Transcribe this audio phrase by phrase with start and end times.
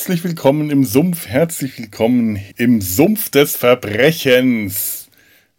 [0.00, 5.10] Herzlich willkommen im Sumpf, herzlich willkommen im Sumpf des Verbrechens.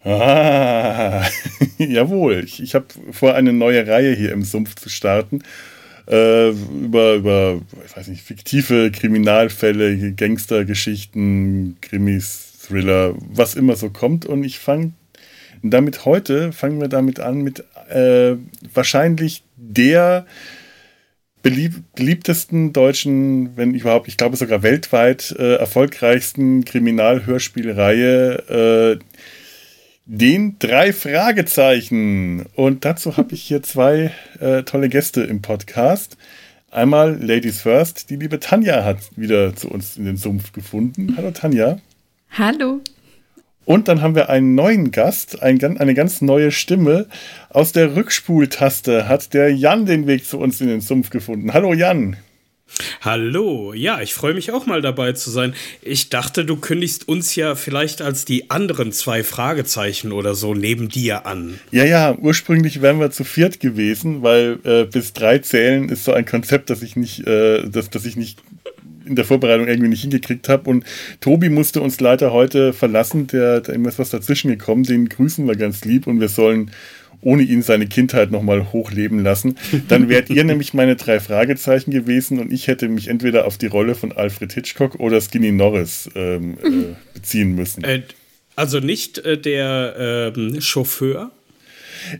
[0.03, 1.23] Ah,
[1.77, 5.43] jawohl, ich, ich habe vor, eine neue Reihe hier im Sumpf zu starten.
[6.07, 14.25] Äh, über, über, ich weiß nicht, fiktive Kriminalfälle, Gangstergeschichten, Krimis, Thriller, was immer so kommt.
[14.25, 14.93] Und ich fange
[15.61, 18.37] damit heute, fangen wir damit an mit äh,
[18.73, 20.25] wahrscheinlich der
[21.41, 29.03] belieb beliebtesten deutschen, wenn überhaupt, ich glaube sogar weltweit äh, erfolgreichsten Kriminalhörspielreihe, äh,
[30.05, 32.45] den drei Fragezeichen.
[32.55, 36.17] Und dazu habe ich hier zwei äh, tolle Gäste im Podcast.
[36.69, 41.15] Einmal Ladies First, die liebe Tanja hat wieder zu uns in den Sumpf gefunden.
[41.17, 41.79] Hallo Tanja.
[42.31, 42.81] Hallo.
[43.71, 47.07] Und dann haben wir einen neuen Gast, ein, eine ganz neue Stimme.
[47.49, 51.53] Aus der Rückspultaste hat der Jan den Weg zu uns in den Sumpf gefunden.
[51.53, 52.17] Hallo Jan.
[52.99, 55.53] Hallo, ja, ich freue mich auch mal dabei zu sein.
[55.81, 60.89] Ich dachte, du kündigst uns ja vielleicht als die anderen zwei Fragezeichen oder so neben
[60.89, 61.57] dir an.
[61.71, 66.11] Ja, ja, ursprünglich wären wir zu viert gewesen, weil äh, bis drei zählen ist so
[66.11, 68.39] ein Konzept, das ich nicht, äh, das, das ich nicht
[69.05, 70.69] in der Vorbereitung irgendwie nicht hingekriegt habe.
[70.69, 70.85] Und
[71.19, 73.27] Tobi musste uns leider heute verlassen.
[73.27, 74.83] Der, da ist was dazwischen gekommen.
[74.83, 76.71] Den grüßen wir ganz lieb und wir sollen
[77.21, 79.57] ohne ihn seine Kindheit nochmal hochleben lassen.
[79.87, 83.67] Dann wärt ihr nämlich meine drei Fragezeichen gewesen und ich hätte mich entweder auf die
[83.67, 87.83] Rolle von Alfred Hitchcock oder Skinny Norris ähm, äh, beziehen müssen.
[87.83, 88.01] Äh,
[88.55, 91.31] also nicht äh, der ähm, Chauffeur?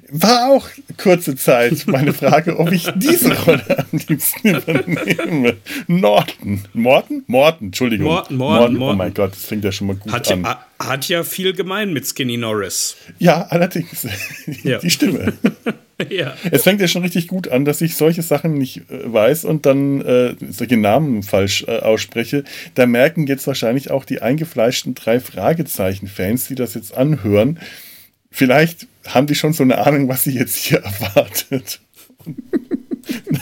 [0.09, 0.68] War auch
[0.98, 5.58] kurze Zeit meine Frage, ob ich diese Rolle am liebsten übernehme.
[5.88, 6.62] Norton.
[6.74, 7.24] Morton?
[7.28, 8.08] Morton, Entschuldigung.
[8.08, 8.96] Morton, Morton, Morton.
[8.96, 10.44] Oh mein Gott, das fängt ja schon mal gut hat an.
[10.44, 12.96] Ja, hat ja viel gemein mit Skinny Norris.
[13.20, 14.08] Ja, allerdings.
[14.64, 14.80] Ja.
[14.80, 15.34] Die Stimme.
[16.09, 16.36] ja.
[16.50, 19.66] Es fängt ja schon richtig gut an, dass ich solche Sachen nicht äh, weiß und
[19.66, 22.44] dann äh, solche Namen falsch äh, ausspreche.
[22.76, 27.59] Da merken jetzt wahrscheinlich auch die eingefleischten drei Fragezeichen-Fans, die das jetzt anhören,
[28.31, 31.81] vielleicht haben die schon so eine Ahnung, was sie jetzt hier erwartet.
[32.25, 32.38] Und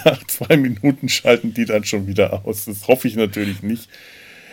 [0.06, 2.66] nach zwei Minuten schalten die dann schon wieder aus.
[2.66, 3.90] Das hoffe ich natürlich nicht.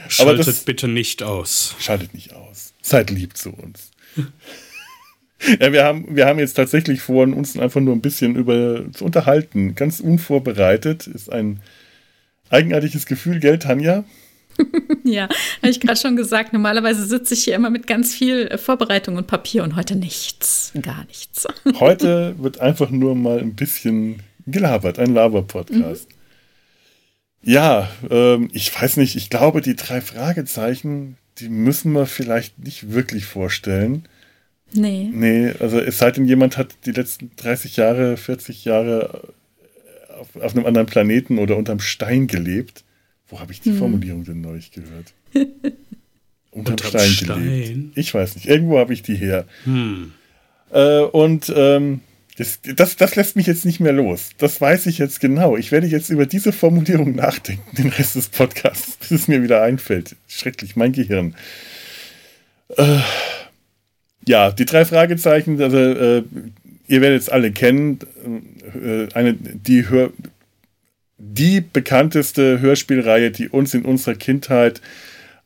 [0.08, 1.74] Schaltet Aber das, bitte nicht aus.
[1.80, 2.74] Schaltet nicht aus.
[2.82, 3.90] Seid lieb zu uns.
[5.60, 9.04] ja, wir haben, wir haben jetzt tatsächlich vor, uns einfach nur ein bisschen über zu
[9.04, 9.74] unterhalten.
[9.74, 11.06] Ganz unvorbereitet.
[11.06, 11.60] Ist ein
[12.50, 14.04] eigenartiges Gefühl, gell, Tanja?
[15.04, 16.52] ja, habe ich gerade schon gesagt.
[16.52, 20.72] Normalerweise sitze ich hier immer mit ganz viel äh, Vorbereitung und Papier und heute nichts.
[20.80, 21.46] Gar nichts.
[21.80, 26.08] heute wird einfach nur mal ein bisschen gelabert, ein Laber-Podcast.
[26.08, 26.16] Mhm.
[27.42, 32.92] Ja, ähm, ich weiß nicht, ich glaube, die drei Fragezeichen, die müssen wir vielleicht nicht
[32.92, 34.08] wirklich vorstellen.
[34.72, 35.10] Nee.
[35.12, 39.32] Nee, also es sei denn, jemand hat die letzten 30 Jahre, 40 Jahre
[40.18, 42.84] auf, auf einem anderen Planeten oder unterm Stein gelebt.
[43.28, 43.78] Wo habe ich die hm.
[43.78, 45.14] Formulierung denn neulich gehört?
[46.50, 47.98] Unterm, Unterm Stein, Stein, gelebt.
[47.98, 48.46] Ich weiß nicht.
[48.46, 49.46] Irgendwo habe ich die her.
[49.64, 50.12] Hm.
[50.70, 52.00] Äh, und ähm,
[52.38, 54.30] das, das, das lässt mich jetzt nicht mehr los.
[54.38, 55.56] Das weiß ich jetzt genau.
[55.56, 59.62] Ich werde jetzt über diese Formulierung nachdenken, den Rest des Podcasts, bis es mir wieder
[59.62, 60.16] einfällt.
[60.28, 61.34] Schrecklich, mein Gehirn.
[62.76, 62.98] Äh,
[64.26, 66.22] ja, die drei Fragezeichen, also äh,
[66.88, 67.98] ihr werdet es alle kennen.
[68.74, 70.10] Äh, eine, die Hör
[71.18, 74.80] die bekannteste Hörspielreihe, die uns in unserer Kindheit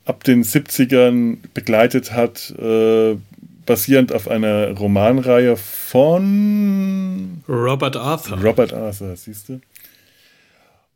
[0.05, 3.17] ab den 70ern begleitet hat, äh,
[3.67, 8.43] basierend auf einer Romanreihe von Robert Arthur.
[8.43, 9.61] Robert Arthur, siehst du.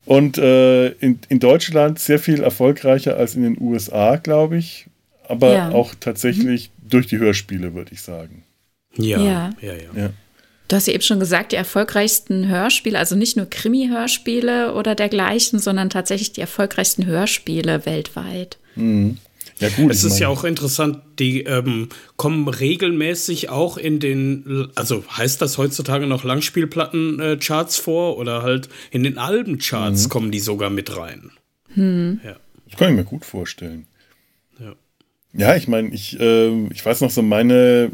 [0.07, 4.87] Und äh, in, in Deutschland sehr viel erfolgreicher als in den USA, glaube ich.
[5.27, 5.71] Aber ja.
[5.71, 6.89] auch tatsächlich mhm.
[6.91, 8.43] durch die Hörspiele, würde ich sagen.
[8.97, 9.73] Ja, ja, ja.
[9.73, 9.83] ja.
[9.95, 10.11] ja.
[10.69, 15.59] Du hast ja eben schon gesagt, die erfolgreichsten Hörspiele, also nicht nur Krimi-Hörspiele oder dergleichen,
[15.59, 18.59] sondern tatsächlich die erfolgreichsten Hörspiele weltweit.
[18.75, 19.19] Mhm.
[19.61, 19.91] Ja, gut.
[19.91, 25.59] Es ist ja auch interessant, die ähm, kommen regelmäßig auch in den, also heißt das
[25.59, 30.09] heutzutage noch Langspielplatten-Charts vor oder halt in den Albencharts mhm.
[30.09, 31.31] kommen die sogar mit rein.
[31.75, 32.21] Mhm.
[32.25, 32.37] Ja.
[32.69, 33.87] Das kann ich mir gut vorstellen.
[34.59, 34.75] Ja.
[35.33, 37.93] Ja, ich meine, ich, äh, ich weiß noch so meine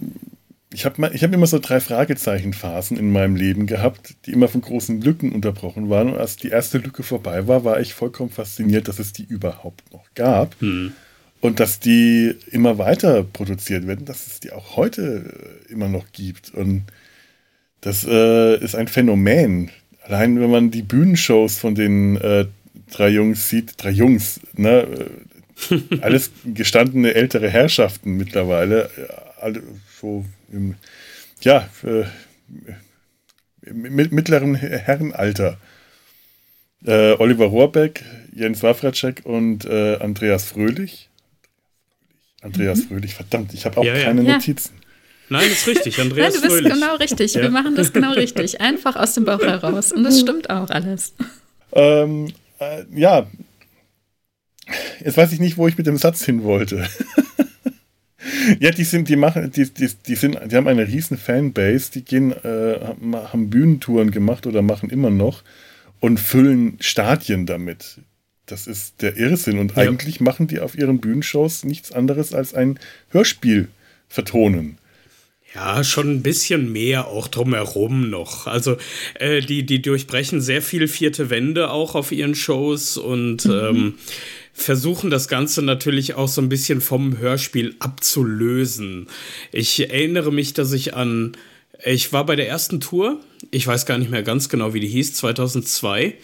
[0.73, 4.61] ich habe ich hab immer so drei Fragezeichen-Phasen in meinem Leben gehabt, die immer von
[4.61, 6.11] großen Lücken unterbrochen waren.
[6.11, 9.93] Und als die erste Lücke vorbei war, war ich vollkommen fasziniert, dass es die überhaupt
[9.93, 10.61] noch gab.
[10.61, 10.93] Hm.
[11.41, 16.13] Und dass die immer weiter produziert werden, dass es die auch heute äh, immer noch
[16.13, 16.55] gibt.
[16.55, 16.85] Und
[17.81, 19.71] das äh, ist ein Phänomen.
[20.03, 22.47] Allein wenn man die Bühnenshows von den äh,
[22.91, 24.87] drei Jungs sieht, drei Jungs, ne,
[25.71, 29.63] äh, alles gestandene ältere Herrschaften mittlerweile, äh, alle
[30.01, 30.75] so im,
[31.43, 32.05] ja, äh,
[33.73, 35.59] mittleren Herrenalter.
[36.85, 38.05] Äh, Oliver Rohrbeck,
[38.35, 41.11] Jens Wawracek und äh, Andreas Fröhlich.
[42.41, 42.89] Andreas mhm.
[42.89, 44.35] Fröhlich, verdammt, ich habe auch ja, keine ja.
[44.35, 44.73] Notizen.
[45.29, 46.73] Nein, das ist richtig, Andreas Nein, du bist Fröhlich.
[46.73, 47.35] genau richtig.
[47.35, 48.61] Wir machen das genau richtig.
[48.61, 49.93] Einfach aus dem Bauch heraus.
[49.93, 51.15] Und das stimmt auch alles.
[51.73, 53.27] Ähm, äh, ja,
[55.05, 56.89] jetzt weiß ich nicht, wo ich mit dem Satz hin wollte.
[58.59, 62.05] ja, die sind, die machen, die, die, die sind, die haben eine riesen Fanbase, die
[62.05, 65.43] gehen, äh, haben Bühnentouren gemacht oder machen immer noch
[66.01, 68.01] und füllen Stadien damit.
[68.47, 69.59] Das ist der Irrsinn.
[69.59, 69.83] Und ja.
[69.83, 72.79] eigentlich machen die auf ihren Bühnenshows nichts anderes als ein
[73.11, 73.69] Hörspiel
[74.09, 74.79] vertonen.
[75.55, 78.47] Ja, schon ein bisschen mehr auch drumherum noch.
[78.47, 78.77] Also
[79.15, 83.53] äh, die, die durchbrechen sehr viel vierte Wände auch auf ihren Shows und mhm.
[83.53, 83.95] ähm,
[84.53, 89.07] versuchen das Ganze natürlich auch so ein bisschen vom Hörspiel abzulösen.
[89.53, 91.33] Ich erinnere mich, dass ich an,
[91.85, 93.21] ich war bei der ersten Tour,
[93.51, 96.17] ich weiß gar nicht mehr ganz genau, wie die hieß, 2002.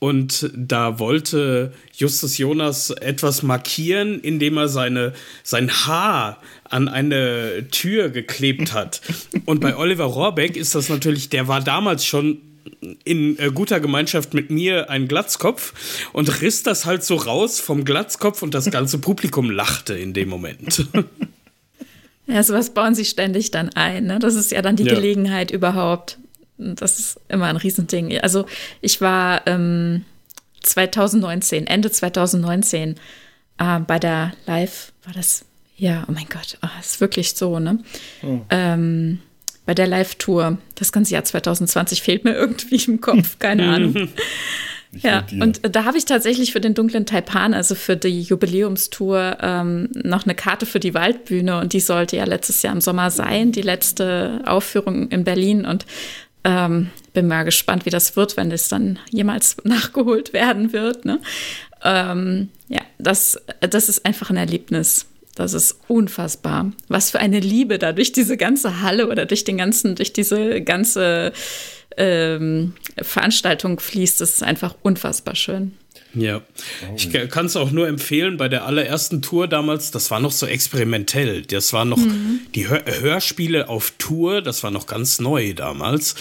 [0.00, 5.12] Und da wollte Justus Jonas etwas markieren, indem er seine,
[5.42, 9.00] sein Haar an eine Tür geklebt hat.
[9.44, 12.38] Und bei Oliver Rohrbeck ist das natürlich, der war damals schon
[13.04, 17.84] in äh, guter Gemeinschaft mit mir ein Glatzkopf und riss das halt so raus vom
[17.84, 20.86] Glatzkopf und das ganze Publikum lachte in dem Moment.
[22.30, 24.04] Ja, sowas bauen sie ständig dann ein.
[24.04, 24.18] Ne?
[24.18, 24.94] Das ist ja dann die ja.
[24.94, 26.18] Gelegenheit überhaupt.
[26.58, 28.18] Das ist immer ein Riesending.
[28.18, 28.44] Also
[28.82, 30.04] ich war ähm,
[30.62, 32.96] 2019, Ende 2019
[33.58, 37.78] äh, bei der Live, war das, ja, oh mein Gott, oh, ist wirklich so, ne?
[38.22, 38.40] Oh.
[38.50, 39.20] Ähm,
[39.68, 40.56] bei der Live-Tour.
[40.76, 44.08] Das ganze Jahr 2020 fehlt mir irgendwie im Kopf, keine Ahnung.
[45.02, 49.90] ja, und da habe ich tatsächlich für den dunklen Taipan, also für die Jubiläumstour, ähm,
[49.92, 53.52] noch eine Karte für die Waldbühne und die sollte ja letztes Jahr im Sommer sein,
[53.52, 55.84] die letzte Aufführung in Berlin und
[56.44, 61.04] ähm, bin mal gespannt, wie das wird, wenn das dann jemals nachgeholt werden wird.
[61.04, 61.20] Ne?
[61.84, 65.04] Ähm, ja, das, das ist einfach ein Erlebnis.
[65.38, 66.72] Das ist unfassbar.
[66.88, 70.62] Was für eine Liebe da durch diese ganze Halle oder durch den ganzen, durch diese
[70.62, 71.32] ganze
[71.96, 74.20] ähm, Veranstaltung fließt.
[74.20, 75.76] Das ist einfach unfassbar schön.
[76.14, 76.40] Ja,
[76.96, 80.46] ich kann es auch nur empfehlen, bei der allerersten Tour damals, das war noch so
[80.46, 81.42] experimentell.
[81.42, 82.40] Das waren noch mhm.
[82.54, 86.14] die Hör Hörspiele auf Tour, das war noch ganz neu damals.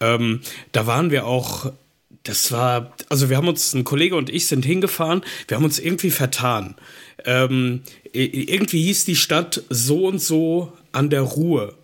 [0.00, 0.40] Ähm,
[0.72, 1.72] da waren wir auch
[2.22, 5.78] das war, also wir haben uns, ein Kollege und ich sind hingefahren, wir haben uns
[5.78, 6.76] irgendwie vertan.
[7.24, 7.82] Ähm,
[8.12, 11.74] irgendwie hieß die Stadt so und so an der Ruhr.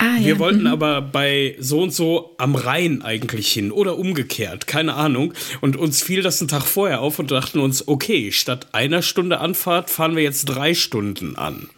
[0.00, 0.26] Ah, ja.
[0.26, 0.66] Wir wollten mhm.
[0.68, 5.34] aber bei so und so am Rhein eigentlich hin oder umgekehrt, keine Ahnung.
[5.60, 9.40] Und uns fiel das einen Tag vorher auf und dachten uns, okay, statt einer Stunde
[9.40, 11.68] Anfahrt fahren wir jetzt drei Stunden an.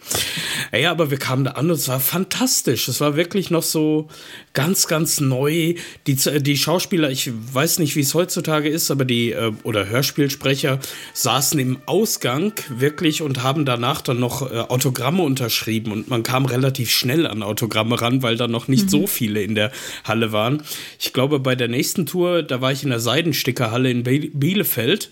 [0.70, 2.88] Ja, aber wir kamen da an und es war fantastisch.
[2.88, 4.08] Es war wirklich noch so
[4.52, 5.76] ganz, ganz neu.
[6.06, 10.78] Die, die Schauspieler, ich weiß nicht, wie es heutzutage ist, aber die, äh, oder Hörspielsprecher
[11.14, 16.44] saßen im Ausgang wirklich und haben danach dann noch äh, Autogramme unterschrieben und man kam
[16.44, 18.88] relativ schnell an Autogramme ran ran, weil da noch nicht mhm.
[18.88, 19.70] so viele in der
[20.04, 20.62] Halle waren.
[20.98, 25.10] Ich glaube, bei der nächsten Tour, da war ich in der Seidenstickerhalle in Bielefeld.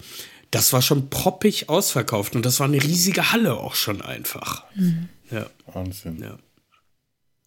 [0.50, 4.64] Das war schon proppig ausverkauft und das war eine riesige Halle auch schon einfach.
[4.74, 5.08] Mhm.
[5.30, 5.46] Ja.
[5.72, 6.18] Wahnsinn.
[6.22, 6.38] Ja.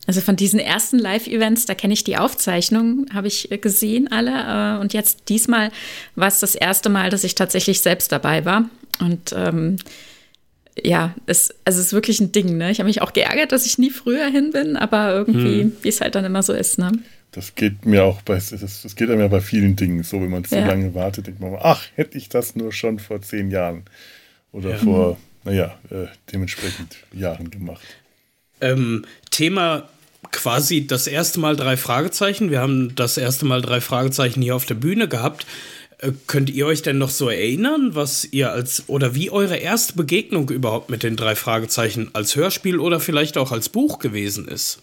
[0.08, 4.78] Also von diesen ersten Live-Events, da kenne ich die Aufzeichnung, habe ich äh, gesehen alle.
[4.78, 5.72] Äh, und jetzt diesmal
[6.16, 8.70] war es das erste Mal, dass ich tatsächlich selbst dabei war.
[9.00, 9.78] Und ähm,
[10.82, 12.72] ja, es, also es ist wirklich ein Ding, ne?
[12.72, 15.78] Ich habe mich auch geärgert, dass ich nie früher hin bin, aber irgendwie, hm.
[15.82, 16.92] wie es halt dann immer so ist, ne?
[17.32, 20.30] Das geht mir auch bei, das, das geht einem ja bei vielen Dingen so, wenn
[20.30, 20.68] man zu ja.
[20.68, 23.84] lange wartet, denkt man, ach, hätte ich das nur schon vor zehn Jahren
[24.52, 24.78] oder ja.
[24.78, 27.82] vor, naja, äh, dementsprechend Jahren gemacht.
[28.60, 29.90] Ähm, Thema
[30.32, 32.52] quasi das erste Mal drei Fragezeichen.
[32.52, 35.46] Wir haben das erste Mal drei Fragezeichen hier auf der Bühne gehabt.
[36.02, 39.94] Äh, könnt ihr euch denn noch so erinnern, was ihr als oder wie eure erste
[39.94, 44.80] Begegnung überhaupt mit den drei Fragezeichen als Hörspiel oder vielleicht auch als Buch gewesen ist?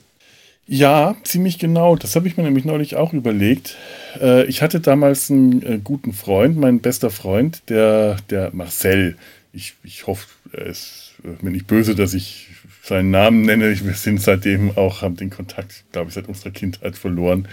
[0.66, 1.96] Ja, ziemlich genau.
[1.96, 3.76] Das habe ich mir nämlich neulich auch überlegt.
[4.20, 9.16] Äh, ich hatte damals einen äh, guten Freund, mein bester Freund, der, der Marcel.
[9.52, 12.48] Ich, ich hoffe, er ist mir nicht böse, dass ich
[12.82, 13.78] seinen Namen nenne.
[13.82, 17.48] Wir sind seitdem auch, haben den Kontakt, glaube ich, seit unserer Kindheit verloren.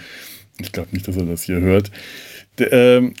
[0.58, 1.90] Ich glaube nicht, dass er das hier hört.
[2.58, 3.14] Ähm,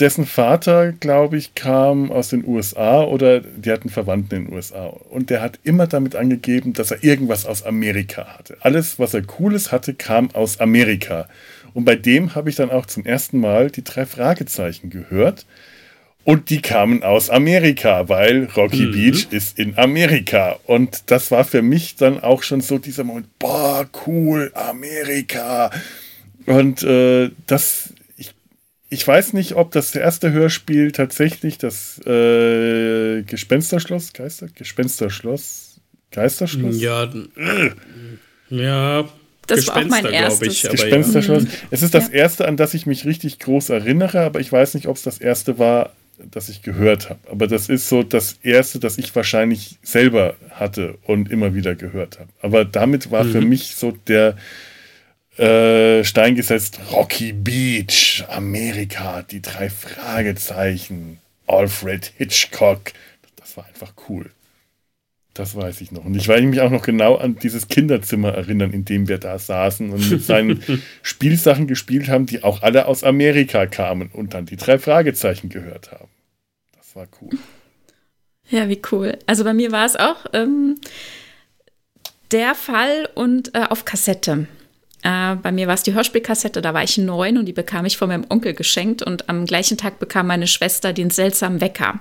[0.00, 4.86] dessen Vater, glaube ich, kam aus den USA oder die hatten Verwandten in den USA.
[4.86, 8.56] Und der hat immer damit angegeben, dass er irgendwas aus Amerika hatte.
[8.60, 11.28] Alles, was er Cooles hatte, kam aus Amerika.
[11.74, 15.46] Und bei dem habe ich dann auch zum ersten Mal die drei Fragezeichen gehört.
[16.24, 18.92] Und die kamen aus Amerika, weil Rocky mhm.
[18.92, 20.58] Beach ist in Amerika.
[20.66, 25.70] Und das war für mich dann auch schon so dieser Moment, boah, cool, Amerika.
[26.44, 27.94] Und äh, das
[28.90, 35.80] ich weiß nicht, ob das erste Hörspiel tatsächlich das äh, Gespensterschloss, Geister, Gespensterschloss,
[36.10, 36.80] Geisterschloss?
[36.80, 37.70] Ja, äh.
[38.48, 39.08] ja.
[39.46, 40.64] Das war auch mein erstes.
[40.64, 41.44] Ich, Gespensterschloss.
[41.44, 41.48] Ja.
[41.70, 42.14] Es ist das ja.
[42.14, 45.18] erste, an das ich mich richtig groß erinnere, aber ich weiß nicht, ob es das
[45.18, 45.92] erste war,
[46.30, 47.20] das ich gehört habe.
[47.30, 52.18] Aber das ist so das erste, das ich wahrscheinlich selber hatte und immer wieder gehört
[52.18, 52.28] habe.
[52.42, 53.32] Aber damit war mhm.
[53.32, 54.36] für mich so der
[55.38, 62.92] äh, Stein gesetzt Rocky Beach, Amerika, die drei Fragezeichen, Alfred Hitchcock.
[63.36, 64.30] Das war einfach cool.
[65.34, 66.04] Das weiß ich noch.
[66.04, 69.38] Und ich weiß mich auch noch genau an dieses Kinderzimmer erinnern, in dem wir da
[69.38, 70.64] saßen und mit seinen
[71.02, 75.92] Spielsachen gespielt haben, die auch alle aus Amerika kamen und dann die drei Fragezeichen gehört
[75.92, 76.08] haben.
[76.76, 77.38] Das war cool.
[78.50, 79.16] Ja, wie cool.
[79.26, 80.74] Also bei mir war es auch ähm,
[82.32, 84.48] der Fall und äh, auf Kassette.
[85.02, 87.96] Äh, bei mir war es die Hörspielkassette, da war ich neun und die bekam ich
[87.96, 92.00] von meinem Onkel geschenkt und am gleichen Tag bekam meine Schwester den seltsamen Wecker.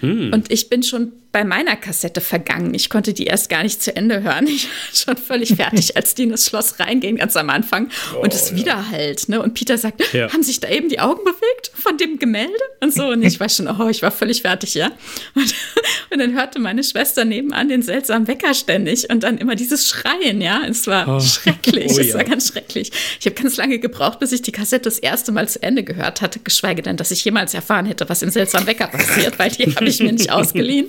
[0.00, 0.32] Hm.
[0.32, 2.74] Und ich bin schon bei meiner Kassette vergangen.
[2.74, 4.46] Ich konnte die erst gar nicht zu Ende hören.
[4.54, 7.90] Ich war schon völlig fertig, als die in das Schloss reingehen, ganz am Anfang.
[8.14, 8.56] Oh, und es ja.
[8.56, 9.28] wieder halt.
[9.28, 9.42] Ne?
[9.42, 10.32] Und Peter sagt, ja.
[10.32, 12.52] haben sich da eben die Augen bewegt von dem Gemälde?
[12.80, 13.08] Und so.
[13.08, 14.92] Und ich war schon, oh, ich war völlig fertig, ja.
[15.34, 15.54] Und,
[16.10, 20.40] und dann hörte meine Schwester nebenan den seltsamen Wecker ständig und dann immer dieses Schreien,
[20.40, 20.62] ja.
[20.68, 21.20] Es war oh.
[21.20, 21.92] schrecklich.
[21.92, 22.14] Oh, es ja.
[22.14, 22.92] war ganz schrecklich.
[23.18, 26.20] Ich habe ganz lange gebraucht, bis ich die Kassette das erste Mal zu Ende gehört
[26.20, 29.74] hatte, geschweige denn, dass ich jemals erfahren hätte, was im seltsamen Wecker passiert, weil die
[29.74, 30.88] habe ich mir nicht ausgeliehen.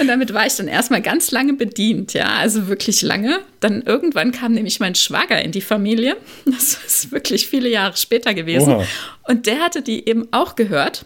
[0.00, 3.40] Und damit war ich dann erstmal ganz lange bedient, ja, also wirklich lange.
[3.60, 6.16] Dann irgendwann kam nämlich mein Schwager in die Familie.
[6.44, 8.74] Das ist wirklich viele Jahre später gewesen.
[8.74, 8.86] Oha.
[9.28, 11.04] Und der hatte die eben auch gehört.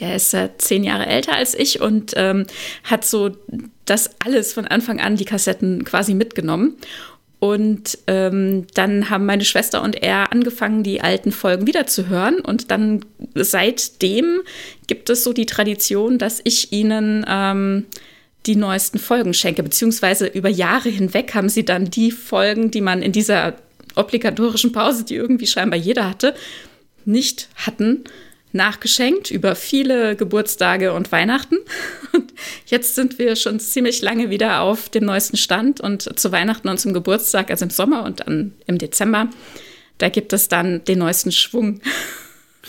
[0.00, 2.46] Der ist äh, zehn Jahre älter als ich und ähm,
[2.84, 3.36] hat so
[3.84, 6.76] das alles von Anfang an, die Kassetten quasi mitgenommen.
[7.40, 12.38] Und ähm, dann haben meine Schwester und er angefangen, die alten Folgen wiederzuhören.
[12.40, 13.04] Und dann
[13.34, 14.42] seitdem
[14.86, 17.86] gibt es so die Tradition, dass ich ihnen ähm,
[18.44, 19.62] die neuesten Folgen schenke.
[19.62, 23.54] Beziehungsweise über Jahre hinweg haben sie dann die Folgen, die man in dieser
[23.96, 26.34] obligatorischen Pause, die irgendwie scheinbar jeder hatte,
[27.06, 28.04] nicht hatten,
[28.52, 31.58] nachgeschenkt über viele Geburtstage und Weihnachten.
[32.12, 32.32] Und
[32.66, 36.78] jetzt sind wir schon ziemlich lange wieder auf dem neuesten Stand und zu Weihnachten und
[36.78, 39.28] zum Geburtstag, also im Sommer und dann im Dezember,
[39.98, 41.80] da gibt es dann den neuesten Schwung.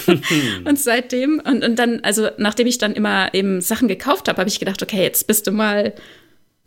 [0.66, 4.50] und seitdem, und, und dann, also nachdem ich dann immer eben Sachen gekauft habe, habe
[4.50, 5.94] ich gedacht, okay, jetzt bist du mal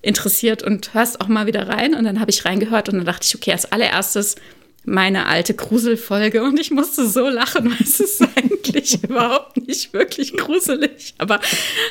[0.02, 1.94] interessiert und hörst auch mal wieder rein.
[1.94, 4.36] Und dann habe ich reingehört und dann dachte ich, okay, als allererstes
[4.84, 10.36] meine alte Gruselfolge und ich musste so lachen, weil es ist eigentlich überhaupt nicht wirklich
[10.36, 11.14] gruselig.
[11.18, 11.40] Aber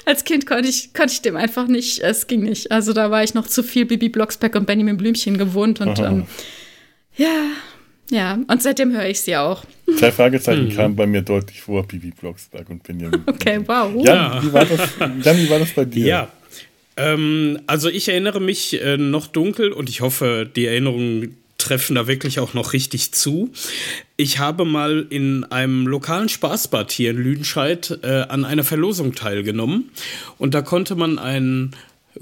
[0.06, 2.72] als Kind konnte ich, konnte ich dem einfach nicht, es ging nicht.
[2.72, 6.26] Also da war ich noch zu viel Bibi Blocksberg und Benjamin Blümchen gewohnt und ähm,
[7.16, 7.48] ja,
[8.10, 9.64] ja, und seitdem höre ich sie auch.
[9.98, 10.76] Zwei Fragezeichen hm.
[10.76, 13.24] kamen bei mir deutlich vor, Bibi Blocksberg und Benjamin.
[13.28, 13.92] Okay, wow.
[14.06, 16.06] Ja, wie war das, Jan, wie war das bei dir?
[16.06, 16.32] Ja.
[16.96, 21.30] Ähm, also ich erinnere mich äh, noch dunkel und ich hoffe, die Erinnerung
[21.64, 23.52] treffen da wirklich auch noch richtig zu.
[24.18, 29.90] Ich habe mal in einem lokalen Spaßbad hier in Lüdenscheid äh, an einer Verlosung teilgenommen
[30.38, 31.76] und da konnte man einen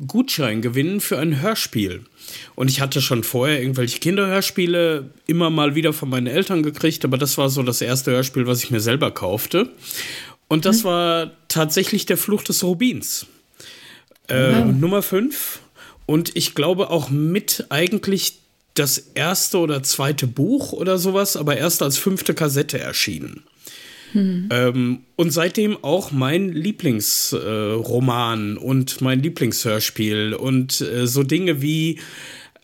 [0.07, 2.05] Gutschein gewinnen für ein Hörspiel.
[2.55, 7.17] Und ich hatte schon vorher irgendwelche Kinderhörspiele immer mal wieder von meinen Eltern gekriegt, aber
[7.17, 9.69] das war so das erste Hörspiel, was ich mir selber kaufte.
[10.47, 10.87] Und das mhm.
[10.87, 13.25] war tatsächlich der Fluch des Rubins.
[14.27, 14.65] Äh, wow.
[14.71, 15.59] Nummer 5.
[16.05, 18.40] Und ich glaube auch mit eigentlich
[18.73, 23.43] das erste oder zweite Buch oder sowas, aber erst als fünfte Kassette erschienen.
[24.13, 24.49] Hm.
[24.51, 31.99] Ähm, und seitdem auch mein Lieblingsroman äh, und mein Lieblingshörspiel und äh, so Dinge wie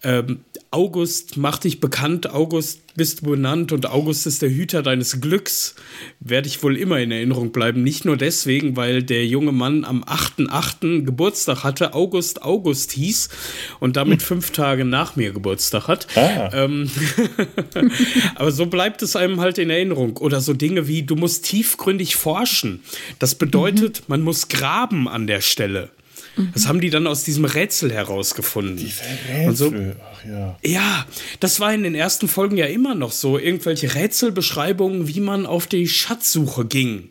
[0.08, 0.40] ähm,
[0.72, 5.76] August macht dich bekannt, August bist du benannt und August ist der Hüter deines Glücks,
[6.20, 7.84] werde ich wohl immer in Erinnerung bleiben.
[7.84, 11.04] Nicht nur deswegen, weil der junge Mann am 8.8.
[11.04, 13.30] Geburtstag hatte, August August hieß
[13.80, 16.08] und damit fünf Tage nach mir Geburtstag hat.
[16.16, 16.50] Ah.
[16.54, 16.90] Ähm,
[18.36, 20.18] aber so bleibt es einem halt in Erinnerung.
[20.18, 22.82] Oder so Dinge wie, du musst tiefgründig forschen.
[23.20, 24.06] Das bedeutet, mhm.
[24.08, 25.90] man muss graben an der Stelle.
[26.53, 28.77] Das haben die dann aus diesem Rätsel herausgefunden.
[28.77, 29.74] Diese Rätsel, so,
[30.13, 30.58] ach ja.
[30.63, 31.06] Ja,
[31.39, 33.39] das war in den ersten Folgen ja immer noch so.
[33.39, 37.10] Irgendwelche Rätselbeschreibungen, wie man auf die Schatzsuche ging.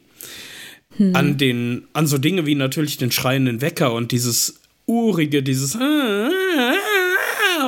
[0.96, 1.16] Hm.
[1.16, 5.76] An, den, an so Dinge wie natürlich den schreienden Wecker und dieses urige, dieses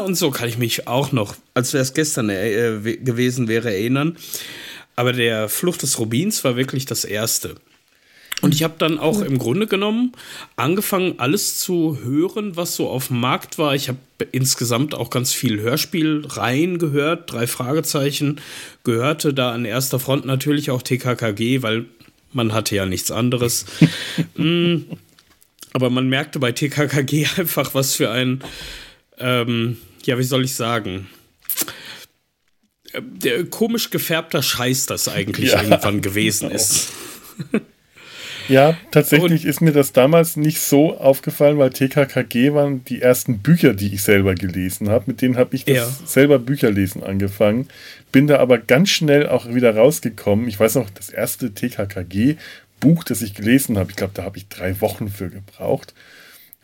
[0.04, 4.16] und so kann ich mich auch noch, als wäre es gestern äh, gewesen wäre, erinnern.
[4.96, 7.56] Aber der Flucht des Rubins war wirklich das erste.
[8.40, 10.12] Und ich habe dann auch im Grunde genommen
[10.54, 13.74] angefangen, alles zu hören, was so auf dem Markt war.
[13.74, 13.98] Ich habe
[14.30, 18.40] insgesamt auch ganz viel Hörspielreihen gehört, drei Fragezeichen,
[18.84, 20.24] gehörte da an erster Front.
[20.24, 21.86] Natürlich auch TKKG, weil
[22.32, 23.66] man hatte ja nichts anderes.
[24.36, 24.76] mm,
[25.72, 28.40] aber man merkte bei TKKG einfach, was für ein,
[29.18, 31.08] ähm, ja, wie soll ich sagen,
[32.92, 36.92] äh, der komisch gefärbter Scheiß das eigentlich ja, irgendwann gewesen ist.
[38.48, 43.38] Ja, tatsächlich und ist mir das damals nicht so aufgefallen, weil TKKG waren die ersten
[43.38, 45.04] Bücher, die ich selber gelesen habe.
[45.06, 45.88] Mit denen habe ich das ja.
[46.06, 47.68] selber Bücherlesen angefangen.
[48.10, 50.48] Bin da aber ganz schnell auch wieder rausgekommen.
[50.48, 54.48] Ich weiß noch, das erste TKKG-Buch, das ich gelesen habe, ich glaube, da habe ich
[54.48, 55.94] drei Wochen für gebraucht.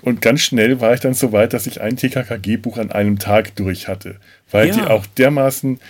[0.03, 3.57] Und ganz schnell war ich dann so weit, dass ich ein TKKG-Buch an einem Tag
[3.57, 4.17] durch hatte,
[4.51, 4.75] weil ja.
[4.75, 5.81] die auch dermaßen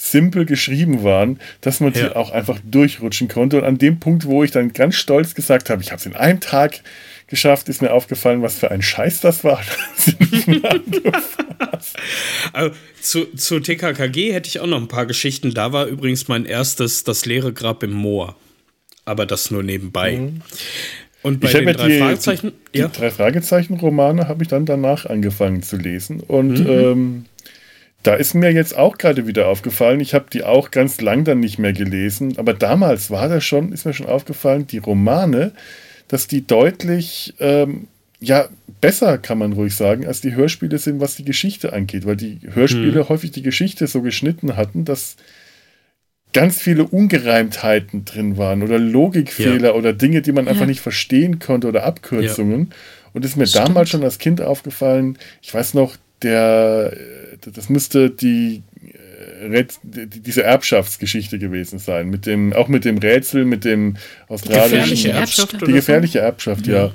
[0.00, 2.08] simpel geschrieben waren, dass man ja.
[2.08, 3.58] die auch einfach durchrutschen konnte.
[3.58, 6.16] Und an dem Punkt, wo ich dann ganz stolz gesagt habe, ich habe es in
[6.16, 6.80] einem Tag
[7.26, 9.60] geschafft, ist mir aufgefallen, was für ein Scheiß das war.
[12.54, 15.52] also, zu, zu TKKG hätte ich auch noch ein paar Geschichten.
[15.52, 18.36] Da war übrigens mein erstes Das leere Grab im Moor.
[19.04, 20.16] Aber das nur nebenbei.
[20.16, 20.40] Mhm.
[21.22, 22.52] Und bei ich den drei die, Fragezeichen.
[22.74, 22.88] Die, ja?
[22.88, 26.20] die drei Fragezeichen-Romane habe ich dann danach angefangen zu lesen.
[26.20, 26.70] Und mhm.
[26.70, 27.24] ähm,
[28.02, 31.40] da ist mir jetzt auch gerade wieder aufgefallen, ich habe die auch ganz lang dann
[31.40, 35.52] nicht mehr gelesen, aber damals war das schon, ist mir schon aufgefallen, die Romane,
[36.08, 37.88] dass die deutlich, ähm,
[38.18, 38.48] ja,
[38.80, 42.40] besser kann man ruhig sagen, als die Hörspiele sind, was die Geschichte angeht, weil die
[42.52, 43.08] Hörspiele hm.
[43.08, 45.16] häufig die Geschichte so geschnitten hatten, dass
[46.32, 49.74] ganz viele Ungereimtheiten drin waren oder Logikfehler ja.
[49.74, 50.66] oder Dinge, die man einfach ja.
[50.66, 52.68] nicht verstehen konnte oder Abkürzungen.
[52.70, 52.76] Ja.
[53.12, 53.68] Und ist mir Stimmt.
[53.68, 56.92] damals schon als Kind aufgefallen, ich weiß noch, der
[57.40, 58.62] das müsste die
[59.40, 62.08] äh, diese Erbschaftsgeschichte gewesen sein.
[62.08, 63.96] Mit dem, auch mit dem Rätsel, mit dem
[64.28, 64.78] australischen.
[64.78, 65.66] Gefährliche Erbschaft.
[65.66, 66.86] Die gefährliche Erbschaft, ja.
[66.86, 66.92] ja.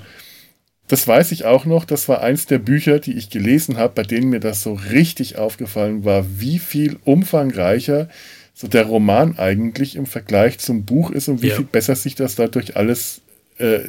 [0.87, 1.85] Das weiß ich auch noch.
[1.85, 5.37] Das war eins der Bücher, die ich gelesen habe, bei denen mir das so richtig
[5.37, 8.07] aufgefallen war, wie viel umfangreicher
[8.53, 11.55] so der Roman eigentlich im Vergleich zum Buch ist und wie ja.
[11.55, 13.21] viel besser sich das dadurch alles
[13.57, 13.79] äh,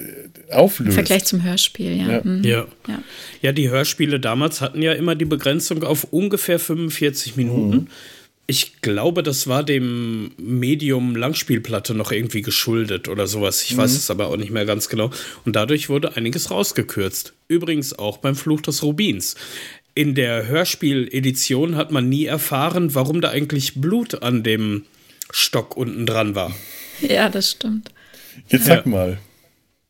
[0.51, 0.91] auflöst.
[0.91, 2.11] Im Vergleich zum Hörspiel, ja.
[2.11, 2.21] Ja.
[2.23, 2.45] Mhm.
[2.45, 2.67] ja.
[2.89, 3.03] ja.
[3.43, 3.53] Ja.
[3.53, 7.77] die Hörspiele damals hatten ja immer die Begrenzung auf ungefähr 45 Minuten.
[7.77, 7.87] Mhm.
[8.49, 13.65] Ich glaube, das war dem Medium Langspielplatte noch irgendwie geschuldet oder sowas.
[13.65, 13.79] Ich mhm.
[13.79, 15.11] weiß es aber auch nicht mehr ganz genau.
[15.45, 17.33] Und dadurch wurde einiges rausgekürzt.
[17.49, 19.35] Übrigens auch beim Fluch des Rubins.
[19.95, 24.85] In der Hörspieledition hat man nie erfahren, warum da eigentlich Blut an dem
[25.31, 26.55] Stock unten dran war.
[27.01, 27.91] Ja, das stimmt.
[28.49, 28.91] Jetzt sag ja.
[28.91, 29.19] mal,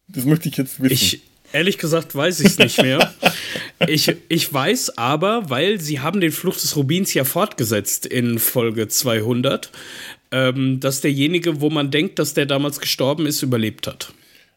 [0.09, 0.93] das möchte ich jetzt wissen.
[0.93, 1.21] Ich,
[1.53, 3.15] ehrlich gesagt weiß ich es nicht mehr.
[3.87, 8.89] ich, ich weiß aber, weil sie haben den Fluch des Rubins ja fortgesetzt in Folge
[8.89, 9.71] 200,
[10.33, 14.13] ähm, dass derjenige, wo man denkt, dass der damals gestorben ist, überlebt hat.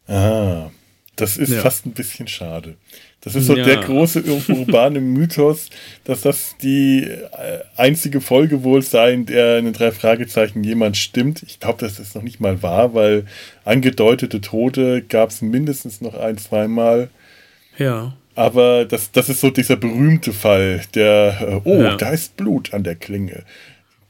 [0.07, 0.71] Ah,
[1.15, 1.61] das ist ja.
[1.61, 2.75] fast ein bisschen schade.
[3.21, 3.65] Das ist so ja.
[3.65, 5.69] der große urbane Mythos,
[6.05, 10.95] dass das die äh, einzige Folge wohl sei, in der in den drei Fragezeichen jemand
[10.95, 11.43] stimmt.
[11.43, 13.25] Ich glaube, das ist noch nicht mal wahr, weil
[13.65, 17.09] angedeutete Tote gab es mindestens noch ein, zweimal.
[17.77, 18.13] Ja.
[18.35, 21.97] Aber das, das ist so dieser berühmte Fall, der, äh, oh, ja.
[21.97, 23.43] da ist Blut an der Klinge.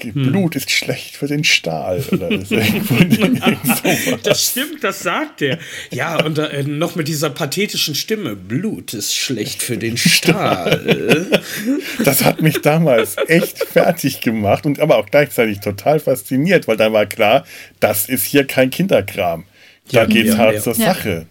[0.03, 0.13] Hm.
[0.13, 2.03] Blut ist schlecht für den Stahl.
[2.12, 2.29] Oder
[4.23, 5.59] das stimmt, das sagt er.
[5.91, 8.35] Ja, und äh, noch mit dieser pathetischen Stimme.
[8.35, 11.27] Blut ist schlecht für den Stahl.
[12.03, 16.91] das hat mich damals echt fertig gemacht und aber auch gleichzeitig total fasziniert, weil da
[16.93, 17.45] war klar,
[17.79, 19.45] das ist hier kein Kinderkram.
[19.91, 20.62] Da ja, geht's ja, hart ja.
[20.62, 21.27] zur Sache.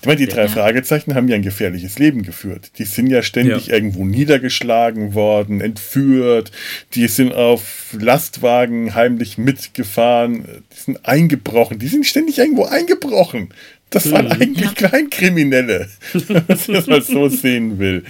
[0.00, 0.48] Ich meine, die drei ja.
[0.48, 2.72] Fragezeichen haben ja ein gefährliches Leben geführt.
[2.78, 3.74] Die sind ja ständig ja.
[3.74, 6.50] irgendwo niedergeschlagen worden, entführt,
[6.94, 13.52] die sind auf Lastwagen heimlich mitgefahren, die sind eingebrochen, die sind ständig irgendwo eingebrochen.
[13.90, 14.32] Das waren mhm.
[14.32, 14.88] eigentlich ja.
[14.88, 18.04] Kleinkriminelle, wenn man das mal so sehen will.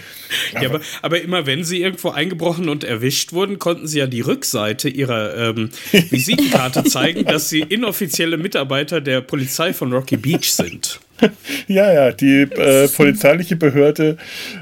[0.55, 4.07] Aber, ja, aber, aber, immer wenn sie irgendwo eingebrochen und erwischt wurden, konnten sie ja
[4.07, 5.71] die Rückseite ihrer ähm,
[6.11, 11.01] Visitenkarte zeigen, dass sie inoffizielle Mitarbeiter der Polizei von Rocky Beach sind.
[11.67, 14.17] Ja, ja, die äh, polizeiliche Behörde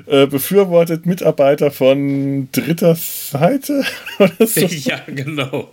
[0.07, 3.85] äh, befürwortet Mitarbeiter von dritter Seite
[4.19, 4.61] oder so.
[4.61, 5.71] Ja, genau.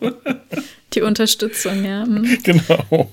[0.94, 2.06] Die Unterstützung, ja.
[2.06, 2.38] Mhm.
[2.44, 3.10] Genau.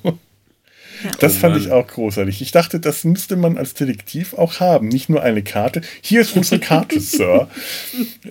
[1.19, 2.43] Das oh fand ich auch großartig.
[2.43, 4.89] Ich dachte, das müsste man als Detektiv auch haben.
[4.89, 5.81] Nicht nur eine Karte.
[6.01, 7.49] Hier ist unsere Karte, Sir.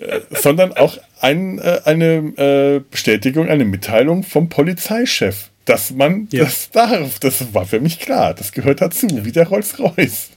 [0.00, 6.44] Äh, sondern auch ein, äh, eine äh, Bestätigung, eine Mitteilung vom Polizeichef dass man ja.
[6.44, 7.18] das darf.
[7.20, 8.34] Das war für mich klar.
[8.34, 9.24] Das gehört dazu, ja.
[9.24, 10.30] wie der Rolls-Royce.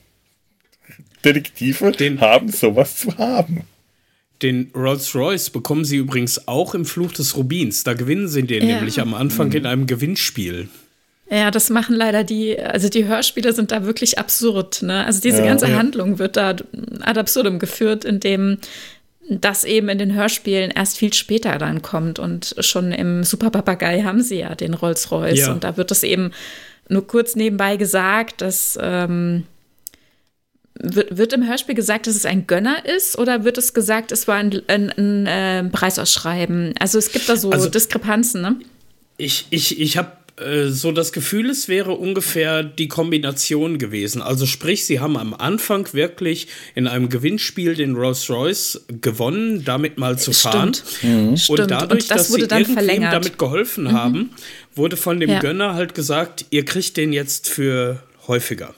[1.24, 3.62] Detektive den, haben sowas zu haben.
[4.42, 7.84] Den Rolls-Royce bekommen sie übrigens auch im Fluch des Rubins.
[7.84, 8.76] Da gewinnen sie den ja.
[8.76, 9.56] nämlich am Anfang mhm.
[9.56, 10.68] in einem Gewinnspiel.
[11.28, 14.82] Ja, das machen leider die, also die Hörspiele sind da wirklich absurd.
[14.82, 15.04] Ne?
[15.04, 15.76] Also diese ja, ganze ja.
[15.76, 16.54] Handlung wird da
[17.00, 18.58] ad absurdum geführt, indem
[19.28, 22.18] das eben in den Hörspielen erst viel später dann kommt.
[22.18, 25.38] Und schon im Super Papagei haben sie ja den Rolls-Royce.
[25.38, 25.52] Ja.
[25.52, 26.32] Und da wird es eben
[26.88, 29.44] nur kurz nebenbei gesagt, dass ähm,
[30.78, 34.28] wird, wird, im Hörspiel gesagt, dass es ein Gönner ist oder wird es gesagt, es
[34.28, 36.74] war ein, ein, ein äh, Preisausschreiben?
[36.78, 38.56] Also es gibt da so also, Diskrepanzen, ne?
[39.16, 44.20] Ich, ich, ich habe äh, so das Gefühl, es wäre ungefähr die Kombination gewesen.
[44.20, 49.96] Also sprich, sie haben am Anfang wirklich in einem Gewinnspiel den Rolls Royce gewonnen, damit
[49.98, 50.72] mal zu fahren.
[51.02, 51.28] Mhm.
[51.28, 51.70] Und Stimmt.
[51.70, 53.92] dadurch, Und das dass sie irgendwem damit geholfen mhm.
[53.92, 54.30] haben,
[54.74, 55.40] wurde von dem ja.
[55.40, 58.74] Gönner halt gesagt, ihr kriegt den jetzt für häufiger.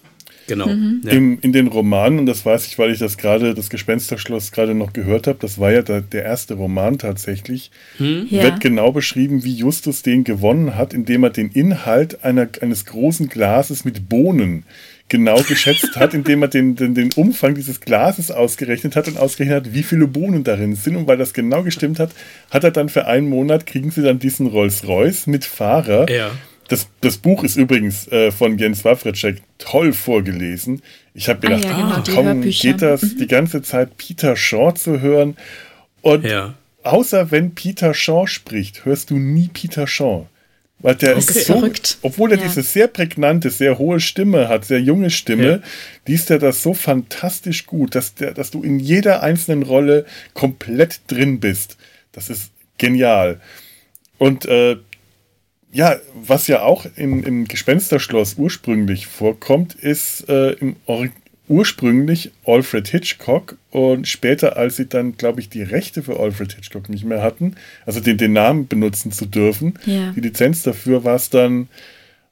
[0.49, 0.67] Genau.
[0.67, 1.03] Mhm.
[1.07, 4.75] Im, in den Romanen, und das weiß ich, weil ich das gerade, das Gespensterschloss gerade
[4.75, 8.27] noch gehört habe, das war ja der, der erste Roman tatsächlich, hm?
[8.31, 8.43] ja.
[8.43, 13.29] wird genau beschrieben, wie Justus den gewonnen hat, indem er den Inhalt einer, eines großen
[13.29, 14.65] Glases mit Bohnen
[15.09, 19.67] genau geschätzt hat, indem er den, den, den Umfang dieses Glases ausgerechnet hat und ausgerechnet
[19.67, 20.97] hat, wie viele Bohnen darin sind.
[20.97, 22.11] Und weil das genau gestimmt hat,
[22.51, 26.11] hat er dann für einen Monat, kriegen sie dann diesen Rolls-Royce mit Fahrer.
[26.11, 26.31] Ja.
[26.69, 30.83] Das, das Buch ist übrigens äh, von Jens Wawritschek toll vorgelesen.
[31.15, 33.19] Ich habe gedacht, ah, ja, genau, kaum geht das, mhm.
[33.19, 35.37] die ganze Zeit Peter Shaw zu hören.
[36.03, 36.55] Und ja.
[36.83, 40.27] außer wenn Peter Shaw spricht, hörst du nie Peter Shaw.
[40.81, 41.19] Weil der okay.
[41.19, 41.99] ist so, verrückt.
[42.03, 42.45] obwohl er ja.
[42.45, 45.61] diese sehr prägnante, sehr hohe Stimme hat, sehr junge Stimme, ja.
[46.07, 51.01] liest er das so fantastisch gut, dass, der, dass du in jeder einzelnen Rolle komplett
[51.09, 51.79] drin bist.
[52.13, 53.41] Das ist genial.
[54.19, 54.77] Und äh,
[55.73, 60.77] ja, was ja auch im, im Gespensterschloss ursprünglich vorkommt, ist äh, im
[61.49, 66.89] ursprünglich Alfred Hitchcock und später, als sie dann, glaube ich, die Rechte für Alfred Hitchcock
[66.89, 70.13] nicht mehr hatten, also den, den Namen benutzen zu dürfen, ja.
[70.13, 71.69] die Lizenz dafür war es dann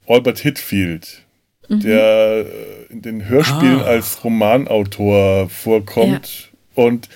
[0.07, 1.23] Albert Hitfield,
[1.69, 1.81] mhm.
[1.81, 3.87] der äh, in den Hörspielen ah.
[3.87, 6.85] als Romanautor vorkommt ja.
[6.85, 7.09] und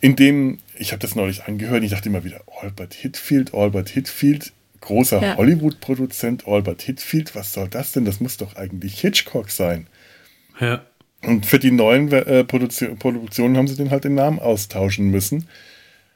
[0.00, 4.52] in dem, ich habe das neulich angehört, ich dachte immer wieder, Albert Hitfield, Albert Hitfield,
[4.80, 5.36] großer ja.
[5.36, 8.04] Hollywood-Produzent Albert Hitfield, was soll das denn?
[8.04, 9.86] Das muss doch eigentlich Hitchcock sein.
[10.60, 10.84] Ja.
[11.22, 15.48] Und für die neuen äh, Produktionen haben sie den halt den Namen austauschen müssen.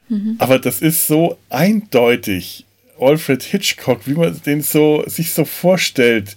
[0.09, 0.35] Mhm.
[0.39, 2.65] Aber das ist so eindeutig
[2.99, 6.35] Alfred Hitchcock, wie man den so sich so vorstellt,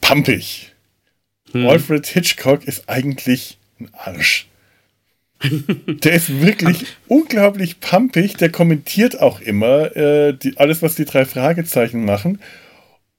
[0.00, 0.72] pampig.
[1.52, 1.66] Mhm.
[1.66, 4.46] Alfred Hitchcock ist eigentlich ein Arsch.
[5.86, 8.36] Der ist wirklich unglaublich pumpig.
[8.36, 12.40] Der kommentiert auch immer äh, die, alles, was die drei Fragezeichen machen.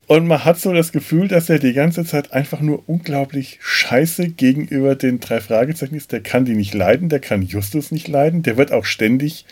[0.07, 4.29] Und man hat so das Gefühl, dass er die ganze Zeit einfach nur unglaublich scheiße
[4.29, 6.11] gegenüber den drei Fragezeichen ist.
[6.11, 8.41] Der kann die nicht leiden, der kann Justus nicht leiden.
[8.41, 9.45] Der wird auch ständig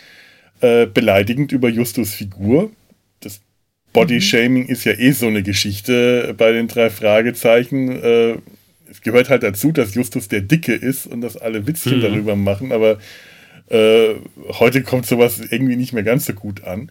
[0.60, 2.72] äh, beleidigend über Justus Figur.
[3.20, 3.40] Das
[3.92, 4.68] Body-Shaming mhm.
[4.68, 7.90] ist ja eh so eine Geschichte bei den drei Fragezeichen.
[8.02, 8.38] Äh,
[8.90, 12.02] es gehört halt dazu, dass Justus der Dicke ist und dass alle Witzchen mhm.
[12.02, 12.98] darüber machen, aber
[13.68, 14.14] äh,
[14.58, 16.90] heute kommt sowas irgendwie nicht mehr ganz so gut an.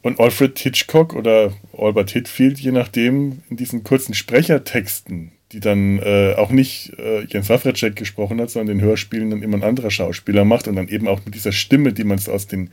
[0.00, 6.34] Und Alfred Hitchcock oder Albert Hitfield, je nachdem, in diesen kurzen Sprechertexten, die dann äh,
[6.36, 10.44] auch nicht äh, Jens Wawrecek gesprochen hat, sondern den Hörspielen dann immer ein anderer Schauspieler
[10.44, 12.70] macht und dann eben auch mit dieser Stimme, die man so aus den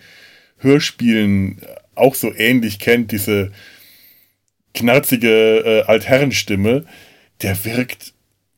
[0.58, 1.62] Hörspielen
[1.96, 3.52] auch so ähnlich kennt, diese
[4.74, 6.86] knarzige äh, Altherrenstimme,
[7.42, 8.15] der wirkt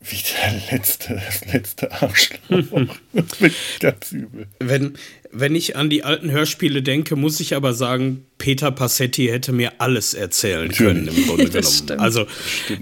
[0.09, 2.39] wie der letzte, das letzte Arschloch.
[3.79, 4.47] ganz übel.
[4.59, 4.93] Wenn,
[5.31, 9.73] wenn ich an die alten Hörspiele denke, muss ich aber sagen, Peter Passetti hätte mir
[9.79, 11.99] alles erzählen können, im Grunde genommen.
[11.99, 12.25] Also,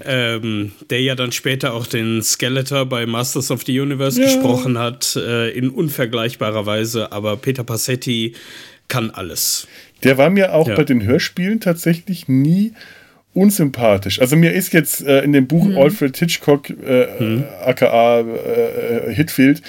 [0.03, 4.27] ähm, der ja dann später auch den Skeletor bei Masters of the Universe ja.
[4.27, 8.33] gesprochen hat, äh, in unvergleichbarer Weise, aber Peter Passetti
[8.87, 9.67] kann alles.
[10.03, 10.75] Der war mir auch ja.
[10.75, 12.73] bei den Hörspielen tatsächlich nie
[13.35, 14.19] unsympathisch.
[14.19, 15.77] Also mir ist jetzt äh, in dem Buch mhm.
[15.77, 17.43] Alfred Hitchcock, äh, mhm.
[17.63, 19.61] aka äh, Hitfield,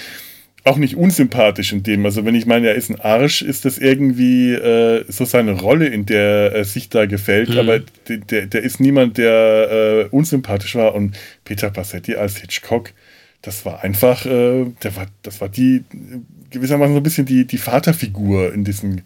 [0.65, 2.05] auch nicht unsympathisch in dem.
[2.07, 5.87] Also wenn ich meine, er ist ein Arsch, ist das irgendwie äh, so seine Rolle,
[5.87, 7.51] in der er sich da gefällt.
[7.51, 7.59] Mhm.
[7.59, 10.95] Aber der, der ist niemand, der äh, unsympathisch war.
[10.95, 12.93] Und Peter Passetti als Hitchcock,
[13.43, 15.85] das war einfach, äh, der war, das war die
[16.51, 19.03] gewissermaßen so ein bisschen die, die Vaterfigur in diesen,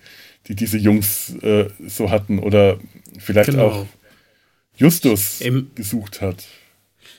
[0.49, 2.39] die diese Jungs äh, so hatten.
[2.39, 2.79] Oder
[3.19, 3.67] vielleicht genau.
[3.67, 3.87] auch
[4.81, 6.47] Justus Im, gesucht hat.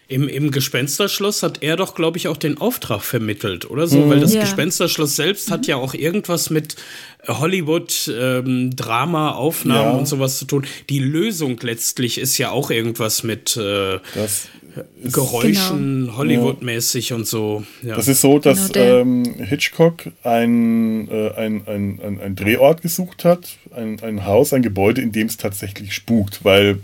[0.07, 3.99] Im, Im Gespensterschloss hat er doch, glaube ich, auch den Auftrag vermittelt, oder so?
[3.99, 4.09] Mhm.
[4.09, 4.41] Weil das ja.
[4.41, 5.53] Gespensterschloss selbst mhm.
[5.53, 6.75] hat ja auch irgendwas mit
[7.27, 9.97] Hollywood, ähm, Drama, Aufnahmen ja.
[9.97, 10.65] und sowas zu tun.
[10.89, 13.99] Die Lösung letztlich ist ja auch irgendwas mit äh,
[15.03, 16.17] Geräuschen, genau.
[16.17, 17.15] Hollywood-mäßig ja.
[17.15, 17.63] und so.
[17.83, 17.95] Ja.
[17.95, 23.23] Das ist so, dass genau ähm, Hitchcock ein, äh, ein, ein, ein, ein Drehort gesucht
[23.23, 26.79] hat, ein, ein Haus, ein Gebäude, in dem es tatsächlich spukt, weil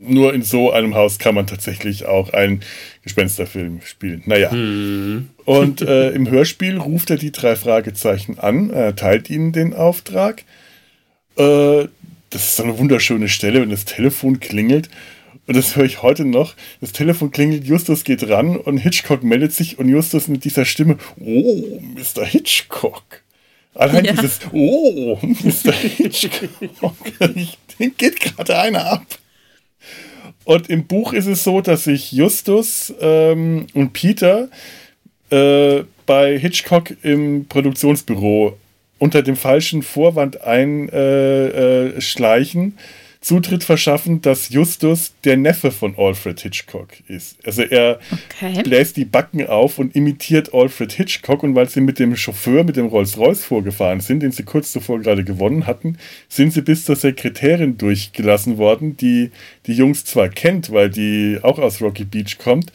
[0.00, 2.60] nur in so einem Haus kann man tatsächlich auch einen
[3.02, 4.22] Gespensterfilm spielen.
[4.26, 4.52] Naja.
[4.52, 5.30] Mhm.
[5.44, 10.44] Und äh, im Hörspiel ruft er die drei Fragezeichen an, er teilt ihnen den Auftrag.
[11.36, 11.88] Äh,
[12.30, 14.88] das ist so eine wunderschöne Stelle, wenn das Telefon klingelt.
[15.46, 16.54] Und das höre ich heute noch.
[16.80, 20.98] Das Telefon klingelt, Justus geht ran und Hitchcock meldet sich und Justus mit dieser Stimme,
[21.18, 22.24] oh, Mr.
[22.26, 23.22] Hitchcock.
[23.74, 24.12] Allein ja.
[24.12, 25.72] dieses, oh, Mr.
[25.72, 26.96] Hitchcock,
[27.78, 29.17] den geht gerade einer ab.
[30.48, 34.48] Und im Buch ist es so, dass sich Justus ähm, und Peter
[35.28, 38.56] äh, bei Hitchcock im Produktionsbüro
[38.98, 40.88] unter dem falschen Vorwand einschleichen.
[40.90, 42.72] Äh, äh,
[43.20, 47.36] Zutritt verschaffen, dass Justus der Neffe von Alfred Hitchcock ist.
[47.44, 48.62] Also er okay.
[48.62, 52.76] bläst die Backen auf und imitiert Alfred Hitchcock und weil sie mit dem Chauffeur, mit
[52.76, 56.94] dem Rolls-Royce vorgefahren sind, den sie kurz zuvor gerade gewonnen hatten, sind sie bis zur
[56.94, 59.32] Sekretärin durchgelassen worden, die
[59.66, 62.72] die Jungs zwar kennt, weil die auch aus Rocky Beach kommt,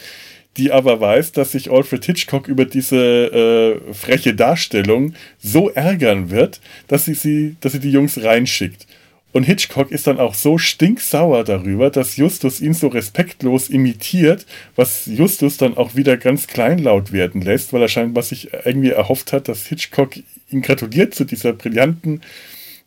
[0.57, 6.59] die aber weiß, dass sich Alfred Hitchcock über diese äh, freche Darstellung so ärgern wird,
[6.87, 8.85] dass sie, sie, dass sie die Jungs reinschickt.
[9.33, 15.07] Und Hitchcock ist dann auch so stinksauer darüber, dass Justus ihn so respektlos imitiert, was
[15.07, 19.47] Justus dann auch wieder ganz kleinlaut werden lässt, weil er scheinbar sich irgendwie erhofft hat,
[19.47, 20.11] dass Hitchcock
[20.49, 22.21] ihn gratuliert zu dieser brillanten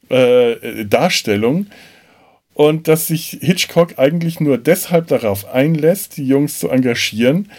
[0.09, 1.67] äh, Darstellung.
[2.55, 7.51] Und dass sich Hitchcock eigentlich nur deshalb darauf einlässt, die Jungs zu engagieren,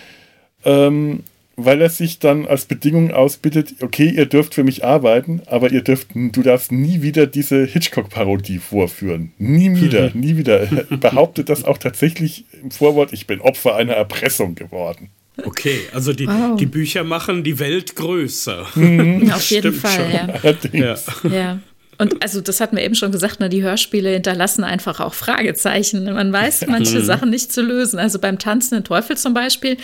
[0.63, 1.23] ähm,
[1.57, 5.81] weil er sich dann als Bedingung ausbittet, okay, ihr dürft für mich arbeiten, aber ihr
[5.81, 9.33] dürft, du darfst nie wieder diese Hitchcock-Parodie vorführen.
[9.39, 10.71] Nie wieder, nie wieder.
[10.71, 15.09] Er behauptet das auch tatsächlich im Vorwort, ich bin Opfer einer Erpressung geworden.
[15.43, 16.57] Okay, also die, wow.
[16.57, 18.67] die Bücher machen die Welt größer.
[18.75, 20.53] Mhm, Auf jeden Fall, ja.
[20.73, 20.97] ja.
[21.29, 21.59] ja.
[21.99, 26.05] Und also, das hatten wir eben schon gesagt, ne, die Hörspiele hinterlassen einfach auch Fragezeichen.
[26.05, 27.03] Man weiß manche mhm.
[27.03, 27.97] Sachen nicht zu lösen.
[27.99, 29.77] Also beim Tanzenden Teufel zum Beispiel,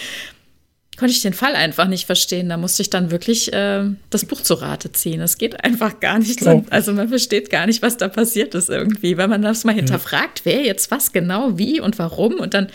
[0.98, 2.50] konnte ich den Fall einfach nicht verstehen.
[2.50, 5.22] Da musste ich dann wirklich äh, das Buch zu Rate ziehen.
[5.22, 6.40] Es geht einfach gar nicht.
[6.40, 9.74] So, also man versteht gar nicht, was da passiert ist irgendwie, weil man das mal
[9.74, 10.46] hinterfragt, ja.
[10.46, 12.68] wer jetzt was genau, wie und warum und dann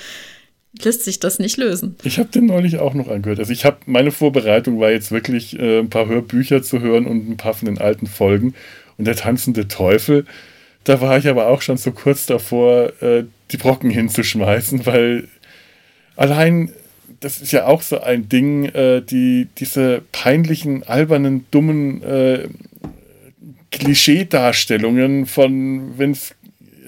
[0.83, 1.97] lässt sich das nicht lösen.
[2.03, 3.39] Ich habe den neulich auch noch angehört.
[3.39, 7.29] Also ich habe meine Vorbereitung war jetzt wirklich äh, ein paar Hörbücher zu hören und
[7.29, 8.55] ein paar von den alten Folgen
[8.97, 10.27] und der tanzende Teufel.
[10.85, 15.29] Da war ich aber auch schon so kurz davor, äh, die Brocken hinzuschmeißen, weil
[16.17, 16.73] allein
[17.21, 22.49] das ist ja auch so ein Ding, äh, die, diese peinlichen, albernen, dummen äh,
[23.71, 26.35] Klischeedarstellungen von, wenn es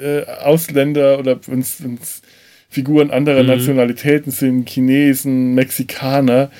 [0.00, 2.22] äh, Ausländer oder wenn es
[2.68, 3.48] Figuren anderer mhm.
[3.48, 6.50] Nationalitäten sind, Chinesen, Mexikaner,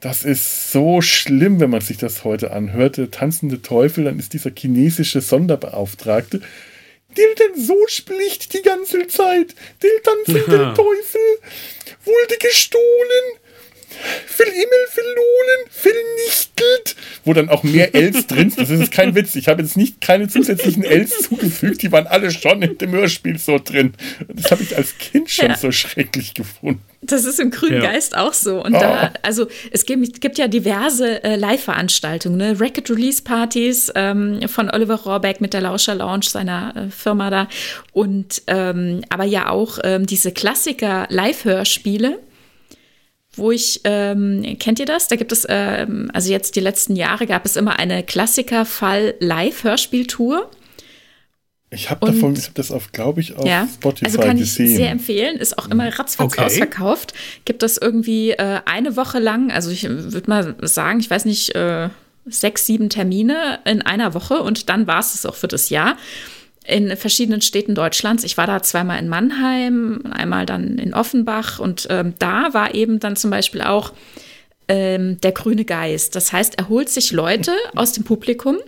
[0.00, 2.96] das ist so schlimm, wenn man sich das heute anhört.
[2.96, 6.40] Der tanzende Teufel, dann ist dieser chinesische Sonderbeauftragte,
[7.16, 9.54] dann so spricht die ganze Zeit.
[9.82, 10.74] Der tanzende ja.
[10.74, 11.38] Teufel
[12.04, 13.39] wurde gestohlen,
[14.26, 18.70] für Himmel verloren, vernichtet, wo dann auch mehr Els drin sind.
[18.70, 19.34] Das ist kein Witz.
[19.34, 23.38] Ich habe jetzt nicht keine zusätzlichen Els zugefügt, die waren alle schon in dem Hörspiel
[23.38, 23.94] so drin.
[24.28, 25.56] Das habe ich als Kind schon ja.
[25.56, 26.82] so schrecklich gefunden.
[27.02, 27.92] Das ist im Grünen ja.
[27.92, 28.62] Geist auch so.
[28.62, 28.78] Und oh.
[28.78, 32.60] da, also es gibt, gibt ja diverse äh, Live-Veranstaltungen, ne?
[32.60, 37.48] Record-Release-Partys ähm, von Oliver Rohrbeck mit der Lauscher Lounge seiner äh, Firma da.
[37.92, 42.18] Und ähm, aber ja auch ähm, diese Klassiker-Live-Hörspiele
[43.40, 45.08] wo ich, ähm, kennt ihr das?
[45.08, 50.48] Da gibt es, ähm, also jetzt die letzten Jahre gab es immer eine Klassiker-Fall-Live-Hörspieltour.
[51.72, 54.66] Ich habe davon, ich habe das auf, glaube ich, auf ja, Spotify also kann gesehen.
[54.66, 55.36] ich sehr empfehlen.
[55.36, 56.44] Ist auch immer ratzfatz okay.
[56.44, 57.14] ausverkauft.
[57.44, 61.54] Gibt es irgendwie äh, eine Woche lang, also ich würde mal sagen, ich weiß nicht,
[61.54, 61.88] äh,
[62.26, 65.96] sechs, sieben Termine in einer Woche und dann war es es auch für das Jahr
[66.70, 68.24] in verschiedenen Städten Deutschlands.
[68.24, 73.00] Ich war da zweimal in Mannheim, einmal dann in Offenbach und ähm, da war eben
[73.00, 73.92] dann zum Beispiel auch
[74.68, 76.14] ähm, der grüne Geist.
[76.14, 78.58] Das heißt, er holt sich Leute aus dem Publikum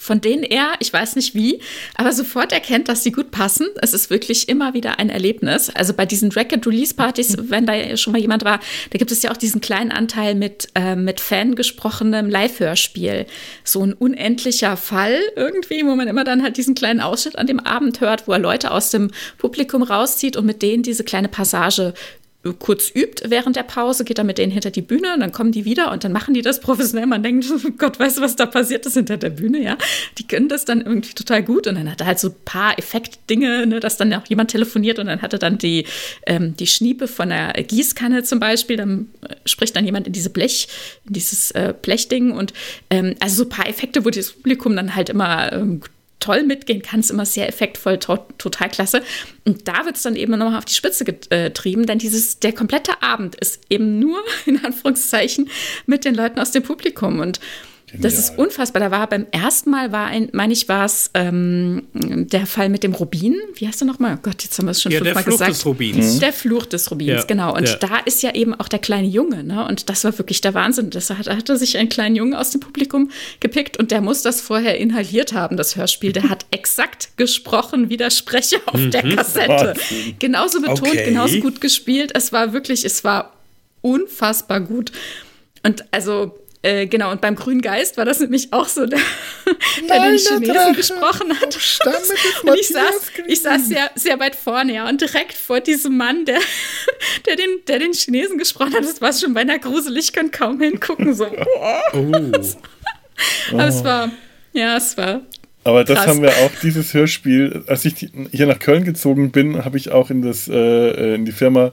[0.00, 1.60] von denen er, ich weiß nicht wie,
[1.94, 3.66] aber sofort erkennt, dass sie gut passen.
[3.82, 5.68] Es ist wirklich immer wieder ein Erlebnis.
[5.68, 7.50] Also bei diesen Record-Release-Partys, mhm.
[7.50, 10.68] wenn da schon mal jemand war, da gibt es ja auch diesen kleinen Anteil mit,
[10.74, 13.26] äh, mit Fan gesprochenem Live-Hörspiel.
[13.62, 17.60] So ein unendlicher Fall irgendwie, wo man immer dann halt diesen kleinen Ausschnitt an dem
[17.60, 21.92] Abend hört, wo er Leute aus dem Publikum rauszieht und mit denen diese kleine Passage
[22.58, 25.52] kurz übt während der Pause, geht er mit denen hinter die Bühne und dann kommen
[25.52, 27.06] die wieder und dann machen die das professionell.
[27.06, 27.46] Man denkt,
[27.78, 29.76] Gott, weißt du, was da passiert ist hinter der Bühne, ja?
[30.18, 32.78] Die können das dann irgendwie total gut und dann hat er halt so ein paar
[32.78, 35.84] Effektdinge, ne, dass dann auch jemand telefoniert und dann hat er dann die,
[36.26, 40.30] ähm, die Schniepe von der Gießkanne zum Beispiel, dann äh, spricht dann jemand in diese
[40.30, 40.68] Blech,
[41.06, 42.54] in dieses äh, Blechding und
[42.88, 45.82] ähm, also so ein paar Effekte, wo das Publikum dann halt immer ähm,
[46.20, 49.02] toll mitgehen kann, ist immer sehr effektvoll, to total klasse.
[49.44, 53.02] Und da wird es dann eben nochmal auf die Spitze getrieben, denn dieses, der komplette
[53.02, 55.50] Abend ist eben nur, in Anführungszeichen,
[55.86, 57.20] mit den Leuten aus dem Publikum.
[57.20, 57.40] Und.
[57.98, 58.80] Das ist unfassbar.
[58.80, 62.82] Da war beim ersten Mal, war ein, meine ich, war es ähm, der Fall mit
[62.82, 63.36] dem Rubin.
[63.54, 64.16] Wie heißt er nochmal?
[64.18, 65.40] Oh Gott, jetzt haben wir es schon ja, fünfmal gesagt.
[65.40, 66.14] Der Fluch des Rubins.
[66.14, 66.20] Mhm.
[66.20, 67.22] Der Fluch des Rubins, ja.
[67.24, 67.56] genau.
[67.56, 67.76] Und ja.
[67.76, 69.66] da ist ja eben auch der kleine Junge, ne?
[69.66, 70.90] Und das war wirklich der Wahnsinn.
[70.90, 74.22] Das hat, hat er sich einen kleinen Jungen aus dem Publikum gepickt und der muss
[74.22, 76.12] das vorher inhaliert haben, das Hörspiel.
[76.12, 78.90] Der hat exakt gesprochen wie der Sprecher auf mhm.
[78.90, 79.74] der Kassette.
[80.18, 81.04] Genauso betont, okay.
[81.04, 82.12] genauso gut gespielt.
[82.14, 83.32] Es war wirklich, es war
[83.82, 84.92] unfassbar gut.
[85.62, 88.98] Und also äh, genau, und beim Grünen Geist war das nämlich auch so, der,
[89.88, 90.72] der den Chinesen Drache.
[90.74, 91.56] gesprochen hat.
[92.44, 96.24] Und ich saß, ich saß sehr, sehr weit vorne, ja, und direkt vor diesem Mann,
[96.24, 96.38] der,
[97.26, 100.60] der, den, der den Chinesen gesprochen hat, das war schon beinahe gruselig, ich konnte kaum
[100.60, 101.14] hingucken.
[101.14, 101.26] So.
[101.26, 102.32] Oh.
[103.52, 104.10] Aber es war,
[104.52, 105.22] ja, es war
[105.62, 106.06] aber das Krass.
[106.06, 110.10] haben wir auch, dieses Hörspiel, als ich hier nach Köln gezogen bin, habe ich auch
[110.10, 111.72] in, das, äh, in die Firma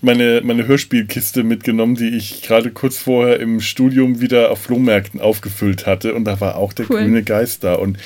[0.00, 5.86] meine, meine Hörspielkiste mitgenommen, die ich gerade kurz vorher im Studium wieder auf Flohmärkten aufgefüllt
[5.86, 6.14] hatte.
[6.14, 6.98] Und da war auch der cool.
[6.98, 7.74] grüne Geist da.
[7.74, 7.98] Und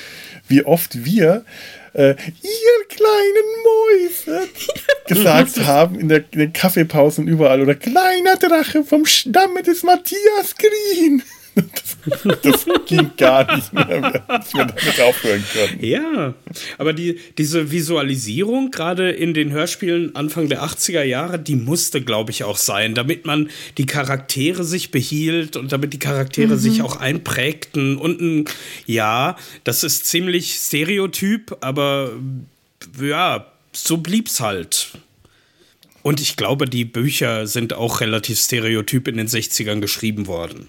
[0.48, 1.44] wie oft wir,
[1.92, 4.48] äh, ihr kleinen Mäuse,
[5.08, 7.60] gesagt haben in, der, in den Kaffeepausen überall.
[7.60, 11.22] Oder kleiner Drache vom Stamme des Matthias Green.
[12.06, 15.84] Das, das, ging gar nicht mehr, dass wir damit aufhören können.
[15.84, 16.34] Ja,
[16.78, 22.30] aber die, diese Visualisierung, gerade in den Hörspielen Anfang der 80er Jahre, die musste, glaube
[22.30, 26.58] ich, auch sein, damit man die Charaktere sich behielt und damit die Charaktere mhm.
[26.58, 27.96] sich auch einprägten.
[27.96, 28.44] Und ein,
[28.86, 32.12] ja, das ist ziemlich stereotyp, aber
[33.00, 34.92] ja, so blieb's halt.
[36.02, 40.68] Und ich glaube, die Bücher sind auch relativ stereotyp in den 60ern geschrieben worden.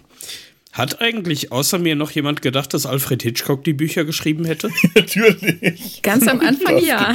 [0.73, 4.69] Hat eigentlich außer mir noch jemand gedacht, dass Alfred Hitchcock die Bücher geschrieben hätte?
[4.95, 6.01] Natürlich.
[6.01, 7.13] Ganz am Anfang ja.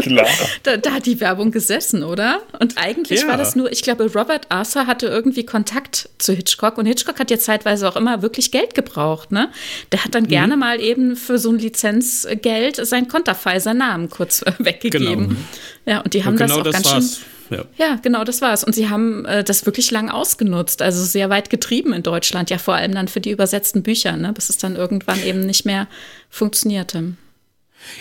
[0.00, 0.28] Klar.
[0.62, 2.40] Da, da, hat die Werbung gesessen, oder?
[2.60, 3.28] Und eigentlich ja.
[3.28, 7.30] war das nur, ich glaube, Robert Arthur hatte irgendwie Kontakt zu Hitchcock und Hitchcock hat
[7.30, 9.50] ja zeitweise auch immer wirklich Geld gebraucht, ne?
[9.90, 10.28] Der hat dann mhm.
[10.28, 15.28] gerne mal eben für so ein Lizenzgeld sein Konterfei, seinen Namen kurz weggegeben.
[15.28, 15.40] Genau.
[15.86, 17.16] Ja, und die haben und genau das auch das ganz war's.
[17.16, 17.64] schön ja.
[17.78, 18.64] ja, genau, das war's.
[18.64, 22.58] Und sie haben äh, das wirklich lang ausgenutzt, also sehr weit getrieben in Deutschland, ja
[22.58, 25.88] vor allem dann für die übersetzten Bücher, ne, bis es dann irgendwann eben nicht mehr
[26.30, 27.14] funktionierte.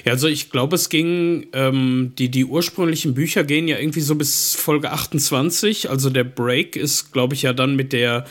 [0.05, 4.15] Ja, also ich glaube, es ging, ähm, die, die ursprünglichen Bücher gehen ja irgendwie so
[4.15, 5.89] bis Folge 28.
[5.89, 8.25] Also der Break ist, glaube ich, ja dann mit der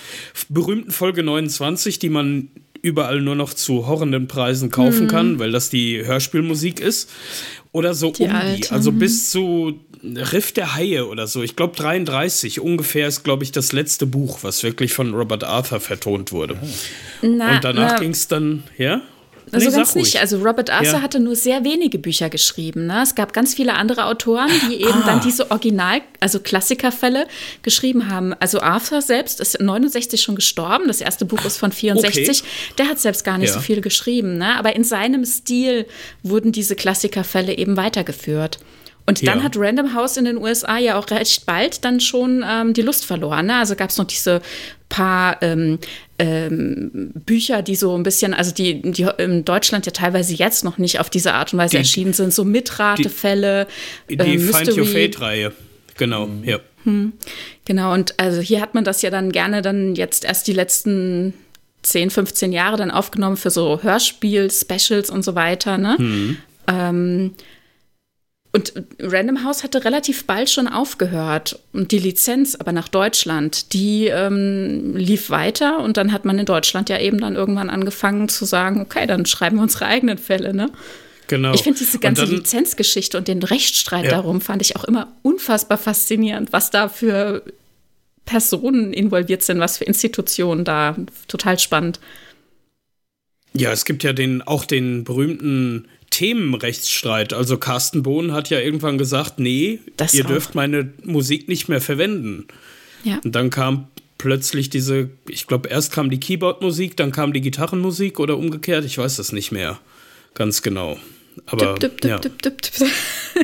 [0.48, 2.48] berühmten Folge 29, die man
[2.82, 5.08] überall nur noch zu horrenden Preisen kaufen mhm.
[5.08, 7.10] kann, weil das die Hörspielmusik ist.
[7.72, 8.68] Oder so die um die.
[8.70, 11.42] Also bis zu Riff der Haie oder so.
[11.42, 15.80] Ich glaube 33 ungefähr ist, glaube ich, das letzte Buch, was wirklich von Robert Arthur
[15.80, 16.56] vertont wurde.
[17.22, 19.02] Na, Und danach ging es dann, ja?
[19.52, 20.20] Also nee, ganz nicht.
[20.20, 21.02] Also Robert Arthur ja.
[21.02, 22.86] hatte nur sehr wenige Bücher geschrieben.
[22.86, 23.02] Ne?
[23.02, 25.06] Es gab ganz viele andere Autoren, die eben ah.
[25.06, 27.26] dann diese Original, also Klassikerfälle
[27.62, 28.32] geschrieben haben.
[28.34, 30.84] Also Arthur selbst ist 69 schon gestorben.
[30.86, 32.40] Das erste Buch ist von 64.
[32.40, 32.48] Okay.
[32.78, 33.54] Der hat selbst gar nicht ja.
[33.54, 34.38] so viel geschrieben.
[34.38, 34.56] Ne?
[34.56, 35.86] Aber in seinem Stil
[36.22, 38.60] wurden diese Klassikerfälle eben weitergeführt.
[39.10, 39.44] Und dann ja.
[39.44, 43.04] hat Random House in den USA ja auch recht bald dann schon ähm, die Lust
[43.04, 43.46] verloren.
[43.46, 43.56] Ne?
[43.56, 44.40] Also gab es noch diese
[44.88, 45.80] paar ähm,
[46.18, 50.78] ähm, Bücher, die so ein bisschen, also die, die in Deutschland ja teilweise jetzt noch
[50.78, 53.66] nicht auf diese Art und Weise die, erschienen sind, so Mitratefälle.
[54.08, 55.52] Die, die ähm, Find Your Fate-Reihe,
[55.96, 56.44] genau, mhm.
[56.44, 56.58] ja.
[56.84, 57.12] Hm.
[57.64, 61.34] Genau, und also hier hat man das ja dann gerne dann jetzt erst die letzten
[61.82, 65.96] 10, 15 Jahre dann aufgenommen für so Hörspiel-Specials und so weiter, ne?
[65.98, 66.36] Mhm.
[66.68, 67.34] Ähm,
[68.52, 71.60] und Random House hatte relativ bald schon aufgehört.
[71.72, 75.78] Und die Lizenz aber nach Deutschland, die ähm, lief weiter.
[75.78, 79.24] Und dann hat man in Deutschland ja eben dann irgendwann angefangen zu sagen, okay, dann
[79.24, 80.70] schreiben wir unsere eigenen Fälle, ne?
[81.28, 81.54] Genau.
[81.54, 84.10] Ich finde diese ganze dann, Lizenzgeschichte und den Rechtsstreit ja.
[84.10, 87.44] darum fand ich auch immer unfassbar faszinierend, was da für
[88.24, 90.96] Personen involviert sind, was für Institutionen da.
[91.28, 92.00] Total spannend.
[93.52, 97.32] Ja, es gibt ja den, auch den berühmten Themenrechtsstreit.
[97.32, 100.28] Also Carsten Bohn hat ja irgendwann gesagt, nee, das ihr auch.
[100.28, 102.46] dürft meine Musik nicht mehr verwenden.
[103.04, 103.20] Ja.
[103.24, 103.88] Und dann kam
[104.18, 108.98] plötzlich diese, ich glaube, erst kam die Keyboard-Musik, dann kam die Gitarrenmusik oder umgekehrt, ich
[108.98, 109.80] weiß das nicht mehr
[110.34, 110.98] ganz genau.
[111.46, 112.18] Aber dip, dip, ja.
[112.18, 112.42] Dip,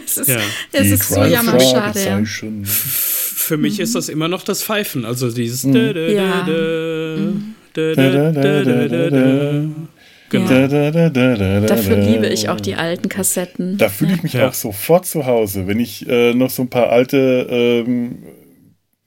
[0.06, 0.40] es ist, ja.
[0.72, 2.04] es ist so jammerschade.
[2.04, 2.22] Ja.
[2.64, 3.84] Für mich mhm.
[3.84, 5.76] ist das immer noch das Pfeifen, also dieses mhm.
[5.96, 6.46] ja.
[10.30, 10.48] Genau.
[10.48, 13.78] Da, da, da, Dafür liebe ich auch die alten Kassetten.
[13.78, 14.48] Da fühle ich mich ja.
[14.48, 15.66] auch sofort zu Hause.
[15.66, 18.18] Wenn ich äh, noch so ein paar alte ähm,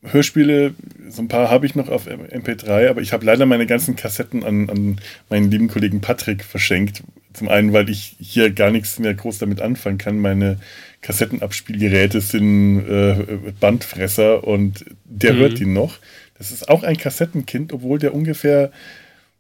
[0.02, 0.74] Hörspiele,
[1.10, 4.46] so ein paar habe ich noch auf MP3, aber ich habe leider meine ganzen Kassetten
[4.46, 4.98] an, an
[5.30, 7.04] meinen lieben Kollegen Patrick verschenkt,
[7.34, 10.20] Zum einen, weil ich hier gar nichts mehr groß damit anfangen kann.
[10.20, 10.58] Meine
[11.02, 13.16] Kassettenabspielgeräte sind äh,
[13.60, 15.38] Bandfresser und der mhm.
[15.40, 15.98] hört ihn noch.
[16.38, 18.72] Das ist auch ein Kassettenkind, obwohl der ungefähr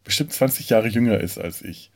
[0.10, 1.91] bestimmt 20 Jahre jünger ist als ich.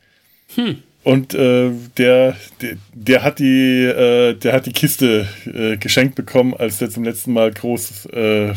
[0.55, 0.77] Hm.
[1.03, 6.53] Und äh, der, der, der, hat die, äh, der hat die Kiste äh, geschenkt bekommen,
[6.53, 8.53] als wir zum letzten Mal groß äh,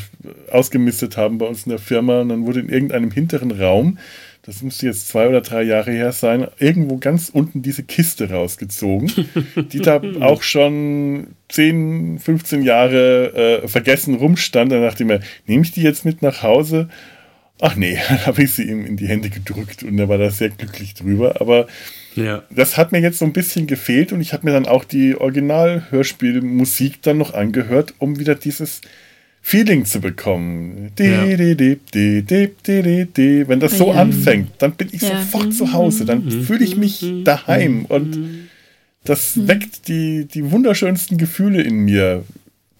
[0.53, 2.21] ausgemistet haben bei uns in der Firma.
[2.21, 3.99] Und dann wurde in irgendeinem hinteren Raum,
[4.43, 9.11] das müsste jetzt zwei oder drei Jahre her sein, irgendwo ganz unten diese Kiste rausgezogen,
[9.73, 14.71] die da auch schon 10, 15 Jahre äh, vergessen rumstand.
[14.71, 16.89] Dann dachte ich mir, nehme ich die jetzt mit nach Hause?
[17.61, 20.31] Ach nee, dann habe ich sie ihm in die Hände gedrückt und er war da
[20.31, 21.41] sehr glücklich drüber.
[21.41, 21.67] Aber
[22.17, 22.43] ja.
[22.51, 25.17] Das hat mir jetzt so ein bisschen gefehlt und ich habe mir dann auch die
[25.17, 28.81] Original-Hörspielmusik dann noch angehört, um wieder dieses
[29.43, 30.93] Feeling zu bekommen.
[30.99, 31.25] Ja.
[33.49, 34.01] Wenn das so ja.
[34.01, 35.21] anfängt, dann bin ich ja.
[35.21, 36.43] sofort zu Hause, dann mhm.
[36.43, 37.25] fühle ich mich mhm.
[37.25, 38.49] daheim und mhm.
[39.05, 42.25] das weckt die, die wunderschönsten Gefühle in mir.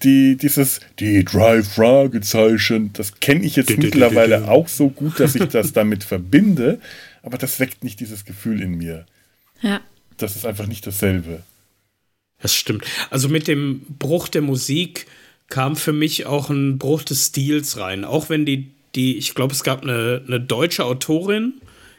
[0.03, 5.47] Die, dieses, die drei Fragezeichen, das kenne ich jetzt mittlerweile auch so gut, dass ich
[5.47, 6.81] das damit verbinde,
[7.23, 9.07] aber das weckt nicht dieses Gefühl in mir.
[9.63, 9.81] Ja.
[10.19, 11.43] Das ist einfach nicht dasselbe.
[12.41, 12.85] Das stimmt.
[13.11, 15.07] Also mit dem Bruch der Musik
[15.49, 18.05] kam für mich auch ein Bruch des Stils rein.
[18.05, 21.55] Auch wenn die, die ich glaube, es gab eine, eine deutsche Autorin,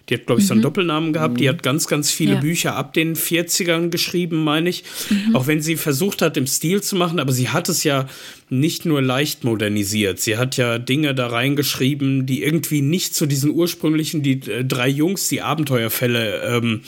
[0.10, 0.64] die hat, glaube ich, so einen mhm.
[0.64, 1.36] Doppelnamen gehabt.
[1.36, 1.38] Mhm.
[1.38, 2.40] Die hat ganz, ganz viele ja.
[2.40, 4.84] Bücher ab den 40ern geschrieben, meine ich.
[5.10, 5.36] Mhm.
[5.36, 8.08] Auch wenn sie versucht hat, im Stil zu machen, aber sie hat es ja
[8.50, 10.20] nicht nur leicht modernisiert.
[10.20, 14.88] Sie hat ja Dinge da reingeschrieben, die irgendwie nicht zu diesen ursprünglichen, die äh, drei
[14.88, 16.82] Jungs, die Abenteuerfälle ähm,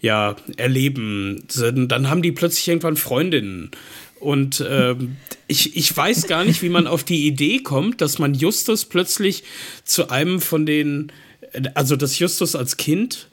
[0.00, 1.44] ja erleben.
[1.54, 3.70] Dann haben die plötzlich irgendwann Freundinnen.
[4.22, 5.16] Und ähm,
[5.48, 9.42] ich, ich weiß gar nicht, wie man auf die Idee kommt, dass man Justus plötzlich
[9.84, 11.10] zu einem von den,
[11.74, 13.28] also dass Justus als Kind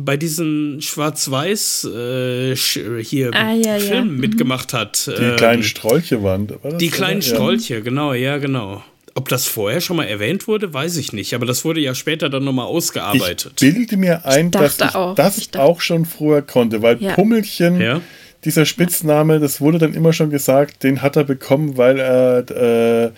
[0.00, 4.04] bei diesen Schwarz-Weiß äh, hier ah, ja, Filmen ja.
[4.04, 4.20] Mhm.
[4.20, 5.08] mitgemacht hat.
[5.08, 6.48] Die ähm, kleinen Strolche waren.
[6.62, 7.26] War die kleinen oder?
[7.26, 8.84] Strolche, genau, ja, genau.
[9.16, 11.34] Ob das vorher schon mal erwähnt wurde, weiß ich nicht.
[11.34, 13.60] Aber das wurde ja später dann nochmal ausgearbeitet.
[13.60, 15.16] Ich bilde mir ein, ich dass ich auch.
[15.16, 17.14] das ich auch schon früher konnte, weil ja.
[17.14, 18.00] Pummelchen, ja.
[18.44, 23.10] dieser Spitzname, das wurde dann immer schon gesagt, den hat er bekommen, weil er äh,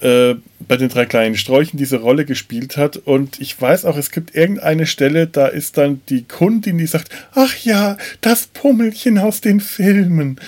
[0.00, 0.34] äh,
[0.68, 2.96] bei den drei kleinen Sträuchen diese Rolle gespielt hat.
[2.96, 7.10] Und ich weiß auch, es gibt irgendeine Stelle, da ist dann die Kundin, die sagt,
[7.34, 10.40] ach ja, das Pummelchen aus den Filmen.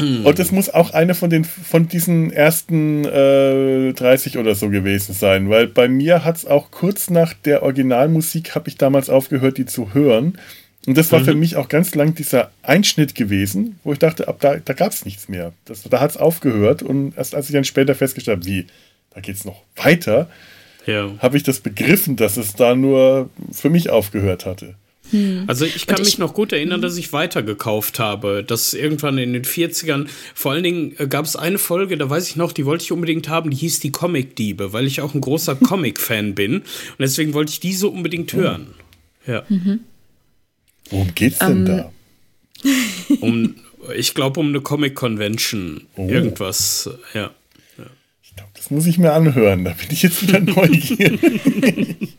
[0.00, 0.26] Mm.
[0.26, 5.14] Und es muss auch eine von den von diesen ersten äh, 30 oder so gewesen
[5.14, 9.58] sein, weil bei mir hat es auch kurz nach der Originalmusik habe ich damals aufgehört,
[9.58, 10.38] die zu hören.
[10.86, 11.24] Und das war mhm.
[11.24, 14.92] für mich auch ganz lang dieser Einschnitt gewesen, wo ich dachte, ab da, da gab
[14.92, 15.52] es nichts mehr.
[15.66, 18.66] Das, da hat es aufgehört und erst als ich dann später festgestellt habe, wie,
[19.10, 20.30] da geht es noch weiter,
[20.86, 21.10] ja.
[21.18, 24.76] habe ich das begriffen, dass es da nur für mich aufgehört hatte.
[25.10, 25.44] Hm.
[25.46, 28.44] Also ich kann mich noch gut erinnern, dass ich weitergekauft habe.
[28.46, 32.28] Das irgendwann in den 40ern, vor allen Dingen äh, gab es eine Folge, da weiß
[32.28, 35.20] ich noch, die wollte ich unbedingt haben, die hieß die Comic-Diebe, weil ich auch ein
[35.20, 36.56] großer Comic-Fan bin.
[36.58, 36.64] Und
[36.98, 38.38] deswegen wollte ich diese unbedingt oh.
[38.38, 38.74] hören.
[39.26, 39.42] Ja.
[39.48, 39.80] Mhm.
[40.90, 41.66] Worum geht's denn um, ähm.
[41.66, 41.92] da?
[43.20, 43.54] Um,
[43.96, 45.86] ich glaube, um eine Comic-Convention.
[45.96, 46.08] Oh.
[46.08, 47.30] Irgendwas, ja.
[48.60, 49.64] Das muss ich mir anhören.
[49.64, 52.18] Da bin ich jetzt wieder neugierig.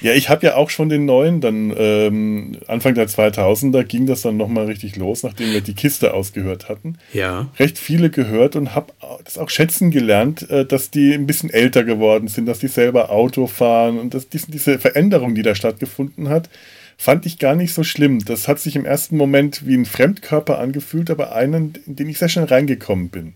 [0.00, 4.22] Ja, ich habe ja auch schon den neuen, dann ähm, Anfang der 2000er ging das
[4.22, 6.98] dann nochmal richtig los, nachdem wir die Kiste ausgehört hatten.
[7.12, 7.48] Ja.
[7.60, 8.92] Recht viele gehört und habe
[9.22, 13.10] das auch schätzen gelernt, äh, dass die ein bisschen älter geworden sind, dass die selber
[13.10, 16.50] Auto fahren und dass diese, diese Veränderung, die da stattgefunden hat,
[16.98, 18.18] fand ich gar nicht so schlimm.
[18.24, 22.18] Das hat sich im ersten Moment wie ein Fremdkörper angefühlt, aber einen, in den ich
[22.18, 23.34] sehr schnell reingekommen bin.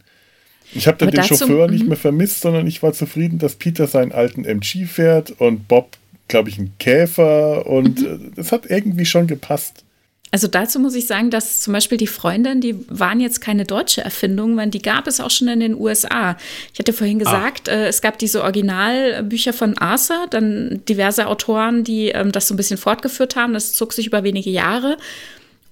[0.74, 1.88] Ich habe dann den Chauffeur nicht mhm.
[1.88, 5.96] mehr vermisst, sondern ich war zufrieden, dass Peter seinen alten MG fährt und Bob
[6.30, 8.32] glaube ich, ein Käfer und mhm.
[8.36, 9.84] das hat irgendwie schon gepasst.
[10.32, 14.02] Also dazu muss ich sagen, dass zum Beispiel die Freundin, die waren jetzt keine deutsche
[14.02, 16.36] Erfindung, weil die gab es auch schon in den USA.
[16.72, 17.24] Ich hatte vorhin ah.
[17.24, 17.72] gesagt, ah.
[17.72, 22.56] äh, es gab diese Originalbücher von Arthur, dann diverse Autoren, die ähm, das so ein
[22.56, 23.54] bisschen fortgeführt haben.
[23.54, 24.98] Das zog sich über wenige Jahre.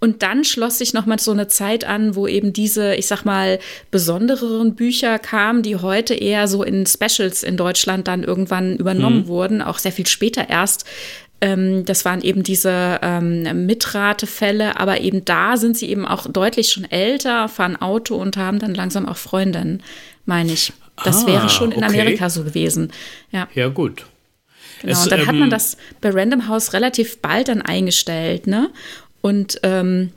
[0.01, 3.59] Und dann schloss sich nochmal so eine Zeit an, wo eben diese, ich sag mal,
[3.90, 9.26] besondereren Bücher kamen, die heute eher so in Specials in Deutschland dann irgendwann übernommen mhm.
[9.26, 10.84] wurden, auch sehr viel später erst.
[11.40, 16.70] Ähm, das waren eben diese ähm, Mitratefälle, aber eben da sind sie eben auch deutlich
[16.70, 19.82] schon älter, fahren Auto und haben dann langsam auch Freundinnen,
[20.26, 20.72] meine ich.
[21.05, 21.86] Das ah, wäre schon in okay.
[21.86, 22.92] Amerika so gewesen.
[23.30, 24.05] Ja, ja gut.
[24.80, 27.62] Genau, es, und dann ähm, hat man ähm, das bei Random House relativ bald dann
[27.62, 28.70] eingestellt, ne?
[29.20, 30.10] Und ähm,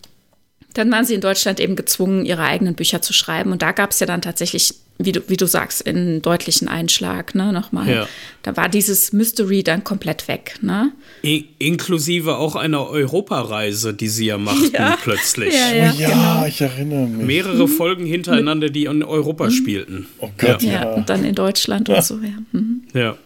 [0.74, 3.52] dann waren sie in Deutschland eben gezwungen, ihre eigenen Bücher zu schreiben.
[3.52, 4.74] Und da gab es ja dann tatsächlich
[5.04, 7.90] wie du, wie du sagst, in deutlichen Einschlag, ne, nochmal.
[7.90, 8.08] Ja.
[8.44, 10.92] Da war dieses Mystery dann komplett weg, ne?
[11.24, 14.98] I inklusive auch einer Europareise, die sie ja machten Ja.
[15.02, 15.54] plötzlich.
[15.56, 16.46] Ja, Oh ja, ja, genau.
[16.46, 17.26] ich erinnere mich.
[17.26, 20.08] Mehrere Folgen hintereinander, die in Europa spielten.
[20.20, 20.94] Oh Gott, Ja, ja.
[20.94, 22.38] und dann in Deutschland und so, ja.
[22.52, 22.84] Mhm.
[22.94, 23.18] Ja.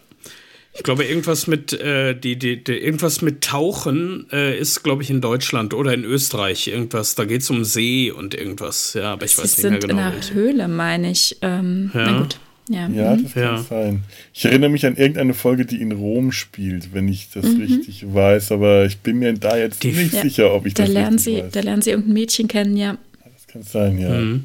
[0.76, 5.10] Ich glaube, irgendwas mit, äh, die, die, die, irgendwas mit Tauchen äh, ist, glaube ich,
[5.10, 6.68] in Deutschland oder in Österreich.
[6.68, 8.94] Irgendwas, da geht es um See und irgendwas.
[8.94, 10.02] Ja, aber ich Sie weiß nicht mehr sind in genau.
[10.10, 10.34] einer.
[10.34, 11.36] Höhle, meine ich.
[11.42, 12.04] Ähm, Ja.
[12.10, 12.38] Na gut.
[12.68, 12.88] Ja.
[12.88, 13.22] Ja, mhm.
[13.22, 13.58] das kann Ja.
[13.62, 14.02] sein.
[14.34, 17.60] Ich erinnere mich an irgendeine Folge, die in Rom spielt, wenn ich das Mhm.
[17.62, 20.22] richtig weiß, aber ich bin mir da jetzt Die- nicht Ja.
[20.22, 21.52] sicher, ob ich da das lernen richtig sie, weiß.
[21.52, 22.98] da lernen sie irgendein Mädchen kennen, ja.
[23.22, 24.10] das kann sein, ja.
[24.10, 24.44] Mhm.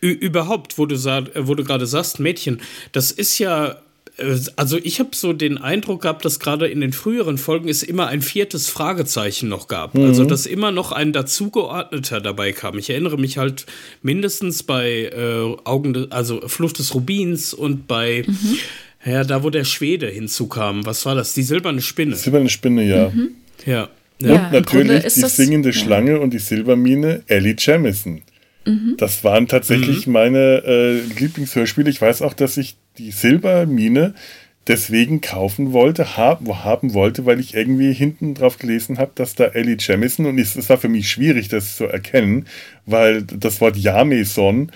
[0.00, 2.60] Überhaupt, wo du, wo du gerade sagst, Mädchen,
[2.92, 3.78] das ist ja.
[4.16, 7.82] Äh, Also ich habe so den Eindruck gehabt, dass gerade in den früheren Folgen es
[7.82, 9.96] immer ein viertes Fragezeichen noch gab.
[9.96, 12.78] Also dass immer noch ein dazugeordneter dabei kam.
[12.78, 13.66] Ich erinnere mich halt
[14.02, 18.24] mindestens bei äh, Augen, de, also Flucht des Rubins und bei
[19.04, 20.86] ja da, wo der Schwede hinzukam.
[20.86, 21.34] Was war das?
[21.34, 22.16] Die silberne Spinne.
[22.16, 23.12] Silberne Spinne, ja.
[23.66, 23.88] Ja.
[24.22, 25.74] Und Ja, natürlich die das- singende ja.
[25.74, 28.22] Schlange und die Silbermine Ellie Jamison.
[28.64, 28.94] Mhm.
[28.96, 31.90] Das waren tatsächlich meine äh, Lieblingshörspiele.
[31.90, 34.14] Ich weiß auch, dass ich die Silbermine
[34.66, 39.44] deswegen kaufen wollte, haben, haben wollte, weil ich irgendwie hinten drauf gelesen habe, dass da
[39.46, 42.46] Ellie Jamison und es war für mich schwierig, das zu erkennen,
[42.86, 44.70] weil das Wort Jameson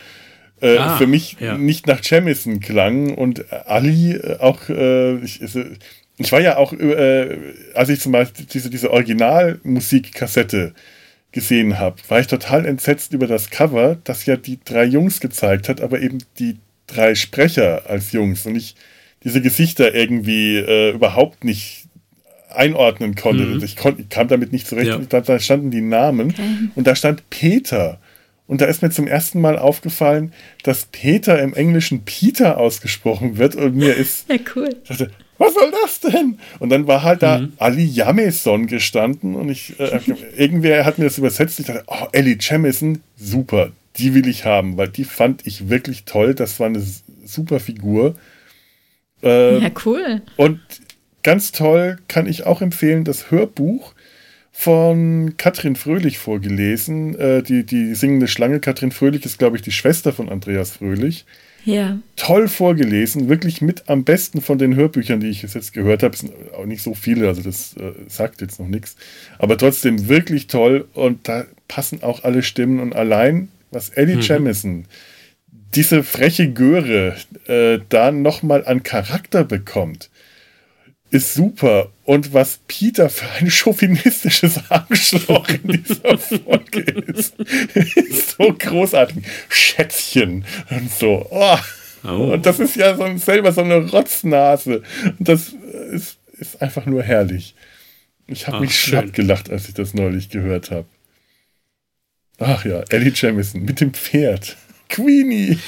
[0.61, 1.57] äh, Ah, für mich ja.
[1.57, 5.62] nicht nach Jamison klang und Ali äh, auch, äh, ich, also,
[6.19, 7.37] ich war ja auch, äh,
[7.75, 10.75] als ich zum Beispiel diese, diese Originalmusikkassette
[11.31, 15.69] gesehen habe, war ich total entsetzt über das Cover, das ja die drei Jungs gezeigt
[15.69, 16.57] hat, aber eben die
[16.89, 18.74] drei Sprecher als Jungs und ich
[19.24, 21.84] diese Gesichter irgendwie äh, überhaupt nicht
[22.51, 23.64] einordnen konnte.
[23.64, 24.89] Ich, kon ich kam damit nicht zurecht.
[24.89, 24.99] Ja.
[25.09, 26.34] Da, da standen die Namen
[26.74, 27.99] und da stand Peter.
[28.47, 30.32] Und da ist mir zum ersten Mal aufgefallen,
[30.62, 34.70] dass Peter im Englischen Peter ausgesprochen wird und mir ist Ja, cool.
[34.82, 36.39] ich dachte, was soll das denn?
[36.59, 40.01] Und dann war halt da Ali Jameson gestanden und ich, äh,
[40.36, 41.61] irgendwer hat mir das übersetzt.
[41.61, 46.05] Ich dachte, oh, Ellie Jamison, super, die will ich haben, weil die fand ich wirklich
[46.05, 46.34] toll.
[46.34, 46.82] Das war eine
[47.24, 48.14] super Figur.
[49.22, 50.22] Äh, Ja, cool.
[50.36, 50.61] und
[51.22, 53.94] ganz toll kann ich auch empfehlen, das Hörbuch
[54.53, 57.18] von Katrin Fröhlich vorgelesen.
[57.18, 58.61] Äh, die, die singende Schlange.
[58.61, 61.26] Katrin Fröhlich ist, glaube ich, die Schwester von Andreas Fröhlich
[61.64, 61.99] Ja.
[62.16, 66.14] toll vorgelesen, wirklich mit am besten von den Hörbüchern, die ich jetzt gehört habe.
[66.14, 68.96] Es sind auch nicht so viele, also das äh, sagt jetzt noch nichts.
[69.38, 74.87] Aber trotzdem wirklich toll und da passen auch alle Stimmen und allein, was Ellie Jamison,
[75.75, 77.16] diese freche Göre,
[77.47, 80.09] äh, da nochmal an Charakter bekommt,
[81.11, 81.91] ist super.
[82.05, 89.25] Und was Peter für ein chauvinistisches Arschloch in dieser Folge ist, ist so großartig.
[89.49, 91.27] Schätzchen und so.
[91.31, 91.57] Oh.
[92.05, 92.33] Oh.
[92.35, 94.83] Und das ist ja so, ein- selber so eine Rotznase.
[95.19, 95.49] Und das
[95.93, 97.55] ist, ist einfach nur herrlich.
[98.27, 100.87] Ich habe mich schlapp gelacht, als ich das neulich gehört habe.
[102.39, 104.57] Ach ja, Ellie Jamison mit dem Pferd.
[104.89, 105.59] Queenie.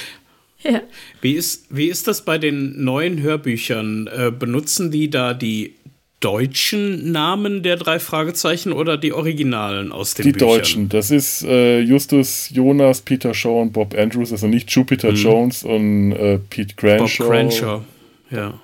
[0.63, 0.81] Ja.
[1.21, 4.07] Wie ist, wie ist das bei den neuen Hörbüchern?
[4.07, 5.75] Äh, benutzen die da die
[6.19, 10.47] deutschen Namen der drei Fragezeichen oder die Originalen aus den Die Büchern?
[10.49, 10.89] Deutschen.
[10.89, 14.31] Das ist äh, Justus Jonas, Peter Shaw und Bob Andrews.
[14.31, 17.81] Also nicht Jupiter Jones und äh, Pete Bob Granshaw.
[18.29, 18.59] Ja.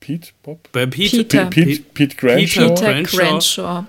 [0.00, 0.30] Pete?
[0.42, 0.68] Bob?
[0.72, 1.46] Bei Pete, Peter.
[1.46, 2.74] Pete, Pete, Pete Granshaw.
[2.74, 3.86] Peter Cranshaw.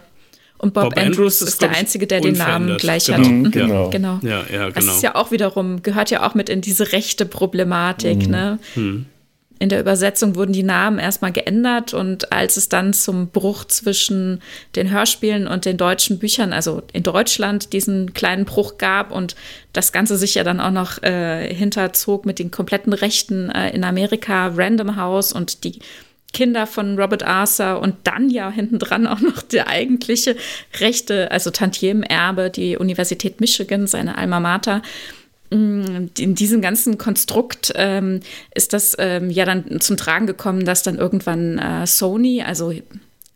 [0.59, 3.17] Und Bob, Bob Andrews, Andrews ist, ist der Einzige, der den Namen gleich Genau.
[3.19, 3.27] hat.
[3.27, 3.51] Mhm, Mhm.
[3.51, 3.89] genau.
[3.89, 4.19] genau.
[4.23, 4.95] Ja, ja, Das genau.
[4.95, 8.31] ist ja auch wiederum, gehört ja auch mit in diese rechte Problematik, Mhm.
[8.31, 8.59] ne?
[9.59, 14.39] In der Übersetzung wurden die Namen erstmal geändert und als es dann zum Bruch zwischen
[14.75, 19.35] den Hörspielen und den deutschen Büchern, also in Deutschland, diesen kleinen Bruch gab und
[19.73, 23.83] das Ganze sich ja dann auch noch äh, hinterzog mit den kompletten Rechten äh, in
[23.83, 25.79] Amerika, Random House und die
[26.33, 30.35] Kinder von Robert Arthur und dann ja hinten dran auch noch der eigentliche
[30.79, 34.81] Rechte, also Tantiemenerbe, die Universität Michigan, seine Alma Mater.
[35.49, 38.19] Mm, In diesem ganzen Konstrukt ähm,
[38.53, 42.73] ist das ähm, ja dann zum Tragen gekommen, dass dann irgendwann äh, Sony, also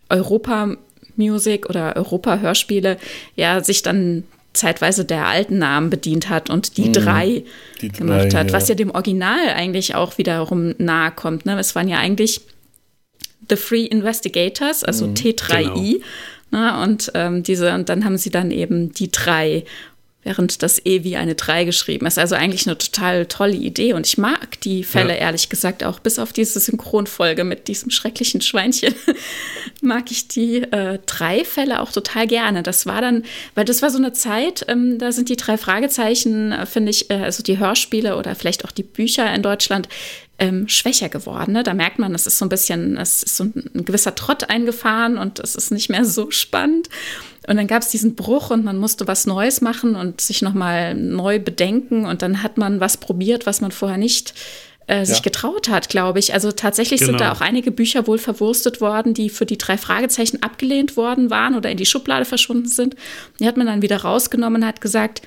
[0.09, 0.75] Europa
[1.15, 2.97] Music oder Europa Hörspiele,
[3.35, 4.23] ja sich dann
[4.53, 7.43] zeitweise der alten Namen bedient hat und die drei
[7.81, 8.53] Die drei, gemacht hat, ja.
[8.53, 11.45] was ja dem Original eigentlich auch wiederum nahe kommt.
[11.45, 11.57] Ne?
[11.57, 12.41] Es waren ja eigentlich
[13.49, 16.01] The Free Investigators, also Mhm, T3i.
[16.51, 16.79] Ne?
[16.83, 19.63] Und ähm, diese, und dann haben sie dann eben die drei
[20.23, 22.19] während das E wie eine 3 geschrieben ist.
[22.19, 25.21] Also eigentlich eine total tolle Idee und ich mag die Fälle ja.
[25.21, 28.93] ehrlich gesagt auch, bis auf diese Synchronfolge mit diesem schrecklichen Schweinchen,
[29.81, 32.61] mag ich die äh, drei Fälle auch total gerne.
[32.61, 33.23] Das war dann,
[33.55, 37.09] weil das war so eine Zeit, ähm, da sind die drei Fragezeichen, äh, finde ich,
[37.09, 39.89] äh, also die Hörspiele oder vielleicht auch die Bücher in Deutschland
[40.41, 41.53] ähm, schwächer geworden.
[41.53, 41.61] Ne?
[41.61, 44.49] Da merkt man, es ist so ein bisschen, es ist so ein, ein gewisser Trott
[44.49, 46.89] eingefahren und es ist nicht mehr so spannend.
[47.47, 50.95] Und dann gab es diesen Bruch und man musste was Neues machen und sich nochmal
[50.95, 52.07] neu bedenken.
[52.07, 54.33] Und dann hat man was probiert, was man vorher nicht
[54.87, 55.23] äh, sich ja.
[55.23, 56.33] getraut hat, glaube ich.
[56.33, 57.11] Also tatsächlich genau.
[57.11, 61.29] sind da auch einige Bücher wohl verwurstet worden, die für die drei Fragezeichen abgelehnt worden
[61.29, 62.95] waren oder in die Schublade verschwunden sind.
[63.39, 65.21] Die hat man dann wieder rausgenommen und hat gesagt,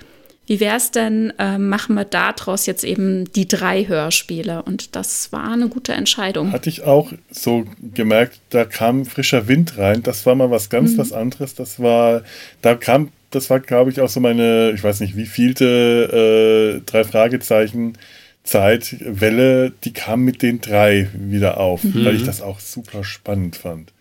[0.46, 4.62] wie wäre es denn, äh, machen wir daraus jetzt eben die drei Hörspiele?
[4.62, 6.52] Und das war eine gute Entscheidung.
[6.52, 7.64] Hatte ich auch so
[7.94, 10.02] gemerkt, da kam frischer Wind rein.
[10.02, 10.98] Das war mal was ganz mhm.
[10.98, 11.54] was anderes.
[11.54, 12.22] Das war,
[12.60, 16.82] da kam, das war, glaube ich, auch so meine, ich weiß nicht, wie vielte äh,
[16.84, 17.96] drei Fragezeichen.
[18.42, 22.04] Zeitwelle, die kam mit den drei wieder auf, mhm.
[22.04, 23.93] weil ich das auch super spannend fand.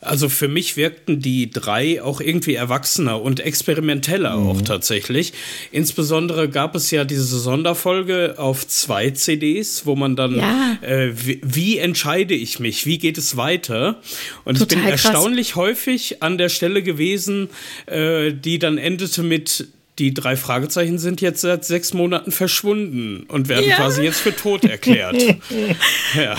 [0.00, 4.48] Also für mich wirkten die drei auch irgendwie erwachsener und experimenteller mhm.
[4.48, 5.32] auch tatsächlich.
[5.72, 10.78] Insbesondere gab es ja diese Sonderfolge auf zwei CDs, wo man dann, ja.
[10.82, 14.00] äh, wie, wie, entscheide ich mich, wie geht es weiter?
[14.44, 15.04] Und Total ich bin krass.
[15.04, 17.48] erstaunlich häufig an der Stelle gewesen,
[17.86, 19.68] äh, die dann endete mit
[19.98, 23.76] die drei Fragezeichen sind jetzt seit sechs Monaten verschwunden und werden ja.
[23.76, 25.14] quasi jetzt für tot erklärt.
[26.16, 26.36] ja, ja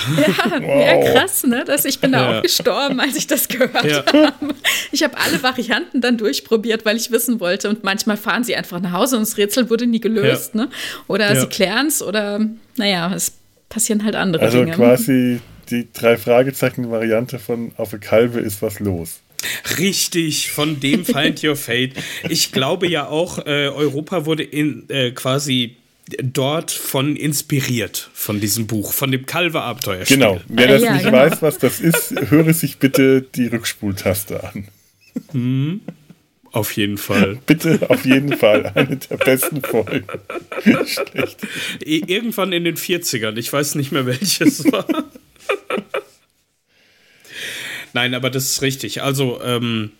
[0.61, 1.13] wow.
[1.13, 1.63] krass, ne?
[1.65, 2.37] Dass ich bin da ja.
[2.37, 4.03] auch gestorben, als ich das gehört ja.
[4.05, 4.55] habe.
[4.91, 7.69] Ich habe alle Varianten dann durchprobiert, weil ich wissen wollte.
[7.69, 10.69] Und manchmal fahren sie einfach nach Hause und das Rätsel wurde nie gelöst, ne?
[11.07, 12.41] Oder sie klären es oder
[12.75, 13.31] naja, es
[13.69, 14.71] passieren halt andere also Dinge.
[14.71, 15.39] Also quasi
[15.69, 19.21] die drei Fragezeichen-Variante von auf der Kalbe ist was los.
[19.79, 21.93] Richtig, von dem Find Your Fate.
[22.29, 25.77] Ich glaube ja auch, äh, Europa wurde in äh, quasi
[26.21, 30.05] dort von inspiriert, von diesem Buch, von dem Calver-Abenteuer.
[30.05, 31.17] Genau, wer das ja, nicht genau.
[31.17, 34.67] weiß, was das ist, höre sich bitte die Rückspultaste an.
[35.31, 35.81] Hm,
[36.51, 37.39] auf jeden Fall.
[37.45, 38.71] Bitte, auf jeden Fall.
[38.75, 40.05] Eine der besten Folgen.
[40.85, 41.39] Schlecht.
[41.83, 44.85] Irgendwann in den 40ern, ich weiß nicht mehr welches war.
[47.95, 49.01] Nein, aber das ist richtig.
[49.03, 49.91] Also, ähm,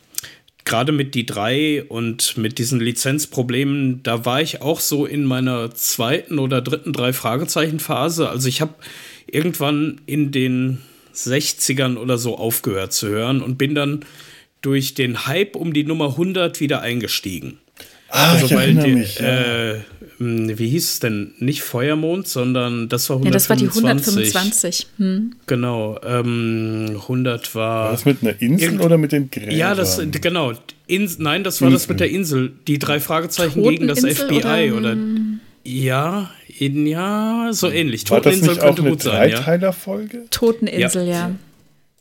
[0.65, 5.73] gerade mit die drei und mit diesen Lizenzproblemen, da war ich auch so in meiner
[5.73, 8.27] zweiten oder dritten drei Fragezeichen Phase.
[8.27, 8.73] Also ich habe
[9.27, 10.81] irgendwann in den
[11.13, 14.01] 60ern oder so aufgehört zu hören und bin dann
[14.61, 17.59] durch den Hype um die Nummer 100 wieder eingestiegen.
[18.09, 19.73] Ah, also, ich weil die, mich, ja.
[19.73, 19.79] äh,
[20.19, 21.33] wie hieß es denn?
[21.39, 23.25] Nicht Feuermond, sondern das war 125.
[23.25, 24.87] Ja, das war die 125.
[24.97, 25.35] Hm.
[25.45, 27.85] Genau, ähm, 100 war.
[27.85, 29.55] War das mit einer Insel oder mit den Gräbern?
[29.55, 30.53] Ja, das, genau.
[30.87, 31.79] In, nein, das war Insel.
[31.79, 32.53] das mit der Insel.
[32.67, 34.97] Die drei Fragezeichen gegen das FBI oder, oder
[35.63, 38.09] ja, in, ja, so ähnlich.
[38.09, 39.31] War Toteninsel das nicht könnte auch eine gut sein.
[39.31, 40.25] Dreiteiler-Folge?
[40.29, 41.13] Toteninsel, ja.
[41.13, 41.35] ja.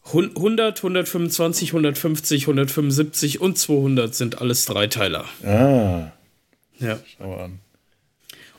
[0.06, 5.24] 100, 125, 150, 175 und 200 sind alles Dreiteiler.
[5.42, 6.12] Ah.
[6.78, 6.98] Ja.
[7.16, 7.60] Schau an.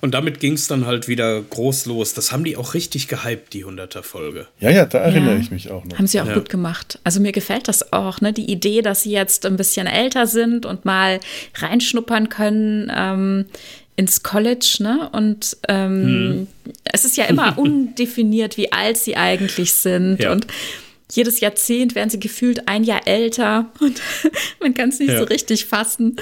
[0.02, 2.14] Und damit ging es dann halt wieder groß los.
[2.14, 4.48] Das haben die auch richtig gehypt, die 100er-Folge.
[4.60, 5.40] Ja, ja, da erinnere ja.
[5.40, 5.98] ich mich auch noch.
[5.98, 6.36] Haben sie auch ja.
[6.36, 7.00] gut gemacht.
[7.04, 8.34] Also mir gefällt das auch, ne?
[8.34, 11.20] Die Idee, dass sie jetzt ein bisschen älter sind und mal
[11.56, 13.46] reinschnuppern können ähm,
[13.96, 15.10] ins College, ne?
[15.12, 16.48] Und ähm, hm.
[16.84, 20.22] es ist ja immer undefiniert, wie alt sie eigentlich sind.
[20.22, 20.32] Ja.
[20.32, 20.46] Und
[21.12, 24.02] jedes Jahrzehnt werden sie gefühlt ein Jahr älter und
[24.60, 25.20] man kann es nicht ja.
[25.20, 26.18] so richtig fassen.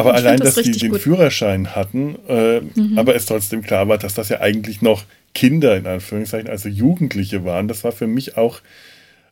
[0.00, 1.00] Aber ich allein, das dass sie den gut.
[1.00, 2.98] Führerschein hatten, äh, mhm.
[2.98, 7.44] aber es trotzdem klar war, dass das ja eigentlich noch Kinder in Anführungszeichen, also Jugendliche
[7.44, 8.60] waren, das war für mich auch,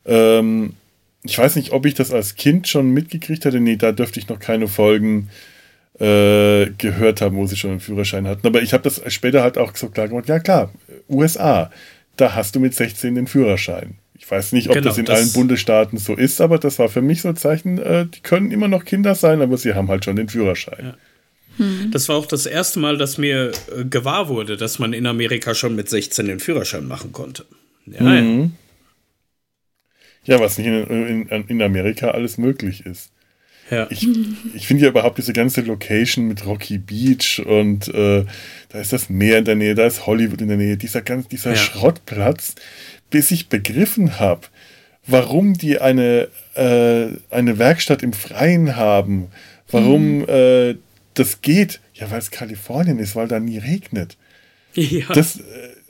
[0.06, 0.74] ähm,
[1.24, 4.28] ich weiß nicht, ob ich das als Kind schon mitgekriegt hatte, nee, da dürfte ich
[4.28, 5.28] noch keine Folgen
[5.98, 8.46] äh, gehört haben, wo sie schon einen Führerschein hatten.
[8.46, 10.72] Aber ich habe das später halt auch so klar gemacht, ja klar,
[11.08, 11.70] USA,
[12.16, 13.96] da hast du mit 16 den Führerschein.
[14.18, 16.88] Ich weiß nicht, ob genau, das in das allen Bundesstaaten so ist, aber das war
[16.88, 19.88] für mich so ein Zeichen, äh, die können immer noch Kinder sein, aber sie haben
[19.88, 20.86] halt schon den Führerschein.
[20.86, 20.94] Ja.
[21.90, 25.54] Das war auch das erste Mal, dass mir äh, gewahr wurde, dass man in Amerika
[25.54, 27.46] schon mit 16 den Führerschein machen konnte.
[27.86, 28.52] Ja, mhm.
[30.24, 30.36] ja.
[30.36, 33.10] ja was nicht in, in, in, Amerika alles möglich ist.
[33.70, 33.86] Ja.
[33.90, 34.06] Ich,
[34.54, 38.24] ich finde ja überhaupt diese ganze Location mit Rocky Beach und äh,
[38.70, 41.28] da ist das Meer in der Nähe, da ist Hollywood in der Nähe, dieser, ganz,
[41.28, 41.56] dieser ja.
[41.56, 42.54] Schrottplatz,
[43.10, 44.42] bis ich begriffen habe,
[45.06, 49.28] warum die eine, äh, eine Werkstatt im Freien haben,
[49.70, 50.28] warum mhm.
[50.28, 50.74] äh,
[51.14, 51.80] das geht.
[51.94, 54.16] Ja, weil es Kalifornien ist, weil da nie regnet.
[54.74, 55.06] Ja.
[55.12, 55.42] Das, äh,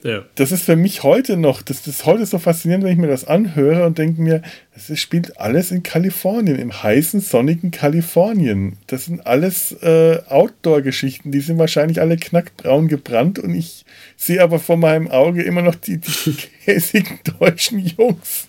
[0.03, 0.24] ja.
[0.36, 3.26] das ist für mich heute noch, das ist heute so faszinierend, wenn ich mir das
[3.26, 4.42] anhöre und denke mir,
[4.74, 8.76] es spielt alles in Kalifornien, im heißen, sonnigen Kalifornien.
[8.86, 13.84] Das sind alles äh, Outdoor-Geschichten, die sind wahrscheinlich alle knackbraun gebrannt und ich
[14.16, 16.34] sehe aber vor meinem Auge immer noch die, die
[16.64, 18.46] käsigen deutschen Jungs.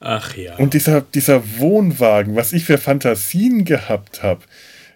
[0.00, 0.56] Ach ja.
[0.56, 4.40] Und dieser, dieser Wohnwagen, was ich für Fantasien gehabt habe,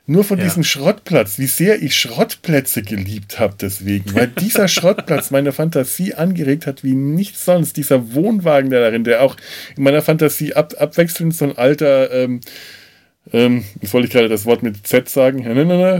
[0.07, 0.45] nur von ja.
[0.45, 6.67] diesem Schrottplatz, wie sehr ich Schrottplätze geliebt habe deswegen, weil dieser Schrottplatz meine Fantasie angeregt
[6.67, 7.77] hat wie nichts sonst.
[7.77, 9.37] Dieser Wohnwagen der darin, der auch
[9.77, 12.41] in meiner Fantasie ab, abwechselnd so ein alter, ähm,
[13.33, 15.45] ähm, jetzt wollte ich gerade das Wort mit Z sagen,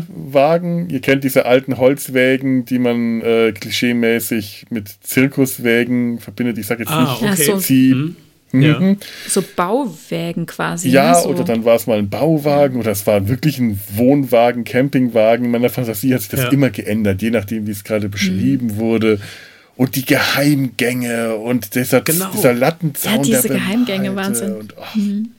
[0.09, 0.91] Wagen.
[0.91, 6.59] Ihr kennt diese alten Holzwägen, die man äh, klischeemäßig mit Zirkuswägen verbindet.
[6.59, 7.59] Ich sage jetzt ah, nicht, okay.
[7.59, 8.15] sie.
[8.55, 8.63] Mhm.
[8.63, 8.81] Ja.
[8.81, 8.97] Mhm.
[9.29, 10.89] So Bauwägen quasi.
[10.89, 11.23] Ja, ne?
[11.23, 11.29] so.
[11.31, 15.47] oder dann war es mal ein Bauwagen oder es war wirklich ein Wohnwagen, Campingwagen.
[15.47, 16.49] In meiner Fantasie hat sich das ja.
[16.51, 18.77] immer geändert, je nachdem, wie es gerade beschrieben mhm.
[18.77, 19.21] wurde.
[19.77, 22.31] Und die Geheimgänge und dieser, genau.
[22.33, 23.17] dieser Lattenzaun.
[23.17, 24.53] Ja, diese Geheimgänge, Wahnsinn.
[24.55, 24.99] Und, oh.
[24.99, 25.31] mhm.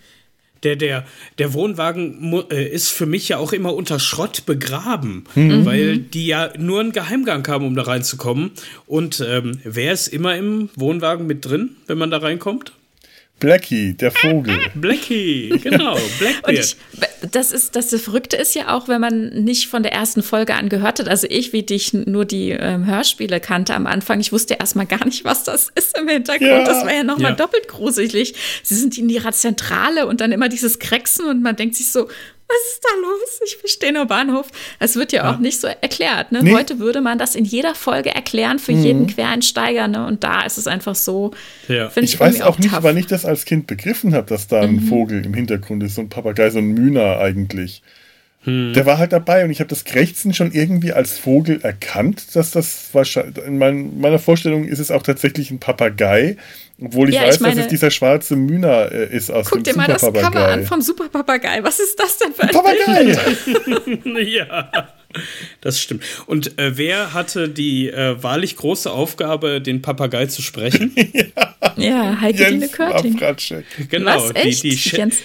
[0.64, 1.06] Der, der,
[1.38, 5.64] der Wohnwagen äh, ist für mich ja auch immer unter Schrott begraben, mhm.
[5.64, 8.52] weil die ja nur einen Geheimgang haben, um da reinzukommen.
[8.88, 12.74] Und ähm, wer ist immer im Wohnwagen mit drin, wenn man da reinkommt?
[13.40, 14.58] Blackie, der Vogel.
[14.76, 16.58] Blackie, genau, Blackbeard.
[16.58, 16.78] Ich,
[17.32, 20.70] das ist das Verrückte ist ja auch, wenn man nicht von der ersten Folge an
[20.70, 21.10] gehört hat.
[21.10, 25.04] Also ich, wie dich nur die ähm, Hörspiele kannte am Anfang, ich wusste erstmal gar
[25.04, 26.50] nicht, was das ist im Hintergrund.
[26.50, 26.64] Ja.
[26.64, 27.36] Das war ja nochmal ja.
[27.36, 28.36] doppelt gruselig.
[28.64, 32.08] Sie sind in ihrer Zentrale und dann immer dieses Krecksen und man denkt sich so,
[32.48, 33.40] was ist da los?
[33.46, 34.48] Ich verstehe nur Bahnhof.
[34.80, 36.32] Es wird ja, ja, auch nicht so erklärt.
[36.32, 36.44] Ne?
[36.44, 36.54] Nee.
[36.54, 38.84] Heute würde man das in jeder Folge erklären für mhm.
[38.84, 39.88] jeden Quereinsteiger.
[39.88, 40.06] Ne?
[40.06, 41.32] Und da ist es einfach so.
[41.68, 41.92] Ja.
[41.96, 42.84] Ich, ich weiß auch nicht, tough.
[42.84, 44.88] wann ich das als Kind begriffen habe, dass da ein mhm.
[44.88, 47.82] Vogel im Hintergrund ist, so ein Papagei, so ein Mühner eigentlich.
[48.46, 48.74] Hm.
[48.74, 52.52] Der war halt dabei und ich habe das Krächzen schon irgendwie als Vogel erkannt, dass
[52.52, 56.38] das wahrscheinlich, in mein, meiner Vorstellung ist es auch tatsächlich ein Papagei,
[56.82, 59.64] obwohl ich ja, weiß, ich meine, dass es dieser schwarze Mühner äh, ist aus guck
[59.64, 61.64] dem Guck dir mal das Cover an vom Superpapagei.
[61.64, 64.22] Was ist das denn für ein Papagei?
[64.22, 64.90] ja.
[65.62, 66.04] Das stimmt.
[66.26, 70.94] Und äh, wer hatte die äh, wahrlich große Aufgabe, den Papagei zu sprechen?
[71.78, 73.18] ja, ja Heike Dine Körting.
[73.90, 74.64] Genau, Was, echt?
[74.64, 75.22] die, die Jens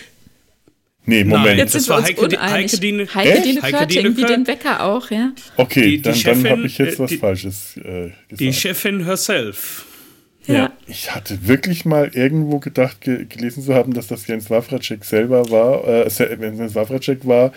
[1.06, 1.46] Nee, Moment.
[1.46, 2.72] Nein, jetzt sind wir uns uneinig.
[2.72, 5.32] Heike Dine, Heike Dine Körting, wie den Wecker auch, ja.
[5.56, 8.14] Okay, die, die dann, dann habe ich jetzt äh, was die, Falsches äh, gesagt.
[8.38, 9.86] Die Chefin herself.
[10.52, 10.72] Ja.
[10.86, 15.50] Ich hatte wirklich mal irgendwo gedacht, ge gelesen zu haben, dass das Jens Wawracek selber
[15.50, 17.52] war, äh, Jens Wawracek war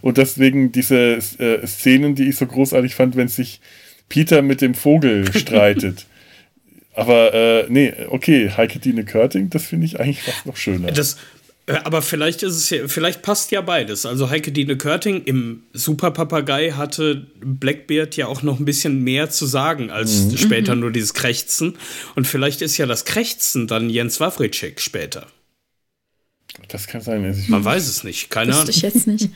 [0.00, 3.60] und deswegen diese äh, Szenen, die ich so großartig fand, wenn sich
[4.08, 6.06] Peter mit dem Vogel streitet.
[6.94, 10.90] Aber äh, nee, okay, Heike Dine Körting, das finde ich eigentlich fast noch schöner.
[10.90, 11.16] Das,
[11.84, 14.06] aber vielleicht ist es ja, vielleicht passt ja beides.
[14.06, 19.30] Also Heike Dine Körting im Super Papagei hatte Blackbeard ja auch noch ein bisschen mehr
[19.30, 20.36] zu sagen als mhm.
[20.36, 20.80] später mhm.
[20.80, 21.76] nur dieses Krächzen.
[22.14, 25.26] Und vielleicht ist ja das Krächzen dann Jens Wawritschek später.
[26.68, 27.44] Das kann sein.
[27.48, 28.30] Man weiß es nicht.
[28.30, 28.68] Keine Ahnung.
[28.68, 29.30] ich jetzt nicht.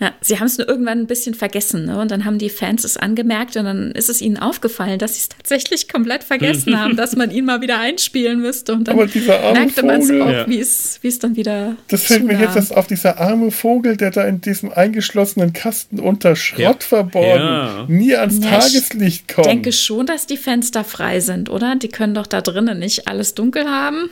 [0.00, 2.00] Ja, sie haben es nur irgendwann ein bisschen vergessen, ne?
[2.00, 5.20] Und dann haben die Fans es angemerkt und dann ist es ihnen aufgefallen, dass sie
[5.20, 8.72] es tatsächlich komplett vergessen haben, dass man ihn mal wieder einspielen müsste.
[8.72, 10.48] Und dann merkte man es auch, ja.
[10.48, 11.76] wie es dann wieder.
[11.88, 16.00] Das fällt mir jetzt erst auf, dieser arme Vogel, der da in diesem eingeschlossenen Kasten
[16.00, 16.74] unter Schrott ja.
[16.80, 17.86] verborgen, ja.
[17.88, 19.46] nie ans Tageslicht kommt.
[19.46, 21.76] Ich denke schon, dass die Fenster frei sind, oder?
[21.76, 24.10] Die können doch da drinnen nicht alles dunkel haben.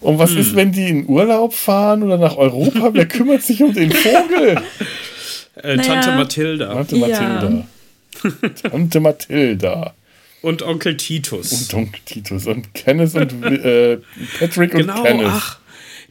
[0.00, 0.38] Und was hm.
[0.38, 2.90] ist, wenn die in Urlaub fahren oder nach Europa?
[2.92, 4.60] Wer kümmert sich um den Vogel?
[5.62, 5.94] Äh, naja.
[5.94, 6.74] Tante Mathilda.
[6.74, 7.64] Tante Mathilda.
[8.22, 8.48] Ja.
[8.70, 9.94] Tante Mathilda.
[10.40, 11.52] Und Onkel Titus.
[11.52, 12.46] Und Onkel Titus.
[12.46, 13.98] Und Kenneth und äh,
[14.38, 15.26] Patrick und genau, Kenneth.
[15.28, 15.58] Ach,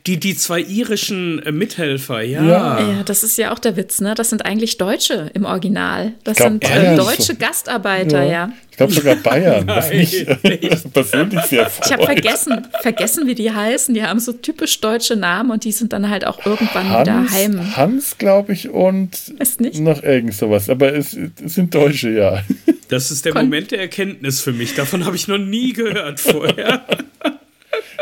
[0.07, 2.41] die, die zwei irischen äh, Mithelfer, ja.
[2.43, 2.79] ja.
[2.79, 3.03] ja.
[3.03, 4.15] das ist ja auch der Witz, ne?
[4.15, 6.13] Das sind eigentlich Deutsche im Original.
[6.23, 8.31] Das sind äh, deutsche Gastarbeiter, ja.
[8.31, 8.53] ja.
[8.71, 10.25] Ich glaube sogar Bayern, was mich
[10.93, 11.69] persönlich sehr.
[11.83, 13.93] Ich habe vergessen, vergessen, wie die heißen.
[13.93, 17.31] Die haben so typisch deutsche Namen und die sind dann halt auch irgendwann Hans, wieder
[17.31, 17.75] heim.
[17.75, 19.33] Hans, glaube ich, und
[19.79, 20.69] noch irgend sowas.
[20.69, 22.43] Aber es, es, sind Deutsche, ja.
[22.87, 24.75] Das ist der Kon Moment der Erkenntnis für mich.
[24.75, 26.85] Davon habe ich noch nie gehört vorher.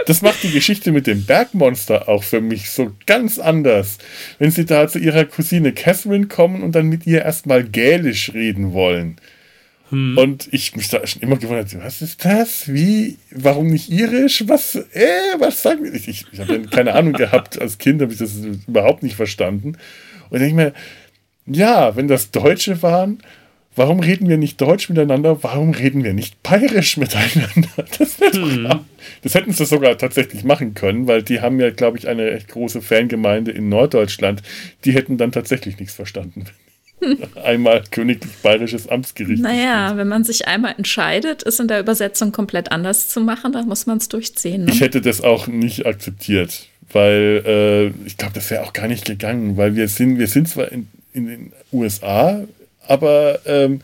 [0.05, 3.97] Das macht die Geschichte mit dem Bergmonster auch für mich so ganz anders.
[4.39, 8.73] Wenn sie da zu ihrer Cousine Catherine kommen und dann mit ihr erstmal Gälisch reden
[8.73, 9.17] wollen.
[9.89, 10.17] Hm.
[10.17, 12.71] Und ich mich da schon immer gewundert, was ist das?
[12.73, 13.17] Wie?
[13.31, 14.43] Warum nicht irisch?
[14.47, 14.75] Was?
[14.75, 15.93] Äh, was sagen wir?
[15.93, 17.61] Ich, ich, ich habe keine Ahnung gehabt.
[17.61, 18.35] Als Kind habe ich das
[18.67, 19.77] überhaupt nicht verstanden.
[20.29, 20.73] Und ich denke mir,
[21.45, 23.19] ja, wenn das Deutsche waren,
[23.75, 25.43] warum reden wir nicht Deutsch miteinander?
[25.43, 27.69] Warum reden wir nicht Bayerisch miteinander?
[27.97, 28.67] Das, hm.
[29.21, 32.49] das hätten sie sogar tatsächlich machen können, weil die haben ja, glaube ich, eine echt
[32.49, 34.41] große Fangemeinde in Norddeutschland.
[34.83, 36.45] Die hätten dann tatsächlich nichts verstanden.
[37.43, 39.41] einmal königlich bayerisches Amtsgericht.
[39.41, 43.67] Naja, wenn man sich einmal entscheidet, es in der Übersetzung komplett anders zu machen, dann
[43.67, 44.65] muss man es durchziehen.
[44.65, 44.71] Ne?
[44.71, 49.05] Ich hätte das auch nicht akzeptiert, weil äh, ich glaube, das wäre auch gar nicht
[49.05, 52.43] gegangen, weil wir sind, wir sind zwar in, in den USA,
[52.87, 53.81] aber ähm,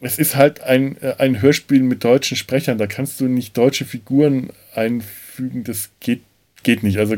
[0.00, 2.78] es ist halt ein, äh, ein Hörspiel mit deutschen Sprechern.
[2.78, 5.64] Da kannst du nicht deutsche Figuren einfügen.
[5.64, 6.22] Das geht,
[6.62, 6.98] geht nicht.
[6.98, 7.16] Also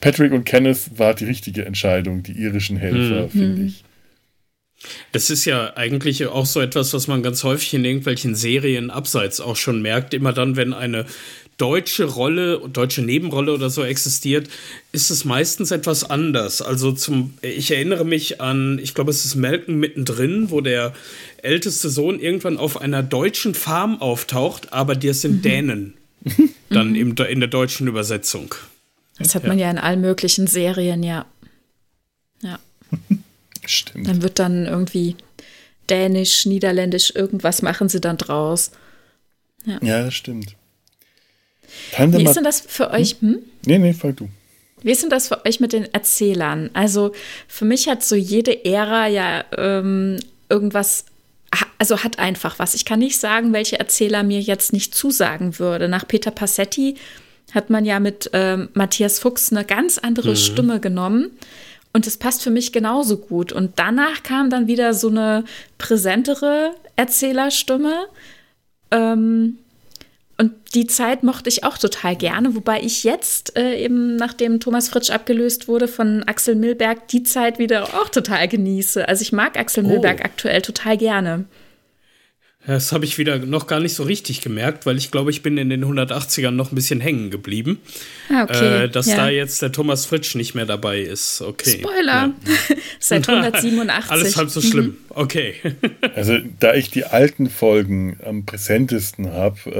[0.00, 3.30] Patrick und Kenneth war die richtige Entscheidung, die irischen Helfer, mhm.
[3.30, 3.84] finde ich.
[5.10, 9.40] Das ist ja eigentlich auch so etwas, was man ganz häufig in irgendwelchen Serien abseits
[9.40, 10.14] auch schon merkt.
[10.14, 11.04] Immer dann, wenn eine
[11.58, 14.48] deutsche Rolle, deutsche Nebenrolle oder so existiert,
[14.92, 16.62] ist es meistens etwas anders.
[16.62, 20.94] Also zum, ich erinnere mich an, ich glaube, es ist Malcolm mittendrin, wo der
[21.42, 25.42] älteste Sohn irgendwann auf einer deutschen Farm auftaucht, aber die sind mhm.
[25.42, 25.94] Dänen.
[26.70, 28.54] Dann im, in der deutschen Übersetzung.
[29.18, 31.26] Das hat man ja in allen möglichen Serien, ja.
[32.42, 32.58] Ja.
[33.66, 34.06] Stimmt.
[34.06, 35.16] Dann wird dann irgendwie
[35.90, 38.70] Dänisch, Niederländisch, irgendwas machen sie dann draus.
[39.64, 40.54] Ja, ja das stimmt.
[41.96, 43.16] Wie ist denn das für euch?
[43.20, 43.34] Hm?
[43.34, 43.38] hm?
[43.66, 44.28] Nee, nee, fang du.
[44.82, 46.70] Wie ist denn das für euch mit den Erzählern?
[46.72, 47.12] Also
[47.46, 51.04] für mich hat so jede Ära ja ähm, irgendwas,
[51.78, 52.74] also hat einfach was.
[52.74, 55.88] Ich kann nicht sagen, welche Erzähler mir jetzt nicht zusagen würde.
[55.88, 56.96] Nach Peter Passetti
[57.52, 60.36] hat man ja mit ähm, Matthias Fuchs eine ganz andere mhm.
[60.36, 61.30] Stimme genommen.
[61.92, 63.50] Und das passt für mich genauso gut.
[63.52, 65.44] Und danach kam dann wieder so eine
[65.78, 68.06] präsentere Erzählerstimme.
[68.90, 69.58] Ähm,
[70.40, 74.88] und die Zeit mochte ich auch total gerne, wobei ich jetzt äh, eben, nachdem Thomas
[74.88, 79.08] Fritsch abgelöst wurde von Axel Milberg, die Zeit wieder auch total genieße.
[79.08, 79.88] Also ich mag Axel oh.
[79.88, 81.46] Milberg aktuell total gerne.
[82.68, 85.56] Das habe ich wieder noch gar nicht so richtig gemerkt, weil ich glaube, ich bin
[85.56, 87.78] in den 180ern noch ein bisschen hängen geblieben.
[88.28, 88.84] Ah, okay.
[88.84, 89.16] Äh, dass ja.
[89.16, 91.40] da jetzt der Thomas Fritsch nicht mehr dabei ist.
[91.40, 91.78] Okay.
[91.80, 92.04] Spoiler!
[92.04, 92.34] Ja.
[92.98, 94.10] Seit 187.
[94.10, 94.84] Alles halb so schlimm.
[94.84, 94.96] Mhm.
[95.08, 95.54] Okay.
[96.14, 99.70] also, da ich die alten Folgen am präsentesten habe,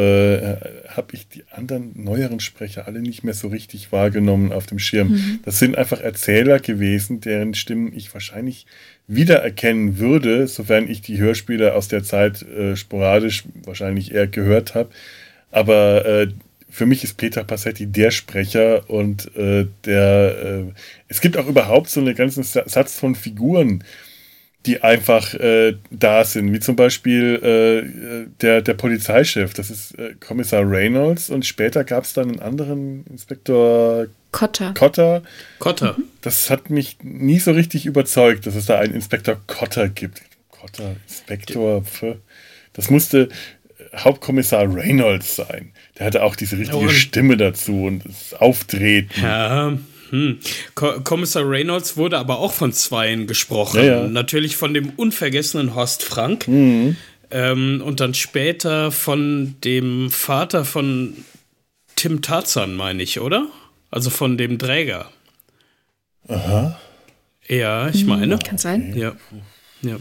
[0.88, 4.78] äh, habe ich die anderen neueren Sprecher alle nicht mehr so richtig wahrgenommen auf dem
[4.78, 5.10] Schirm.
[5.10, 5.40] Mhm.
[5.44, 8.64] Das sind einfach Erzähler gewesen, deren Stimmen ich wahrscheinlich
[9.08, 14.90] wiedererkennen würde, sofern ich die Hörspiele aus der Zeit äh, sporadisch wahrscheinlich eher gehört habe.
[15.50, 16.28] Aber äh,
[16.70, 20.66] für mich ist Peter Passetti der Sprecher und äh, der.
[20.68, 20.72] Äh,
[21.08, 23.82] es gibt auch überhaupt so einen ganzen Satz von Figuren,
[24.68, 30.14] die einfach äh, da sind, wie zum Beispiel äh, der, der Polizeichef, das ist äh,
[30.20, 34.74] Kommissar Reynolds und später gab es dann einen anderen Inspektor Cotter.
[34.74, 35.22] Cotter.
[35.58, 35.94] Cotter.
[35.96, 36.04] Mhm.
[36.20, 40.20] Das hat mich nie so richtig überzeugt, dass es da einen Inspektor Cotter gibt.
[40.50, 41.82] Cotter, Inspektor,
[42.74, 43.30] das musste
[43.96, 45.72] Hauptkommissar Reynolds sein.
[45.98, 49.22] Der hatte auch diese richtige oh, Stimme dazu und das Auftreten.
[49.22, 49.78] Ja,
[50.10, 50.38] hm.
[50.74, 53.78] Kommissar Reynolds wurde aber auch von Zweien gesprochen.
[53.78, 54.08] Ja, ja.
[54.08, 56.48] Natürlich von dem unvergessenen Horst Frank.
[56.48, 56.96] Mhm.
[57.30, 61.14] Ähm, und dann später von dem Vater von
[61.96, 63.48] Tim Tarzan, meine ich, oder?
[63.90, 65.10] Also von dem Träger.
[66.28, 66.78] Aha.
[67.48, 68.34] Ja, ich meine.
[68.34, 68.94] Hm, kann sein.
[68.96, 69.16] Ja.
[69.82, 69.96] Ja.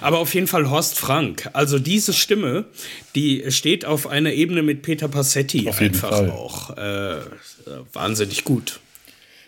[0.00, 1.48] Aber auf jeden Fall Horst Frank.
[1.52, 2.64] Also diese Stimme,
[3.14, 6.30] die steht auf einer Ebene mit Peter Passetti auf jeden einfach Fall.
[6.30, 6.76] auch.
[6.76, 7.20] Äh,
[7.92, 8.80] wahnsinnig gut.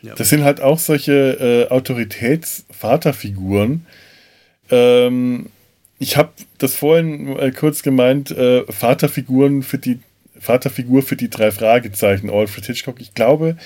[0.02, 0.14] Ja.
[0.14, 3.86] Das sind halt auch solche äh, Autoritätsvaterfiguren.
[4.70, 5.46] Ähm,
[5.98, 10.00] ich habe das vorhin äh, kurz gemeint, äh, Vaterfiguren für die
[10.38, 13.00] Vaterfigur für die drei Fragezeichen, Alfred Hitchcock.
[13.00, 13.56] Ich glaube,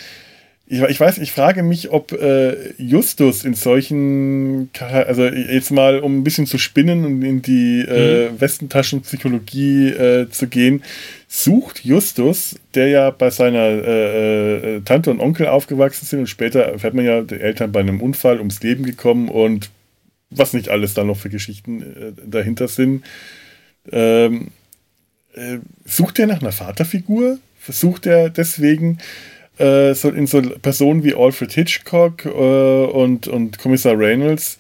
[0.69, 6.19] ich, ich weiß, ich frage mich, ob äh, Justus in solchen, also jetzt mal, um
[6.19, 8.41] ein bisschen zu spinnen und in die äh, mhm.
[8.41, 10.83] Westentaschenpsychologie äh, zu gehen,
[11.29, 16.63] sucht Justus, der ja bei seiner äh, äh, Tante und Onkel aufgewachsen sind und später
[16.63, 19.71] erfährt man ja, die Eltern bei einem Unfall ums Leben gekommen und
[20.31, 23.05] was nicht alles da noch für Geschichten äh, dahinter sind.
[23.93, 24.49] Ähm,
[25.85, 27.39] sucht er nach einer Vaterfigur?
[27.61, 28.99] Versucht er deswegen
[29.59, 34.59] äh, so in so Personen wie Alfred Hitchcock äh, und, und Kommissar Reynolds,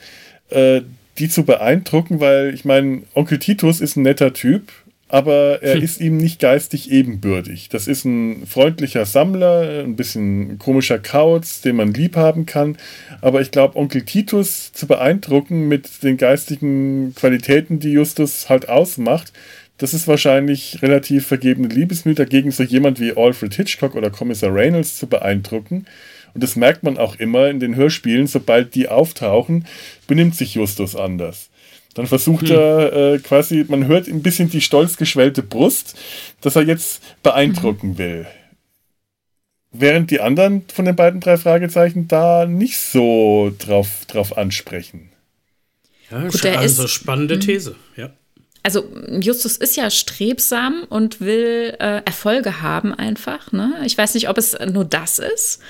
[0.50, 0.82] äh,
[1.18, 4.72] die zu beeindrucken, weil ich meine, Onkel Titus ist ein netter Typ,
[5.08, 5.82] aber er hm.
[5.82, 7.68] ist ihm nicht geistig ebenbürtig.
[7.68, 12.76] Das ist ein freundlicher Sammler, ein bisschen komischer Kauz, den man lieb haben kann.
[13.20, 19.32] Aber ich glaube, Onkel Titus zu beeindrucken mit den geistigen Qualitäten, die Justus halt ausmacht,
[19.78, 24.98] das ist wahrscheinlich relativ vergebene Liebesmühe dagegen, so jemand wie Alfred Hitchcock oder Kommissar Reynolds
[24.98, 25.86] zu beeindrucken.
[26.34, 29.66] Und das merkt man auch immer in den Hörspielen, sobald die auftauchen,
[30.06, 31.50] benimmt sich Justus anders.
[31.94, 32.56] Dann versucht hm.
[32.56, 35.98] er äh, quasi, man hört ein bisschen die stolz geschwellte Brust,
[36.42, 37.98] dass er jetzt beeindrucken mhm.
[37.98, 38.26] will.
[39.72, 45.10] Während die anderen von den beiden drei Fragezeichen da nicht so drauf, drauf ansprechen.
[46.10, 47.40] Ja, Gut, also ist, spannende mhm.
[47.40, 48.12] These, ja.
[48.66, 48.84] Also
[49.20, 53.52] Justus ist ja strebsam und will äh, Erfolge haben einfach.
[53.52, 53.74] Ne?
[53.84, 55.60] Ich weiß nicht, ob es nur das ist.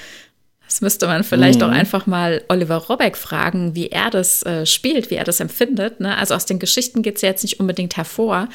[0.65, 1.67] Das müsste man vielleicht mhm.
[1.67, 6.01] auch einfach mal Oliver Robeck fragen, wie er das äh, spielt, wie er das empfindet.
[6.01, 6.17] Ne?
[6.17, 8.49] Also aus den Geschichten geht es ja jetzt nicht unbedingt hervor.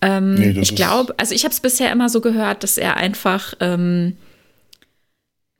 [0.00, 3.52] Ähm, nee, ich glaube, also ich habe es bisher immer so gehört, dass er einfach
[3.60, 4.16] ähm,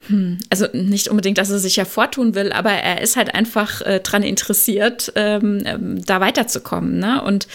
[0.07, 4.01] hm, also nicht unbedingt, dass er sich hervortun will, aber er ist halt einfach äh,
[4.01, 6.99] dran interessiert, ähm, ähm da weiterzukommen.
[6.99, 7.23] Ne?
[7.23, 7.49] Und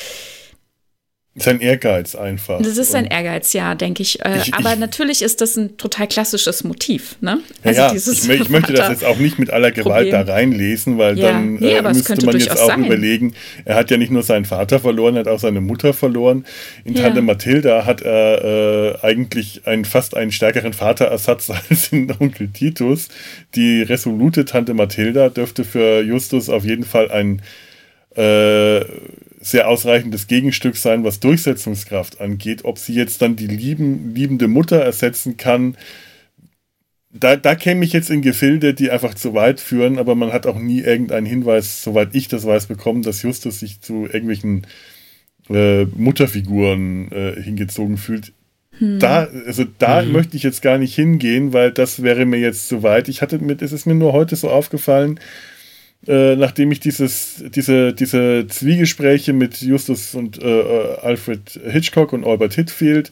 [1.41, 2.61] sein Ehrgeiz einfach.
[2.61, 4.23] Das ist sein Ehrgeiz, ja, denke ich.
[4.23, 7.17] Äh, ich aber ich, natürlich ist das ein total klassisches Motiv.
[7.21, 7.39] Ne?
[7.63, 10.25] Also ja, ich, ich, möchte das jetzt auch nicht mit aller Gewalt Problem.
[10.25, 11.31] da reinlesen, weil ja.
[11.31, 12.85] dann nee, äh, müsste man jetzt auch sein.
[12.85, 13.33] überlegen,
[13.65, 16.45] er hat ja nicht nur seinen Vater verloren, er hat auch seine Mutter verloren.
[16.85, 17.03] In ja.
[17.03, 23.09] Tante Mathilda hat er äh, eigentlich einen, fast einen stärkeren Vaterersatz als in Onkel Titus.
[23.55, 27.41] Die resolute Tante Mathilda dürfte für Justus auf jeden Fall ein
[28.15, 28.83] äh,
[29.41, 32.65] sehr ausreichendes Gegenstück sein, was Durchsetzungskraft angeht.
[32.65, 35.75] Ob sie jetzt dann die lieben, liebende Mutter ersetzen kann,
[37.11, 40.45] da, da käme ich jetzt in Gefilde, die einfach zu weit führen, aber man hat
[40.45, 44.67] auch nie irgendeinen Hinweis, soweit ich das weiß, bekommen, dass Justus sich zu irgendwelchen
[45.49, 48.33] äh, Mutterfiguren äh, hingezogen fühlt.
[48.77, 48.99] Hm.
[48.99, 50.11] Da, also da mhm.
[50.11, 53.09] möchte ich jetzt gar nicht hingehen, weil das wäre mir jetzt zu weit.
[53.09, 55.19] Ich hatte mit, es ist mir nur heute so aufgefallen,
[56.07, 62.25] äh, nachdem ich dieses, diese, diese Zwiegespräche mit Justus und äh, äh, Alfred Hitchcock und
[62.25, 63.11] Albert Hitfield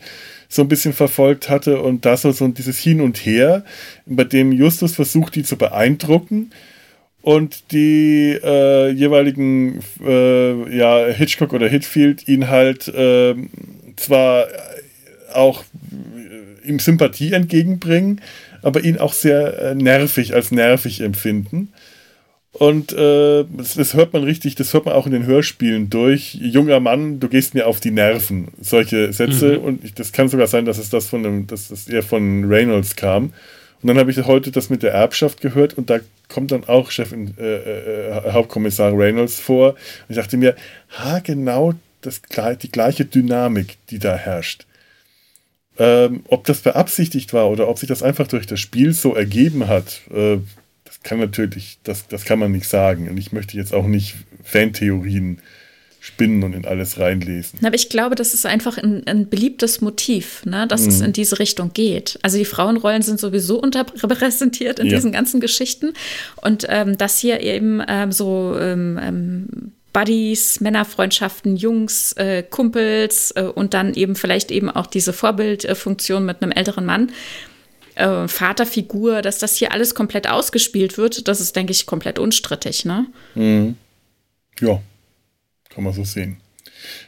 [0.49, 3.65] so ein bisschen verfolgt hatte und da so, dieses Hin und Her,
[4.05, 6.51] bei dem Justus versucht, die zu beeindrucken
[7.21, 13.35] und die äh, jeweiligen äh, ja, Hitchcock oder Hitfield ihn halt äh,
[13.97, 14.47] zwar
[15.33, 15.65] auch
[16.63, 18.21] ihm Sympathie entgegenbringen,
[18.61, 21.73] aber ihn auch sehr nervig als nervig empfinden.
[22.53, 26.33] Und äh, das, das, hört man richtig, das hört man auch in den Hörspielen durch.
[26.35, 28.47] Junger Mann, du gehst mir auf die Nerven.
[28.59, 29.59] Solche Sätze.
[29.59, 29.63] Mhm.
[29.63, 32.45] Und ich, das kann sogar sein, dass es das von dem, dass das eher von
[32.45, 33.33] Reynolds kam.
[33.81, 36.89] Und dann habe ich heute das mit der Erbschaft gehört und da kommt dann auch
[36.89, 39.73] Chef äh, äh, Hauptkommissar Reynolds vor.
[39.73, 39.77] Und
[40.09, 40.55] ich dachte mir,
[40.97, 42.21] ha, genau das,
[42.61, 44.65] die gleiche Dynamik, die da herrscht.
[45.77, 49.67] Ähm, ob das beabsichtigt war oder ob sich das einfach durch das Spiel so ergeben
[49.67, 50.37] hat, äh,
[51.03, 53.09] kann natürlich, das, das kann man nicht sagen.
[53.09, 55.41] Und ich möchte jetzt auch nicht Fantheorien
[55.99, 57.59] spinnen und in alles reinlesen.
[57.65, 60.89] Aber ich glaube, das ist einfach ein, ein beliebtes Motiv, ne, dass mhm.
[60.89, 62.17] es in diese Richtung geht.
[62.21, 64.95] Also die Frauenrollen sind sowieso unterrepräsentiert in ja.
[64.95, 65.93] diesen ganzen Geschichten.
[66.41, 69.47] Und ähm, dass hier eben ähm, so ähm, ähm,
[69.91, 76.41] Buddies, Männerfreundschaften, Jungs, äh, Kumpels äh, und dann eben vielleicht eben auch diese Vorbildfunktion mit
[76.41, 77.11] einem älteren Mann
[77.97, 82.85] äh, Vaterfigur, dass das hier alles komplett ausgespielt wird, das ist, denke ich, komplett unstrittig,
[82.85, 83.07] ne?
[83.35, 83.75] Mhm.
[84.59, 84.81] Ja,
[85.69, 86.37] kann man so sehen.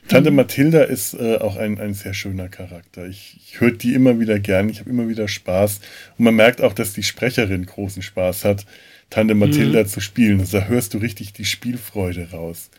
[0.07, 0.37] Tante mhm.
[0.37, 3.07] Mathilda ist äh, auch ein, ein sehr schöner Charakter.
[3.07, 5.79] Ich, ich höre die immer wieder gern, ich habe immer wieder Spaß.
[6.17, 8.65] Und man merkt auch, dass die Sprecherin großen Spaß hat,
[9.09, 9.87] Tante Mathilda mhm.
[9.87, 10.39] zu spielen.
[10.39, 12.69] Also da hörst du richtig die Spielfreude raus.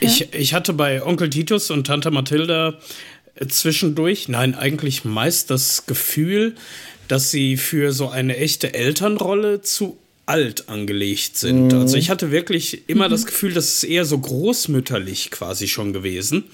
[0.00, 2.78] Ich, ich hatte bei Onkel Titus und Tante Mathilda
[3.46, 6.54] zwischendurch, nein, eigentlich meist das Gefühl,
[7.08, 11.72] dass sie für so eine echte Elternrolle zu alt angelegt sind.
[11.72, 11.80] Mhm.
[11.80, 13.12] Also ich hatte wirklich immer mhm.
[13.12, 16.44] das Gefühl, das ist eher so großmütterlich quasi schon gewesen.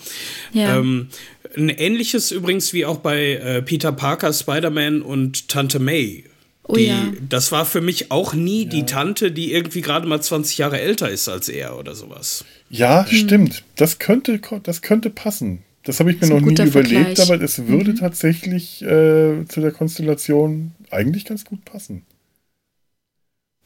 [0.53, 0.78] Ja.
[0.78, 1.09] Ähm,
[1.57, 6.24] ein ähnliches übrigens wie auch bei äh, Peter Parker, Spider-Man und Tante May.
[6.66, 7.12] Oh, die, ja.
[7.28, 8.70] Das war für mich auch nie ja.
[8.70, 12.45] die Tante, die irgendwie gerade mal 20 Jahre älter ist als er oder sowas.
[12.70, 13.18] Ja, hm.
[13.18, 13.64] stimmt.
[13.76, 15.62] Das könnte, das könnte passen.
[15.85, 17.20] Das habe ich mir noch nie überlegt, Vergleich.
[17.20, 17.97] aber es würde mhm.
[17.97, 22.03] tatsächlich äh, zu der Konstellation eigentlich ganz gut passen.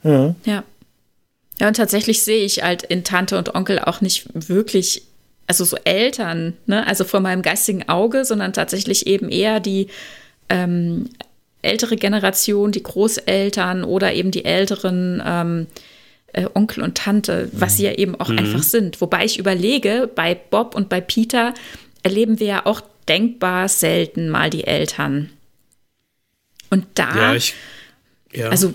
[0.02, 0.34] Ja.
[0.44, 0.64] Ja.
[1.60, 5.02] Ja, und tatsächlich sehe ich halt in Tante und Onkel auch nicht wirklich,
[5.46, 9.88] also so Eltern, ne, also vor meinem geistigen Auge, sondern tatsächlich eben eher die
[10.48, 11.10] ähm,
[11.62, 15.66] ältere Generation, die Großeltern oder eben die älteren ähm,
[16.32, 18.38] äh, Onkel und Tante, was sie ja eben auch mhm.
[18.38, 19.00] einfach sind.
[19.00, 21.54] Wobei ich überlege, bei Bob und bei Peter
[22.02, 25.30] erleben wir ja auch denkbar selten mal die Eltern.
[26.70, 27.54] Und da, ja, ich,
[28.32, 28.50] ja.
[28.50, 28.74] also,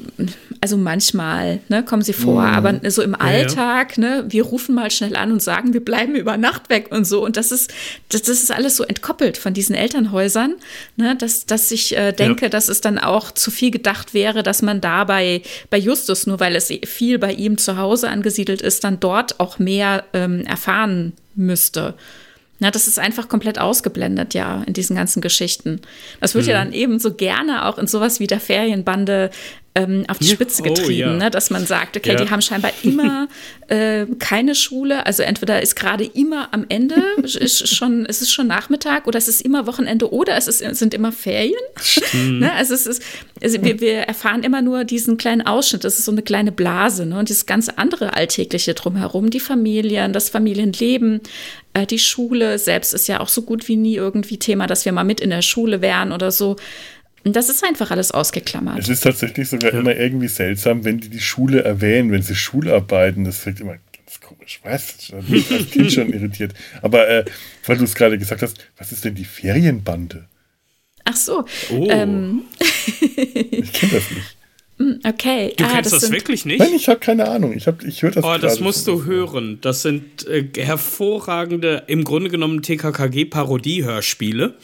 [0.61, 2.55] also manchmal ne, kommen sie vor, mhm.
[2.55, 6.15] aber so im Alltag, ja, ne, wir rufen mal schnell an und sagen, wir bleiben
[6.15, 7.23] über Nacht weg und so.
[7.23, 7.71] Und das ist,
[8.09, 10.55] das, das ist alles so entkoppelt von diesen Elternhäusern,
[10.95, 14.63] ne, dass, dass ich äh, denke, dass es dann auch zu viel gedacht wäre, dass
[14.63, 18.83] man da bei, bei Justus, nur weil es viel bei ihm zu Hause angesiedelt ist,
[18.83, 21.93] dann dort auch mehr ähm, erfahren müsste.
[22.63, 25.81] Na, das ist einfach komplett ausgeblendet, ja, in diesen ganzen Geschichten.
[26.21, 26.51] Das wird mhm.
[26.51, 29.31] ja dann eben so gerne auch in sowas wie der Ferienbande
[29.75, 31.17] ähm, auf die Spitze oh, getrieben, oh, ja.
[31.17, 31.31] ne?
[31.31, 32.15] dass man sagt, okay, ja.
[32.15, 33.27] die haben scheinbar immer
[33.67, 38.45] äh, keine Schule, also entweder ist gerade immer am Ende, ist schon, es ist schon
[38.45, 41.55] Nachmittag oder es ist immer Wochenende oder es, ist, es sind immer Ferien.
[42.13, 42.51] ne?
[42.53, 43.01] Also es ist,
[43.41, 47.07] also wir, wir erfahren immer nur diesen kleinen Ausschnitt, das ist so eine kleine Blase
[47.07, 47.17] ne?
[47.17, 51.21] und dieses ganze andere Alltägliche drumherum, die Familien, das Familienleben,
[51.73, 54.91] äh, die Schule selbst ist ja auch so gut wie nie irgendwie Thema, dass wir
[54.91, 56.57] mal mit in der Schule wären oder so.
[57.23, 58.79] Und das ist einfach alles ausgeklammert.
[58.79, 59.79] Es ist tatsächlich sogar ja.
[59.79, 63.23] immer irgendwie seltsam, wenn die die Schule erwähnen, wenn sie Schularbeiten.
[63.23, 64.59] Das wirkt immer ganz komisch.
[64.63, 65.07] Was?
[65.09, 66.53] Da bin ich als Kind schon irritiert.
[66.81, 67.25] Aber äh,
[67.65, 70.27] weil du es gerade gesagt hast, was ist denn die Ferienbande?
[71.05, 71.45] Ach so.
[71.71, 71.87] Oh.
[71.89, 72.43] Ähm.
[72.89, 74.37] ich kenne das nicht.
[74.77, 75.53] Hm, okay.
[75.55, 76.59] Du ah, kennst das, das wirklich nicht?
[76.59, 77.53] Nein, ich habe keine Ahnung.
[77.53, 79.59] Ich, hab, ich höre das Oh, das musst du hören.
[79.61, 84.55] Das sind äh, hervorragende, im Grunde genommen TKKG-Parodie-Hörspiele,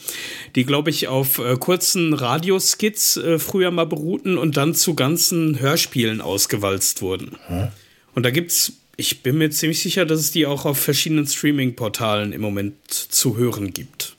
[0.56, 5.60] die, glaube ich, auf äh, kurzen Radioskits äh, früher mal beruhten und dann zu ganzen
[5.60, 7.36] Hörspielen ausgewalzt wurden.
[7.46, 7.68] Hm?
[8.14, 12.32] Und da gibt's, ich bin mir ziemlich sicher, dass es die auch auf verschiedenen Streaming-Portalen
[12.32, 14.16] im Moment zu hören gibt.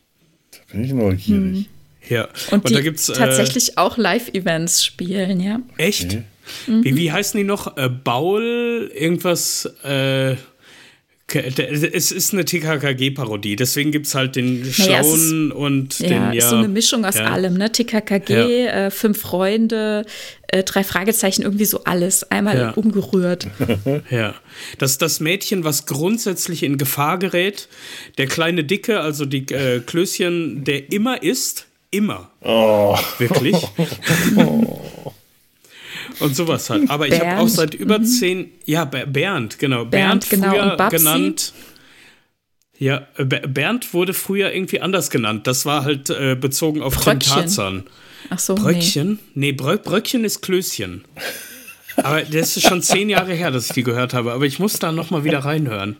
[0.51, 1.57] Da bin ich neugierig.
[1.57, 1.65] Hm.
[2.11, 2.27] Ja.
[2.51, 5.61] Und, und da gibt's äh, tatsächlich auch Live-Events spielen, ja.
[5.77, 6.17] Echt?
[6.67, 6.83] Mhm.
[6.83, 7.77] Wie, wie heißen die noch?
[7.77, 10.35] Äh, Baul, irgendwas, äh,
[11.33, 16.33] es ist eine TKKG-Parodie, deswegen gibt es halt den naja, Schauen und ja, den.
[16.33, 17.27] Ja, so eine Mischung aus ja.
[17.27, 17.71] allem, ne?
[17.71, 18.87] TKKG, ja.
[18.87, 20.05] äh, Fünf Freunde,
[20.47, 22.71] äh, drei Fragezeichen, irgendwie so alles, einmal ja.
[22.71, 23.47] umgerührt.
[24.09, 24.35] ja.
[24.77, 27.69] Das, das Mädchen, was grundsätzlich in Gefahr gerät,
[28.17, 32.31] der kleine Dicke, also die äh, Klößchen, der immer isst, immer.
[32.41, 32.97] Oh.
[33.17, 33.55] Wirklich?
[34.37, 34.81] Oh.
[36.19, 36.89] Und sowas halt.
[36.89, 38.05] Aber ich habe auch seit über mhm.
[38.05, 39.85] zehn, ja, Bernd, genau.
[39.85, 40.49] Bernd, Bernd genau.
[40.51, 41.53] früher genannt.
[42.77, 45.47] Ja, Bernd wurde früher irgendwie anders genannt.
[45.47, 47.19] Das war halt äh, bezogen auf Bröckchen.
[47.19, 47.83] Tim Tarzan.
[48.29, 49.19] Ach so, Bröckchen?
[49.33, 51.03] Nee, nee Brö Bröckchen ist Klößchen.
[51.97, 54.31] Aber das ist schon zehn Jahre her, dass ich die gehört habe.
[54.33, 55.97] Aber ich muss da noch mal wieder reinhören.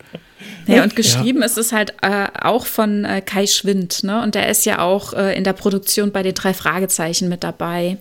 [0.68, 1.46] Ja, und geschrieben ja.
[1.46, 4.22] ist es halt äh, auch von äh, Kai Schwind, ne?
[4.22, 7.98] Und der ist ja auch äh, in der Produktion bei den drei Fragezeichen mit dabei.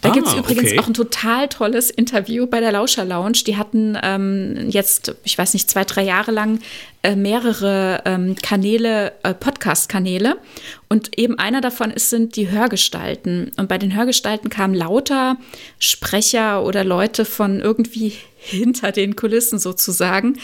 [0.00, 0.78] Da ah, gibt es übrigens okay.
[0.80, 3.44] auch ein total tolles Interview bei der Lauscher Lounge.
[3.46, 6.60] Die hatten ähm, jetzt, ich weiß nicht, zwei, drei Jahre lang
[7.02, 10.36] äh, mehrere ähm, Kanäle, äh, Podcast-Kanäle.
[10.88, 13.52] Und eben einer davon ist, sind die Hörgestalten.
[13.56, 15.36] Und bei den Hörgestalten kamen lauter
[15.78, 20.38] Sprecher oder Leute von irgendwie hinter den Kulissen sozusagen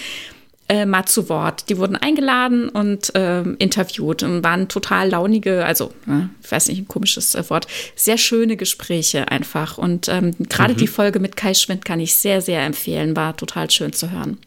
[0.69, 1.69] äh, mal zu Wort.
[1.69, 6.81] Die wurden eingeladen und äh, interviewt und waren total launige, also äh, ich weiß nicht,
[6.81, 7.67] ein komisches äh, Wort,
[7.97, 9.79] sehr schöne Gespräche einfach.
[9.79, 10.79] Und ähm, gerade mhm.
[10.79, 14.39] die Folge mit Kai Schwind kann ich sehr, sehr empfehlen, war total schön zu hören.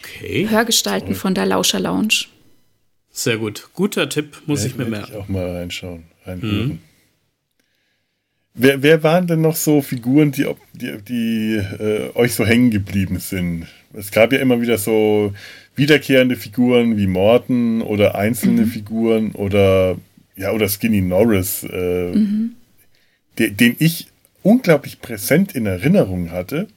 [0.00, 0.48] Okay.
[0.48, 2.26] Hörgestalten von der Lauscher Lounge.
[3.10, 3.68] Sehr gut.
[3.74, 5.12] Guter Tipp, muss ja, ich mir merken.
[5.12, 6.68] Ich auch mal reinschauen, reinhören.
[6.68, 6.78] Mhm.
[8.54, 13.18] Wer, wer waren denn noch so Figuren, die, die, die äh, euch so hängen geblieben
[13.18, 13.66] sind?
[13.94, 15.32] Es gab ja immer wieder so
[15.74, 18.70] wiederkehrende Figuren wie Morton oder einzelne mhm.
[18.70, 19.96] Figuren oder
[20.36, 22.56] ja oder Skinny Norris, äh, mhm.
[23.38, 24.08] de, den ich
[24.42, 26.68] unglaublich präsent in Erinnerung hatte,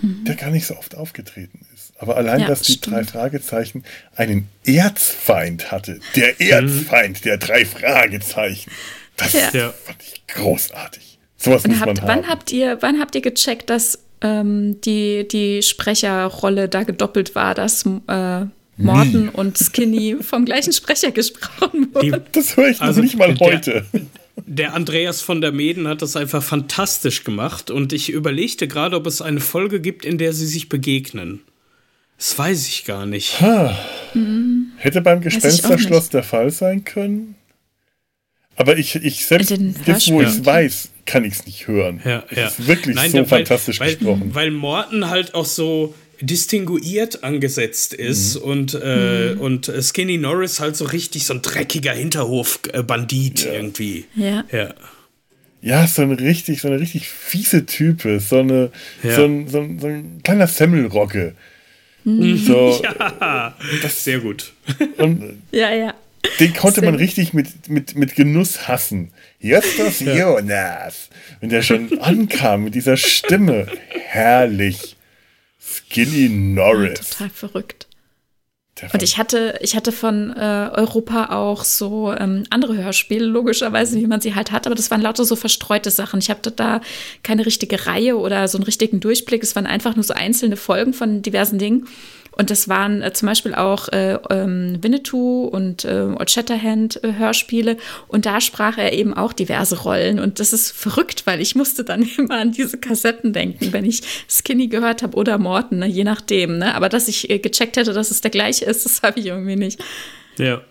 [0.00, 0.24] mhm.
[0.24, 1.92] der gar nicht so oft aufgetreten ist.
[1.98, 2.96] Aber allein, ja, dass die stimmt.
[2.96, 3.84] drei Fragezeichen
[4.16, 6.50] einen Erzfeind hatte, der mhm.
[6.50, 8.70] Erzfeind der drei Fragezeichen,
[9.16, 9.70] das ja.
[9.70, 11.18] fand ich großartig.
[11.36, 12.08] Sowas muss habt, man haben.
[12.08, 17.54] Wann habt ihr, wann habt ihr gecheckt, dass ähm, die, die Sprecherrolle da gedoppelt war,
[17.54, 18.46] dass äh,
[18.76, 22.22] Morton und Skinny vom gleichen Sprecher gesprochen wurden.
[22.32, 23.84] das höre ich also nicht mal heute.
[23.92, 24.02] Der,
[24.46, 29.06] der Andreas von der Meden hat das einfach fantastisch gemacht und ich überlegte gerade, ob
[29.06, 31.40] es eine Folge gibt, in der sie sich begegnen.
[32.16, 33.42] Das weiß ich gar nicht.
[34.14, 34.72] Mhm.
[34.76, 37.34] Hätte beim Gespensterschloss der Fall sein können.
[38.54, 39.50] Aber ich, ich selbst,
[39.86, 42.00] jetzt wo ich es weiß, kann ich es nicht hören.
[42.04, 42.46] Ja, es ja.
[42.46, 44.34] ist wirklich Nein, so weil, fantastisch weil, gesprochen.
[44.34, 48.42] Weil Morten halt auch so distinguiert angesetzt ist mhm.
[48.42, 49.40] und, äh, mhm.
[49.40, 53.52] und Skinny Norris halt so richtig so ein dreckiger Hinterhofbandit ja.
[53.52, 54.04] irgendwie.
[54.14, 54.44] Ja.
[54.52, 54.74] ja.
[55.64, 58.72] Ja, so ein richtig, so eine richtig fiese Type, so eine,
[59.04, 59.14] ja.
[59.14, 61.34] so, ein, so, ein, so ein kleiner Semmelrocke.
[62.02, 62.36] Mhm.
[62.36, 64.52] So, ja, das sehr gut.
[64.98, 65.94] Und ja, ja.
[66.38, 69.12] Den konnte man richtig mit, mit, mit Genuss hassen.
[69.40, 70.14] Justus ja.
[70.14, 71.08] Jonas.
[71.40, 73.66] Wenn der schon ankam mit dieser Stimme.
[73.88, 74.96] Herrlich.
[75.58, 76.98] Skinny Norris.
[76.98, 77.86] Ja, total verrückt.
[78.92, 84.06] Und ich hatte, ich hatte von äh, Europa auch so ähm, andere Hörspiele, logischerweise, wie
[84.06, 86.18] man sie halt hat, aber das waren lauter so verstreute Sachen.
[86.18, 86.80] Ich hatte da
[87.22, 89.42] keine richtige Reihe oder so einen richtigen Durchblick.
[89.42, 91.86] Es waren einfach nur so einzelne Folgen von diversen Dingen.
[92.36, 97.12] Und das waren äh, zum Beispiel auch äh, ähm, Winnetou und äh, Old Shatterhand äh,
[97.14, 97.76] Hörspiele.
[98.08, 100.18] Und da sprach er eben auch diverse Rollen.
[100.18, 104.02] Und das ist verrückt, weil ich musste dann immer an diese Kassetten denken, wenn ich
[104.28, 105.86] Skinny gehört habe oder Morton, ne?
[105.86, 106.58] je nachdem.
[106.58, 106.74] Ne?
[106.74, 109.56] Aber dass ich äh, gecheckt hätte, dass es der gleiche ist, das habe ich irgendwie
[109.56, 109.82] nicht.
[110.38, 110.62] Ja.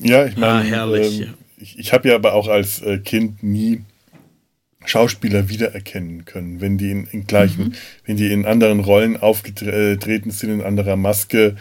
[0.00, 3.42] Ja, ich meine, Ah, herrlich, ähm, ich, ich habe ja aber auch als äh, Kind
[3.42, 3.84] nie
[4.86, 7.74] Schauspieler wiedererkennen können, wenn die in, in gleichen,
[8.04, 11.56] wenn die in anderen Rollen aufgetreten sind, in anderer Maske,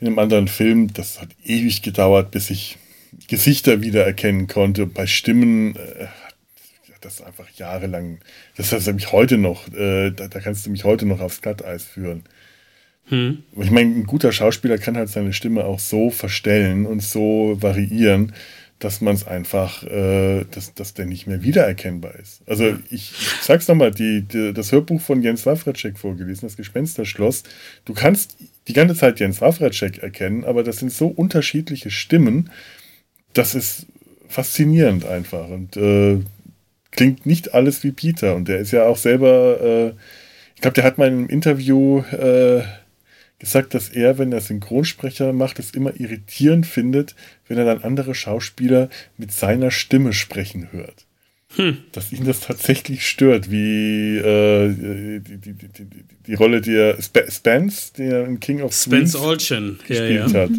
[0.00, 0.92] in einem anderen Film.
[0.92, 2.78] Das hat ewig gedauert, bis ich
[3.28, 4.86] Gesichter wiedererkennen konnte.
[4.86, 8.18] Bei Stimmen äh, hat das einfach jahrelang.
[8.56, 11.84] Das heißt, mich heute noch, äh, da, da kannst du mich heute noch aufs Glatteis
[11.84, 12.24] führen.
[13.60, 18.32] Ich meine, ein guter Schauspieler kann halt seine Stimme auch so verstellen und so variieren,
[18.78, 22.42] dass man es einfach, äh, dass, dass der nicht mehr wiedererkennbar ist.
[22.46, 27.44] Also ich, ich sag's nochmal, die, die, das Hörbuch von Jens Wawracek vorgelesen, das Gespensterschloss,
[27.84, 28.36] du kannst
[28.68, 32.50] die ganze Zeit Jens Wawracek erkennen, aber das sind so unterschiedliche Stimmen,
[33.32, 33.86] das ist
[34.28, 35.48] faszinierend einfach.
[35.48, 36.18] Und äh,
[36.90, 38.34] klingt nicht alles wie Peter.
[38.34, 39.88] Und der ist ja auch selber, äh,
[40.54, 42.62] ich glaube, der hat mal in einem Interview äh,
[43.44, 47.14] gesagt, dass er, wenn er Synchronsprecher macht, es immer irritierend findet,
[47.46, 51.06] wenn er dann andere Schauspieler mit seiner Stimme sprechen hört.
[51.92, 56.98] Dass ihn das tatsächlich stört, wie äh, die, die, die, die, die Rolle, die er
[56.98, 59.78] Sp Spence, die er in King of Spence Olchen.
[59.82, 60.40] Ja, gespielt ja.
[60.40, 60.50] hat.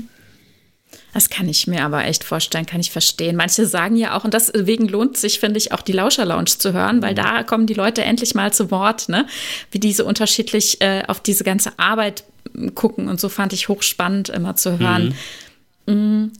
[1.13, 3.35] Das kann ich mir aber echt vorstellen, kann ich verstehen.
[3.35, 6.71] Manche sagen ja auch, und deswegen lohnt sich, finde ich, auch die Lauscher Lounge zu
[6.71, 9.25] hören, weil da kommen die Leute endlich mal zu Wort, ne?
[9.71, 12.23] Wie diese unterschiedlich äh, auf diese ganze Arbeit
[12.73, 15.15] gucken und so fand ich hochspannend immer zu hören.
[15.85, 16.31] Mm.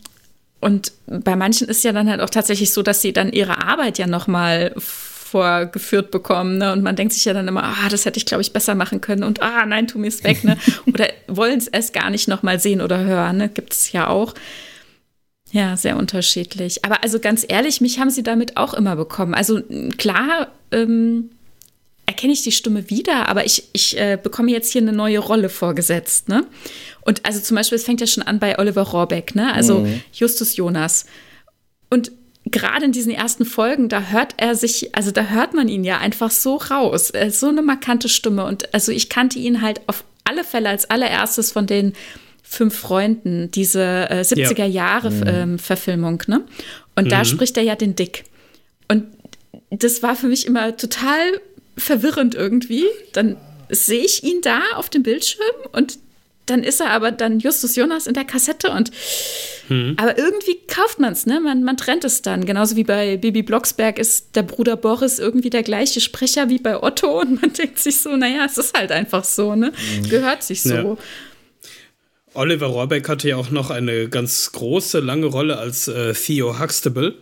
[0.62, 4.00] Und bei manchen ist ja dann halt auch tatsächlich so, dass sie dann ihre Arbeit
[4.00, 6.58] ja noch mal vorgeführt bekommen.
[6.58, 6.72] Ne?
[6.72, 9.02] Und man denkt sich ja dann immer, ah, das hätte ich, glaube ich, besser machen
[9.02, 9.24] können.
[9.24, 10.44] Und ah, nein, tu mir es weg.
[10.44, 10.58] Ne?
[10.88, 13.38] Oder wollen es erst gar nicht noch mal sehen oder hören.
[13.38, 13.50] Ne?
[13.50, 14.34] Gibt es ja auch.
[15.52, 16.86] Ja, sehr unterschiedlich.
[16.86, 19.34] Aber also ganz ehrlich, mich haben sie damit auch immer bekommen.
[19.34, 19.62] Also
[19.98, 21.32] klar, ähm,
[22.06, 25.50] erkenne ich die Stimme wieder, aber ich, ich äh, bekomme jetzt hier eine neue Rolle
[25.50, 26.30] vorgesetzt.
[26.30, 26.46] Ne?
[27.02, 29.54] Und also zum Beispiel, es fängt ja schon an bei Oliver Rohrbeck, ne?
[29.54, 31.06] also Justus Jonas.
[31.90, 32.12] Und
[32.46, 35.98] gerade in diesen ersten Folgen, da hört er sich, also da hört man ihn ja
[35.98, 37.12] einfach so raus.
[37.30, 38.46] So eine markante Stimme.
[38.46, 41.94] Und also ich kannte ihn halt auf alle Fälle als allererstes von den
[42.44, 46.44] fünf Freunden, diese äh, 70er Jahre ähm, Verfilmung, ne?
[46.96, 48.24] Und da spricht er ja den Dick.
[48.88, 49.06] Und
[49.70, 51.20] das war für mich immer total
[51.78, 52.86] verwirrend irgendwie.
[53.14, 53.38] Dann
[53.70, 55.98] sehe ich ihn da auf dem Bildschirm und
[56.48, 58.92] dann ist er aber dann Justus Jonas in der Kassette und
[59.98, 61.40] aber irgendwie kauft man es, ne?
[61.40, 62.46] Man, man trennt es dann.
[62.46, 66.84] Genauso wie bei Bibi Blocksberg ist der Bruder Boris irgendwie der gleiche Sprecher wie bei
[66.84, 69.72] Otto und man denkt sich so, naja, es ist halt einfach so, ne?
[70.08, 70.74] Gehört sich so.
[70.76, 70.98] Ja.
[72.36, 77.16] Oliver Rohrbeck hatte ja auch noch eine ganz große, lange Rolle als äh, Theo Huxtable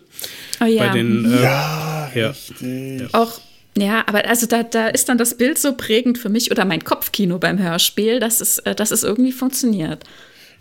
[0.62, 0.86] Oh ja.
[0.88, 2.28] bei den äh, Ja, Ja.
[2.32, 3.14] richtig.
[3.14, 3.40] Auch,
[3.78, 6.84] ja, aber also da, da ist dann das Bild so prägend für mich oder mein
[6.84, 10.04] Kopfkino beim Hörspiel, dass es, äh, dass es irgendwie funktioniert.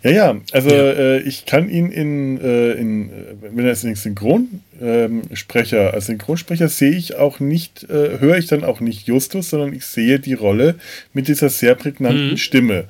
[0.03, 0.93] Ja, ja, also Ja.
[0.93, 6.69] Äh, ich kann ihn in, äh, in äh, wenn er als Synchronsprecher, ähm, als Synchronsprecher
[6.69, 10.35] sehe ich auch nicht, äh, höre ich dann auch nicht Justus, sondern ich sehe die
[10.35, 10.75] Rolle
[11.13, 12.85] mit dieser sehr prägnanten Stimme.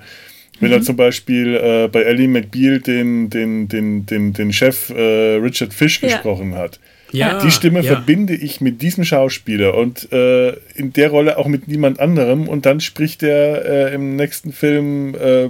[0.60, 5.34] Wenn er zum Beispiel äh, bei Ellie McBeal den, den, den, den, den Chef äh,
[5.36, 6.08] Richard Fish Ja.
[6.08, 6.78] gesprochen hat.
[7.12, 7.92] Ja, Die Stimme ja.
[7.92, 12.48] verbinde ich mit diesem Schauspieler und äh, in der Rolle auch mit niemand anderem.
[12.48, 15.48] Und dann spricht er äh, im nächsten Film äh,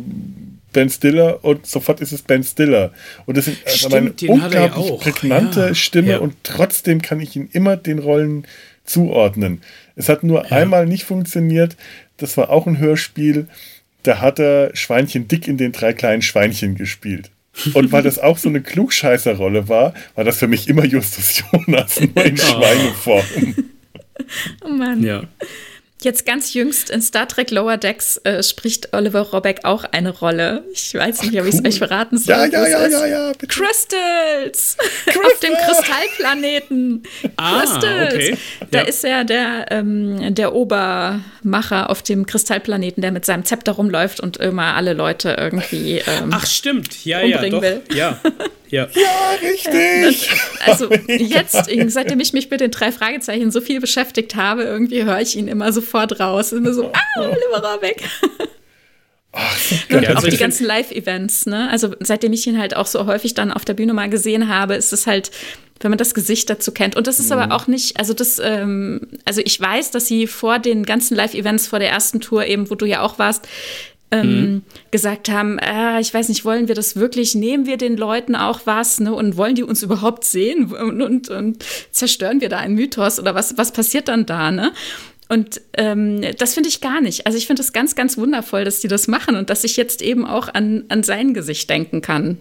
[0.72, 2.92] Ben Stiller und sofort ist es Ben Stiller.
[3.26, 5.74] Und das ist also eine unglaublich prägnante Ja.
[5.74, 8.46] Stimme und trotzdem kann ich ihn immer den Rollen
[8.84, 9.62] zuordnen.
[9.94, 11.76] Es hat nur einmal nicht funktioniert.
[12.16, 13.46] Das war auch ein Hörspiel.
[14.02, 17.30] Da hat er Schweinchen dick in den drei kleinen Schweinchen gespielt.
[17.74, 22.00] Und weil das auch so eine Klugscheißerrolle war, war das für mich immer Justus Jonas,
[22.00, 23.24] nur in Schweineform.
[24.64, 25.02] Oh Mann.
[25.02, 25.22] Ja.
[26.02, 30.64] Jetzt ganz jüngst in Star Trek Lower Decks äh, spricht Oliver Rohrbeck auch eine Rolle.
[30.72, 31.68] Ich weiß nicht, ob ich es cool.
[31.68, 32.34] euch verraten soll.
[32.34, 32.92] Ja, ja, es ja, ist.
[32.92, 33.46] ja, ja, bitte.
[33.46, 34.76] Crystals!
[35.08, 37.02] Auf dem Kristallplaneten.
[37.36, 38.14] Ah, Crystals.
[38.14, 38.38] okay.
[38.70, 38.84] Da Ja.
[38.84, 44.36] ist er der, ähm, der Obermacher auf dem Kristallplaneten, der mit seinem Zepter rumläuft und
[44.38, 45.98] immer alle Leute irgendwie.
[45.98, 47.04] Ähm, Ach, stimmt.
[47.04, 47.62] Ja, ja, Umbringen doch.
[47.62, 47.82] will.
[47.94, 48.20] Ja.
[48.72, 48.88] Ja.
[48.94, 50.30] Ja, richtig.
[50.64, 51.56] Also jetzt,
[51.88, 55.46] seitdem ich mich mit den drei Fragezeichen so viel beschäftigt habe, irgendwie höre ich ihn
[55.46, 56.52] immer sofort raus.
[56.52, 58.02] Immer so, ah, Rohrbeck.
[59.90, 61.68] Und Ja, auch also die ganzen Live-Events, ne?
[61.70, 64.74] Also seitdem ich ihn halt auch so häufig dann auf der Bühne mal gesehen habe,
[64.74, 65.30] ist es halt,
[65.80, 66.96] wenn man das Gesicht dazu kennt.
[66.96, 67.38] Und das ist Mhm.
[67.38, 71.66] aber auch nicht, also das, ähm, also ich weiß, dass sie vor den ganzen Live-Events,
[71.66, 73.46] vor der ersten Tour eben, wo du ja auch warst,
[74.12, 74.62] ähm, mhm.
[74.90, 78.60] gesagt haben, äh, ich weiß nicht, wollen wir das wirklich, nehmen wir den Leuten auch
[78.66, 82.74] was ne, und wollen die uns überhaupt sehen und, und, und zerstören wir da einen
[82.74, 84.50] Mythos oder was, was passiert dann da?
[84.50, 84.72] Ne?
[85.28, 87.26] Und ähm, das finde ich gar nicht.
[87.26, 90.02] Also ich finde es ganz, ganz wundervoll, dass die das machen und dass ich jetzt
[90.02, 92.38] eben auch an, an sein Gesicht denken kann.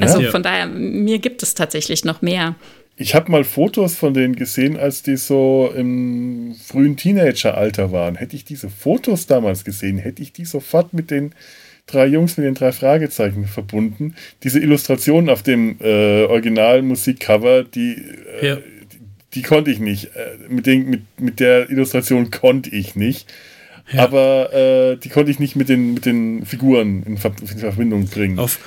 [0.00, 0.30] Also ja.
[0.30, 2.54] von daher, mir gibt es tatsächlich noch mehr.
[2.96, 8.16] Ich habe mal Fotos von denen gesehen, als die so im frühen Teenageralter waren.
[8.16, 11.32] Hätte ich diese Fotos damals gesehen, hätte ich die sofort mit den
[11.86, 14.14] drei Jungs mit den drei Fragezeichen verbunden.
[14.42, 17.96] Diese Illustrationen auf dem äh, Originalmusikcover, die,
[18.40, 18.56] äh, ja.
[18.56, 18.98] die,
[19.34, 20.06] die, konnte ich nicht.
[20.16, 23.32] Äh, mit, den, mit, mit der Illustration konnte ich nicht.
[23.92, 24.04] Ja.
[24.04, 28.06] Aber äh, die konnte ich nicht mit den, mit den Figuren in, Ver in Verbindung
[28.06, 28.38] bringen.
[28.38, 28.58] Auf,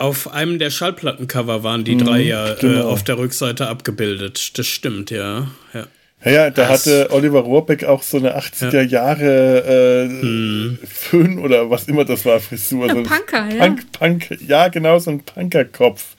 [0.00, 2.88] auf einem der Schallplattencover waren die mhm, drei ja äh, genau.
[2.88, 4.58] auf der Rückseite abgebildet.
[4.58, 5.48] Das stimmt, ja.
[5.74, 5.86] ja.
[6.24, 8.82] Ja, ja, da das hatte Oliver Rohrbeck auch so eine 80er ja.
[8.82, 10.78] Jahre äh, hm.
[10.84, 12.88] Föhn oder was immer das war, Frisur.
[12.88, 13.76] Ja, so Punker, Punk, ja.
[13.98, 16.16] Punk, ja, genau, so ein Punkerkopf.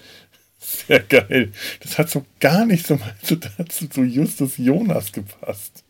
[0.59, 1.51] Sehr geil.
[1.81, 5.83] Das hat so gar nicht so, so dazu zu Justus Jonas gepasst.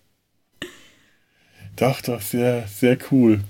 [1.77, 3.41] Doch, doch, sehr, sehr cool.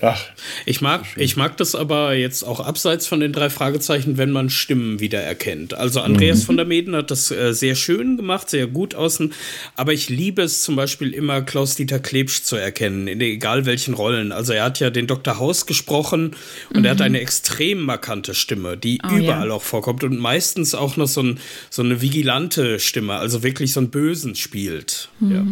[0.00, 0.22] Ach.
[0.64, 4.48] Ich mag, ich mag das aber jetzt auch abseits von den drei Fragezeichen, wenn man
[4.48, 5.74] Stimmen wiedererkennt.
[5.74, 6.42] Also Andreas mhm.
[6.44, 9.32] von der Meden hat das äh, sehr schön gemacht, sehr gut außen.
[9.74, 14.30] Aber ich liebe es zum Beispiel immer, Klaus-Dieter Klebsch zu erkennen, in egal welchen Rollen.
[14.30, 15.38] Also er hat ja den Dr.
[15.38, 16.36] Haus gesprochen
[16.70, 16.84] und mhm.
[16.84, 17.04] er hat mhm.
[17.04, 19.54] eine extrem markante Stimme, die oh, überall ja.
[19.54, 23.80] auch vorkommt und meistens auch noch so, ein, so eine vigilante Stimme, also wirklich so
[23.80, 25.08] ein Bösen spielt.
[25.18, 25.32] Mhm.
[25.32, 25.44] Ja.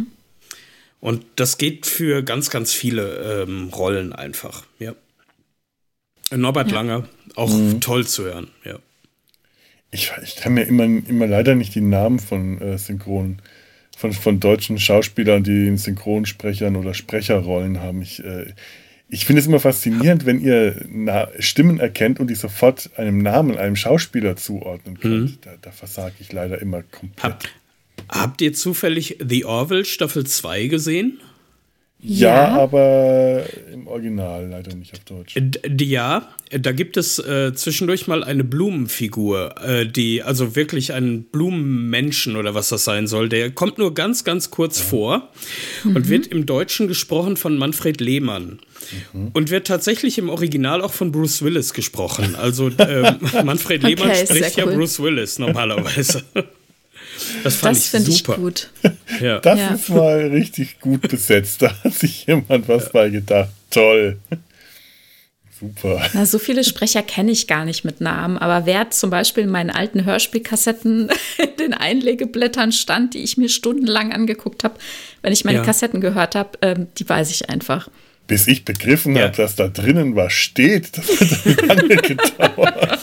[1.06, 4.92] Und das geht für ganz, ganz viele ähm, Rollen einfach, ja.
[6.32, 6.74] Norbert ja.
[6.74, 7.80] Langer, auch mhm.
[7.80, 8.80] toll zu hören, ja.
[9.92, 13.40] Ich, ich kann mir immer, immer leider nicht die Namen von äh, Synchron,
[13.96, 18.02] von, von deutschen Schauspielern, die in Synchronsprechern oder Sprecherrollen haben.
[18.02, 18.52] Ich, äh,
[19.08, 23.56] ich finde es immer faszinierend, wenn ihr Na Stimmen erkennt und die sofort einem Namen,
[23.56, 25.30] einem Schauspieler zuordnen könnt.
[25.30, 25.38] Mhm.
[25.42, 27.22] Da, da versage ich leider immer komplett.
[27.22, 27.44] Hab,
[28.08, 31.20] Habt ihr zufällig The Orville Staffel 2 gesehen?
[31.98, 35.34] Ja, ja, aber im Original leider nicht auf Deutsch.
[35.34, 41.24] D ja, da gibt es äh, zwischendurch mal eine Blumenfigur, äh, die, also wirklich ein
[41.24, 44.84] Blumenmenschen oder was das sein soll, der kommt nur ganz, ganz kurz ja.
[44.84, 45.28] vor
[45.84, 45.96] mhm.
[45.96, 48.60] und wird im Deutschen gesprochen von Manfred Lehmann.
[49.12, 49.30] Mhm.
[49.32, 52.36] Und wird tatsächlich im Original auch von Bruce Willis gesprochen.
[52.36, 56.22] Also äh, Manfred Lehmann okay, spricht ja Bruce Willis normalerweise.
[57.44, 58.32] Das fand das ich super.
[58.34, 58.70] Ich gut.
[59.20, 59.38] ja.
[59.40, 59.74] Das ja.
[59.74, 61.62] ist mal richtig gut besetzt.
[61.62, 62.90] Da hat sich jemand was ja.
[62.92, 63.50] bei gedacht.
[63.70, 64.18] Toll.
[65.58, 66.06] Super.
[66.12, 69.50] Na, so viele Sprecher kenne ich gar nicht mit Namen, aber wer zum Beispiel in
[69.50, 74.74] meinen alten Hörspielkassetten in den Einlegeblättern stand, die ich mir stundenlang angeguckt habe,
[75.22, 75.64] wenn ich meine ja.
[75.64, 77.88] Kassetten gehört habe, ähm, die weiß ich einfach.
[78.26, 79.24] Bis ich begriffen ja.
[79.24, 83.00] habe, dass da drinnen was steht, das hat lange gedauert.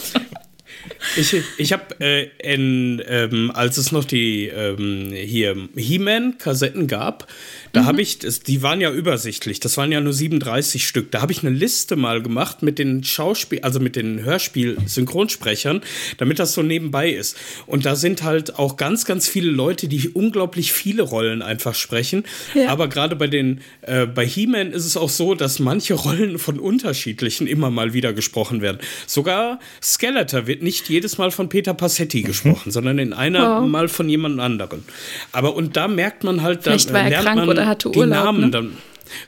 [1.16, 7.28] Ich, ich habe, äh, ähm, als es noch die ähm, hier He-Man-Kassetten gab,
[7.74, 7.86] da mhm.
[7.86, 11.10] habe ich, die waren ja übersichtlich, das waren ja nur 37 Stück.
[11.10, 15.82] Da habe ich eine Liste mal gemacht mit den Schauspiel, also mit den Hörspiel-Synchronsprechern,
[16.18, 17.36] damit das so nebenbei ist.
[17.66, 22.22] Und da sind halt auch ganz, ganz viele Leute, die unglaublich viele Rollen einfach sprechen.
[22.54, 22.68] Ja.
[22.68, 26.60] Aber gerade bei den, äh, bei He-Man ist es auch so, dass manche Rollen von
[26.60, 28.78] unterschiedlichen immer mal wieder gesprochen werden.
[29.08, 32.26] Sogar Skeletor wird nicht jedes Mal von Peter Passetti mhm.
[32.26, 33.66] gesprochen, sondern in einer oh.
[33.66, 34.84] Mal von jemand anderem.
[35.32, 38.04] Aber und da merkt man halt, da lernt man hatte Urlaub.
[38.04, 38.50] Die Namen ne?
[38.50, 38.78] dann.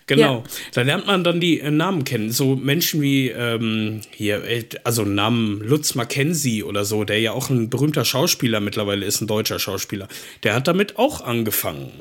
[0.07, 0.45] Genau, ja.
[0.73, 2.31] da lernt man dann die äh, Namen kennen.
[2.31, 7.51] So Menschen wie ähm, hier, äh, also Namen Lutz Mackenzie oder so, der ja auch
[7.51, 10.09] ein berühmter Schauspieler mittlerweile ist, ein deutscher Schauspieler.
[10.43, 11.93] Der hat damit auch angefangen.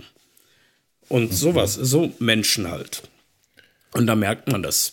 [1.08, 1.36] Und mhm.
[1.36, 3.04] sowas, so Menschen halt.
[3.94, 4.92] Und da merkt man das.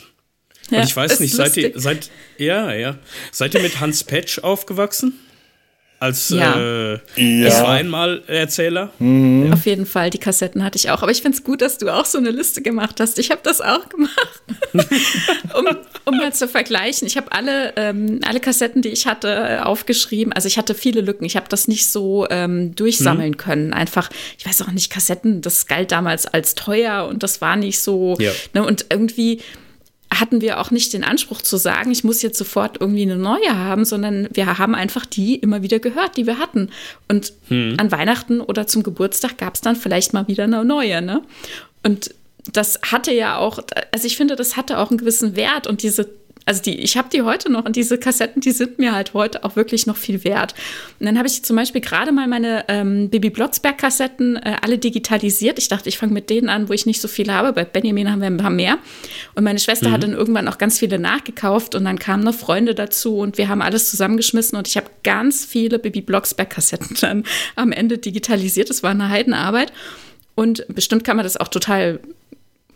[0.70, 2.98] Ja, Und ich weiß nicht, seid ihr, seid, ja, ja,
[3.30, 5.18] seid ihr mit Hans Petsch aufgewachsen?
[6.02, 6.56] Als ja.
[6.56, 7.46] Äh, ja.
[7.46, 8.90] es war einmal Erzähler.
[8.98, 9.52] Mhm.
[9.52, 11.00] Auf jeden Fall, die Kassetten hatte ich auch.
[11.02, 13.20] Aber ich finde es gut, dass du auch so eine Liste gemacht hast.
[13.20, 14.42] Ich habe das auch gemacht,
[14.72, 17.06] um, um mal zu vergleichen.
[17.06, 20.32] Ich habe alle, ähm, alle Kassetten, die ich hatte, äh, aufgeschrieben.
[20.32, 21.24] Also ich hatte viele Lücken.
[21.24, 23.36] Ich habe das nicht so ähm, durchsammeln mhm.
[23.36, 23.72] können.
[23.72, 27.80] Einfach, ich weiß auch nicht, Kassetten, das galt damals als teuer und das war nicht
[27.80, 28.16] so.
[28.18, 28.32] Ja.
[28.54, 29.40] Ne, und irgendwie
[30.20, 33.56] hatten wir auch nicht den Anspruch zu sagen, ich muss jetzt sofort irgendwie eine neue
[33.56, 36.70] haben, sondern wir haben einfach die immer wieder gehört, die wir hatten.
[37.08, 37.76] Und hm.
[37.78, 41.02] an Weihnachten oder zum Geburtstag gab es dann vielleicht mal wieder eine neue.
[41.02, 41.22] Ne?
[41.82, 42.14] Und
[42.52, 43.60] das hatte ja auch,
[43.92, 46.08] also ich finde, das hatte auch einen gewissen Wert und diese
[46.44, 49.44] also die, ich habe die heute noch und diese Kassetten, die sind mir halt heute
[49.44, 50.54] auch wirklich noch viel wert.
[50.98, 55.58] Und dann habe ich zum Beispiel gerade mal meine ähm, Bibi Blocksberg-Kassetten äh, alle digitalisiert.
[55.58, 57.52] Ich dachte, ich fange mit denen an, wo ich nicht so viele habe.
[57.52, 58.78] Bei Benjamin haben wir ein paar mehr.
[59.34, 59.92] Und meine Schwester mhm.
[59.92, 63.48] hat dann irgendwann auch ganz viele nachgekauft und dann kamen noch Freunde dazu und wir
[63.48, 67.24] haben alles zusammengeschmissen und ich habe ganz viele Bibi Blocksberg-Kassetten dann
[67.54, 68.70] am Ende digitalisiert.
[68.70, 69.72] Das war eine Heidenarbeit.
[70.34, 72.00] Und bestimmt kann man das auch total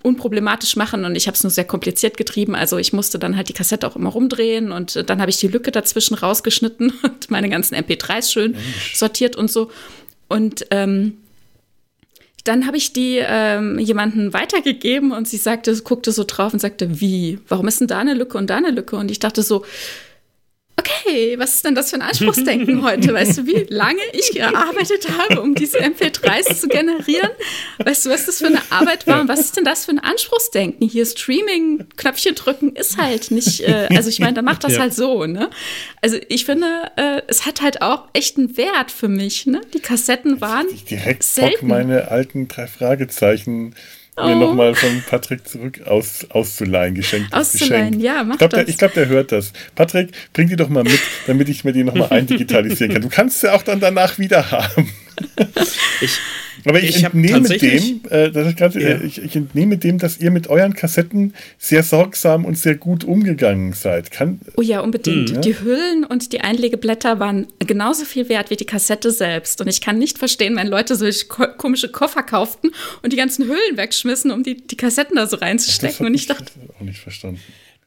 [0.06, 2.54] unproblematisch machen und ich habe es nur sehr kompliziert getrieben.
[2.54, 5.48] Also ich musste dann halt die Kassette auch immer rumdrehen und dann habe ich die
[5.48, 8.94] Lücke dazwischen rausgeschnitten und meine ganzen MP3s schön Mensch.
[8.94, 9.70] sortiert und so.
[10.28, 11.18] Und ähm,
[12.44, 17.00] dann habe ich die ähm, jemanden weitergegeben und sie sagte, guckte so drauf und sagte,
[17.00, 17.40] wie?
[17.48, 18.94] Warum ist denn da eine Lücke und da eine Lücke?
[18.94, 19.64] Und ich dachte so,
[20.78, 23.12] okay, was ist denn das für ein Anspruchsdenken heute?
[23.12, 27.30] Weißt du, wie lange ich gearbeitet habe, um diese MP3s zu generieren?
[27.78, 29.20] Weißt du, was das für eine Arbeit war?
[29.20, 30.88] Und was ist denn das für ein Anspruchsdenken?
[30.88, 34.80] Hier Streaming, Knöpfchen drücken ist halt nicht, äh, also ich meine, da macht das ja.
[34.80, 35.50] halt so, ne?
[36.02, 36.66] Also ich finde,
[36.96, 39.60] äh, es hat halt auch echt einen Wert für mich, ne?
[39.74, 40.66] Die Kassetten waren.
[40.72, 41.68] Ich direkt selten.
[41.68, 43.74] meine alten drei Fragezeichen
[44.16, 44.26] oh.
[44.26, 47.32] mir nochmal von Patrick zurück aus, auszuleihen, geschenkt.
[47.32, 48.02] Auszuleihen, Geschenk.
[48.02, 48.60] ja, mach ich glaub, das.
[48.60, 49.52] Der, ich glaube, der hört das.
[49.74, 53.02] Patrick, bring die doch mal mit, damit ich mir die nochmal eindigitalisieren kann.
[53.02, 54.92] Du kannst sie auch dann danach wieder haben.
[56.00, 56.18] ich,
[56.66, 58.80] aber ich, ich entnehme dem, äh, das ist grad, ja.
[58.80, 63.04] äh, ich, ich, entnehme dem, dass ihr mit euren Kassetten sehr sorgsam und sehr gut
[63.04, 64.10] umgegangen seid.
[64.10, 65.36] Kann, oh ja, unbedingt.
[65.36, 65.40] Mhm.
[65.42, 69.60] Die Hüllen und die Einlegeblätter waren genauso viel wert wie die Kassette selbst.
[69.60, 72.70] Und ich kann nicht verstehen, wenn Leute solche ko komische Koffer kauften
[73.02, 76.06] und die ganzen Hüllen wegschmissen, um die, die Kassetten da so reinzustecken.
[76.06, 76.52] Und ich dachte.
[76.76, 77.40] Auch nicht verstanden.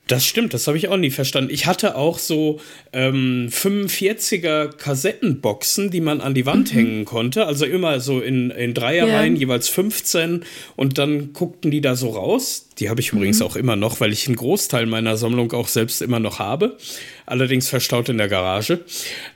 [0.09, 1.53] Das stimmt, das habe ich auch nie verstanden.
[1.53, 2.59] Ich hatte auch so
[2.93, 6.77] ähm, 45er Kassettenboxen, die man an die Wand mhm.
[6.77, 7.45] hängen konnte.
[7.45, 9.41] Also immer so in, in Dreierreihen, yeah.
[9.41, 10.45] jeweils 15.
[10.75, 12.68] Und dann guckten die da so raus.
[12.79, 13.45] Die habe ich übrigens mhm.
[13.45, 16.77] auch immer noch, weil ich einen Großteil meiner Sammlung auch selbst immer noch habe.
[17.25, 18.83] Allerdings verstaut in der Garage.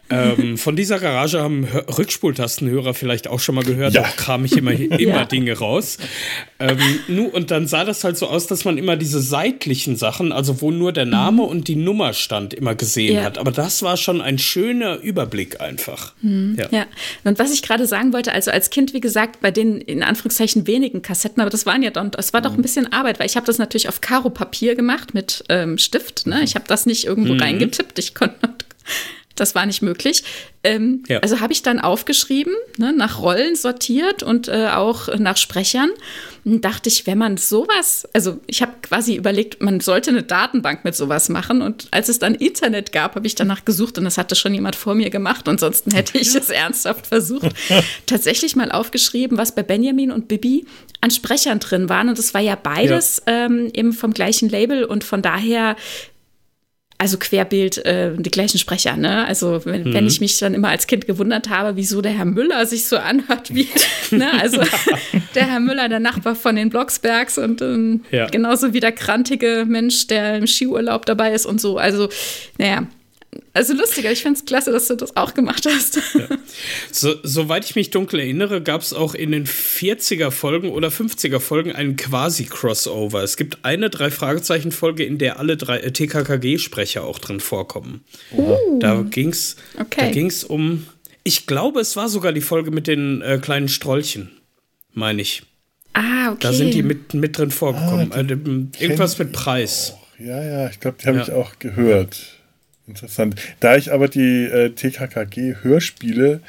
[0.10, 3.94] Ähm, von dieser Garage haben Rückspultastenhörer vielleicht auch schon mal gehört.
[3.94, 4.02] Ja.
[4.04, 5.26] Da kram ich immer, immer ja.
[5.26, 5.98] Dinge raus.
[6.60, 10.32] Ähm, nu, und dann sah das halt so aus, dass man immer diese seitlichen Sachen,
[10.32, 11.50] also wo nur der Name mhm.
[11.50, 13.24] und die Nummer stand, immer gesehen ja.
[13.24, 13.38] hat.
[13.38, 16.14] Aber das war schon ein schöner Überblick einfach.
[16.22, 16.58] Mhm.
[16.72, 16.86] Ja.
[17.24, 20.66] Und was ich gerade sagen wollte, also als Kind, wie gesagt, bei den in Anführungszeichen
[20.66, 22.64] wenigen Kassetten, aber das waren ja dann, das war doch ein mhm.
[22.64, 26.28] bisschen Arbeit, weil ich habe das natürlich auf Karo-Papier gemacht mit ähm, Stift.
[26.28, 26.44] Ne?
[26.44, 27.42] Ich habe das nicht irgendwo mhm.
[27.42, 28.00] reingetippt.
[28.00, 28.36] Ich konnte
[29.36, 30.24] das war nicht möglich.
[30.64, 31.20] Ähm, ja.
[31.20, 35.90] Also habe ich dann aufgeschrieben, ne, nach Rollen sortiert und äh, auch nach Sprechern.
[36.46, 40.84] Und dachte ich, wenn man sowas, also ich habe quasi überlegt, man sollte eine Datenbank
[40.84, 41.62] mit sowas machen.
[41.62, 44.76] Und als es dann Internet gab, habe ich danach gesucht und das hatte schon jemand
[44.76, 45.48] vor mir gemacht.
[45.48, 47.50] Ansonsten hätte ich es ernsthaft versucht.
[48.06, 50.66] Tatsächlich mal aufgeschrieben, was bei Benjamin und Bibi
[51.02, 52.10] an Sprechern drin waren.
[52.10, 53.46] Und das war ja beides ja.
[53.46, 55.76] Ähm, eben vom gleichen Label und von daher
[56.98, 59.26] also querbild äh, die gleichen Sprecher, ne?
[59.26, 59.94] Also wenn, mhm.
[59.94, 62.98] wenn, ich mich dann immer als Kind gewundert habe, wieso der Herr Müller sich so
[62.98, 63.68] anhört wie,
[64.12, 64.30] ne?
[64.40, 64.62] Also
[65.36, 68.28] der Herr Müller, der Nachbar von den Blocksbergs und ähm, ja.
[68.28, 71.78] genauso wie der krantige Mensch, der im Skiurlaub dabei ist und so.
[71.78, 72.10] Also,
[72.58, 72.88] naja,
[73.54, 76.00] also lustiger, ich finde es klasse, dass du das auch gemacht hast.
[76.16, 76.28] Ja.
[76.92, 81.40] So, soweit ich mich dunkel erinnere, gab es auch in den 40er Folgen oder 50er
[81.40, 83.24] Folgen einen Quasi-Crossover.
[83.24, 88.04] Es gibt eine Drei-Fragezeichen-Folge, in der alle drei äh, TKKG-Sprecher auch drin vorkommen.
[88.32, 88.80] Uh.
[88.80, 90.30] Da ging es okay.
[90.48, 90.86] um,
[91.24, 94.32] ich glaube, es war sogar die Folge mit den äh, kleinen Strollchen,
[94.94, 95.44] meine ich.
[95.94, 96.40] Ah, okay.
[96.42, 98.12] Da sind die mit, mit drin vorgekommen.
[98.12, 99.94] Ah, äh, irgendwas mit Preis.
[100.20, 101.24] Ja, ja, ich glaube, die habe ja.
[101.24, 102.33] ich auch gehört.
[102.88, 103.36] Interessant.
[103.60, 106.42] Da ich aber die äh, TKKG-Hörspiele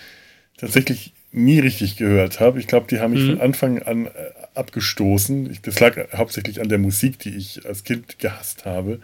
[0.56, 3.32] tatsächlich nie richtig gehört habe, ich glaube, die haben mich mhm.
[3.32, 4.10] von Anfang an äh,
[4.54, 5.50] abgestoßen.
[5.50, 9.00] Ich, das lag hauptsächlich an der Musik, die ich als Kind gehasst habe.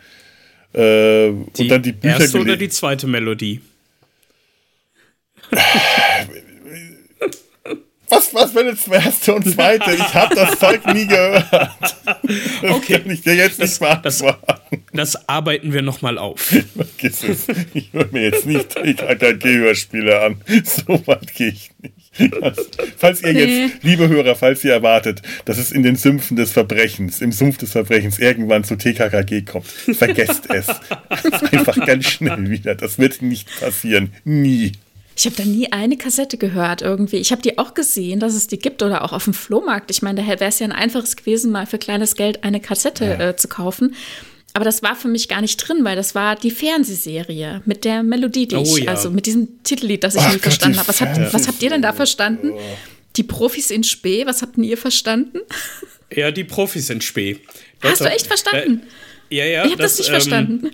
[0.73, 3.61] Äh, und dann die Bücher erste oder die zweite Melodie?
[8.11, 9.93] Was, was wenn jetzt erste und zweite?
[9.93, 11.47] Ich habe das Zeug nie gehört.
[11.51, 12.99] Das okay.
[12.99, 14.41] kann ich dir jetzt nicht beantworten.
[14.93, 16.41] Das, das arbeiten wir nochmal auf.
[16.41, 17.47] Vergiss es.
[17.73, 20.41] Ich höre mir jetzt nicht die KKG-Hörspiele an.
[20.65, 21.95] So weit gehe ich nicht.
[22.97, 23.45] Falls ihr nee.
[23.45, 27.59] jetzt, liebe Hörer, falls ihr erwartet, dass es in den Sümpfen des Verbrechens, im Sumpf
[27.59, 30.69] des Verbrechens irgendwann zu TKKG kommt, vergesst es.
[31.53, 32.75] Einfach ganz schnell wieder.
[32.75, 34.13] Das wird nicht passieren.
[34.25, 34.73] Nie.
[35.21, 37.19] Ich habe da nie eine Kassette gehört irgendwie.
[37.19, 39.91] Ich habe die auch gesehen, dass es die gibt oder auch auf dem Flohmarkt.
[39.91, 43.05] Ich meine, da wäre es ja ein einfaches gewesen, mal für kleines Geld eine Kassette
[43.05, 43.29] ja.
[43.29, 43.95] äh, zu kaufen.
[44.55, 48.03] Aber das war für mich gar nicht drin, weil das war die Fernsehserie mit der
[48.03, 48.93] Melodie, die oh, ich, ja.
[48.93, 50.89] also mit diesem Titellied, das ich Ach nie Gott, verstanden habe.
[50.89, 51.01] Was,
[51.35, 52.53] was habt ihr denn da verstanden?
[52.53, 52.61] Oh.
[53.17, 55.41] Die Profis in Spee, was habt ihr verstanden?
[56.11, 57.41] Ja, die Profis sind Spee.
[57.83, 58.83] Hast du echt verstanden?
[58.83, 59.65] Äh, ja, ja.
[59.65, 60.71] Ich habe das, das, nicht ähm, verstanden.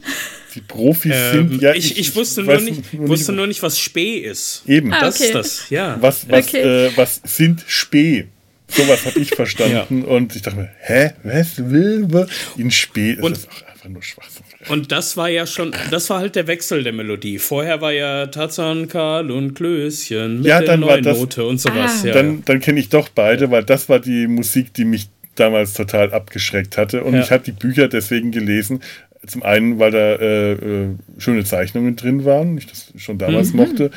[0.55, 1.75] Die Profis ähm, sind ja.
[1.75, 4.63] Ich, ich, ich wusste, nur nicht, nur wusste nur nicht, was Spee ist.
[4.67, 4.93] Eben.
[4.93, 5.25] Ah, das okay.
[5.27, 5.97] ist das, ja.
[6.01, 6.87] Was, was, Okay.
[6.87, 8.27] äh, was sind Spee?
[8.69, 10.03] Sowas habe ich verstanden.
[10.05, 11.13] Und ich dachte mir, hä?
[11.23, 12.27] Was will wir
[12.57, 13.15] in Spee?
[13.17, 14.43] Das Und- ist auch einfach nur Schwachsinn.
[14.69, 17.39] Und das war ja schon, das war halt der Wechsel der Melodie.
[17.39, 21.45] Vorher war ja Tarzan, Karl und Klößchen mit Ja, der dann war neuen das- Note
[21.45, 22.01] und sowas.
[22.03, 22.07] Ah.
[22.09, 25.07] Ja, dann dann kenne ich doch beide, weil das war die Musik, die mich
[25.37, 27.05] damals total abgeschreckt hatte.
[27.05, 27.21] Und Ja.
[27.21, 28.81] ich habe die Bücher deswegen gelesen.
[29.27, 30.89] Zum einen, weil da äh, äh,
[31.19, 33.57] schöne Zeichnungen drin waren, ich das schon damals Mhm.
[33.57, 33.91] mochte.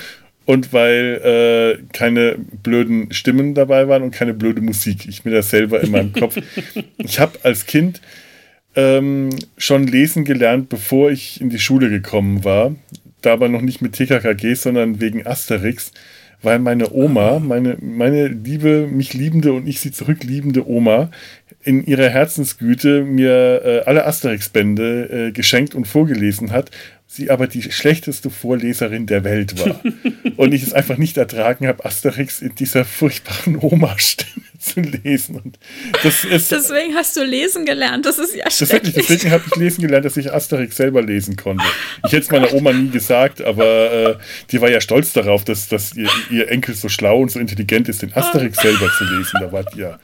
[0.45, 5.07] Und weil äh, keine blöden Stimmen dabei waren und keine blöde Musik.
[5.07, 6.37] Ich mir das selber in meinem Kopf.
[6.97, 8.01] Ich habe als Kind
[8.75, 12.75] ähm, schon lesen gelernt, bevor ich in die Schule gekommen war.
[13.21, 15.91] Da aber noch nicht mit TKKG, sondern wegen Asterix,
[16.41, 21.11] weil meine Oma, meine, meine liebe, mich liebende und ich sie zurückliebende Oma,
[21.63, 26.71] in ihrer Herzensgüte mir äh, alle Asterix-Bände äh, geschenkt und vorgelesen hat,
[27.05, 29.81] sie aber die schlechteste Vorleserin der Welt war.
[30.37, 35.37] und ich es einfach nicht ertragen habe, Asterix in dieser furchtbaren Oma-Stimme zu lesen.
[35.37, 35.59] Und
[36.03, 38.05] das ist Deswegen hast du lesen gelernt.
[38.05, 38.93] Das ist ja schrecklich.
[38.93, 41.63] deswegen habe ich lesen gelernt, dass ich Asterix selber lesen konnte.
[42.05, 44.15] Ich hätte es meiner Oma nie gesagt, aber äh,
[44.51, 47.89] die war ja stolz darauf, dass, dass ihr, ihr Enkel so schlau und so intelligent
[47.89, 49.39] ist, den Asterix selber zu lesen.
[49.39, 49.99] Da war die ja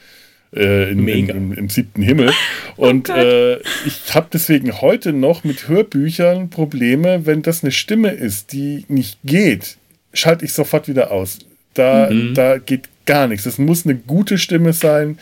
[0.55, 2.31] äh, in, in, im, im siebten Himmel.
[2.77, 3.17] Und Gott.
[3.17, 8.85] äh, ich habe deswegen heute noch mit Hörbüchern Probleme, wenn das eine Stimme ist, die
[8.87, 9.77] nicht geht,
[10.13, 11.39] schalte ich sofort wieder aus.
[11.73, 13.45] Da, da geht gar nichts.
[13.45, 15.17] Es muss eine gute Stimme sein.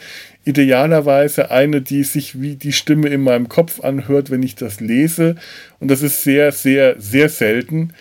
[0.46, 5.36] Idealerweise eine, die sich wie die Stimme in meinem Kopf anhört, wenn ich das lese.
[5.80, 7.94] Und das ist sehr, sehr, sehr selten.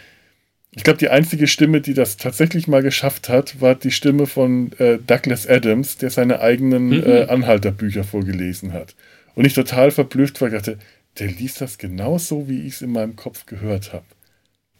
[0.74, 4.72] Ich glaube, die einzige Stimme, die das tatsächlich mal geschafft hat, war die Stimme von
[4.78, 8.94] äh, Douglas Adams, der seine eigenen äh, Anhalterbücher vorgelesen hat.
[9.34, 10.78] Und ich total verblüfft war, ich dachte,
[11.18, 14.06] der liest das genauso, wie ich es in meinem Kopf gehört habe.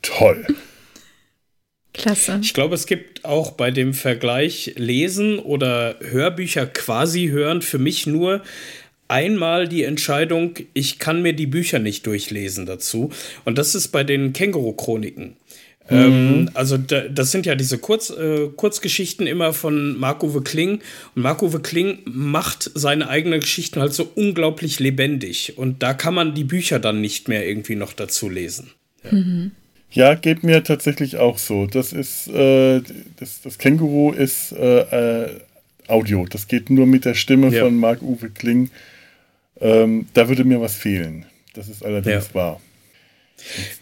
[0.01, 0.47] Toll.
[1.93, 2.39] Klasse.
[2.43, 8.07] Ich glaube, es gibt auch bei dem Vergleich Lesen oder Hörbücher quasi hören für mich
[8.07, 8.43] nur
[9.09, 13.11] einmal die Entscheidung, ich kann mir die Bücher nicht durchlesen dazu.
[13.45, 15.37] Und das ist bei den Känguru-Chroniken.
[15.91, 20.81] Ähm, also da, das sind ja diese Kurz, äh, Kurzgeschichten immer von Marc-Uwe Kling.
[21.15, 25.59] Und Marc-Uwe Kling macht seine eigenen Geschichten halt so unglaublich lebendig.
[25.59, 28.71] Und da kann man die Bücher dann nicht mehr irgendwie noch dazu lesen.
[29.05, 29.11] Ja,
[30.15, 31.67] geht mir tatsächlich auch so.
[31.67, 32.81] Das ist, äh,
[33.19, 35.41] das, das Känguru ist äh, äh,
[35.89, 36.27] Audio.
[36.29, 37.65] Das geht nur mit der Stimme Ja.
[37.65, 38.71] von Marc-Uwe Kling.
[39.61, 41.27] Ähm, da würde mir was fehlen.
[41.55, 42.35] Das ist allerdings Ja.
[42.35, 42.61] wahr.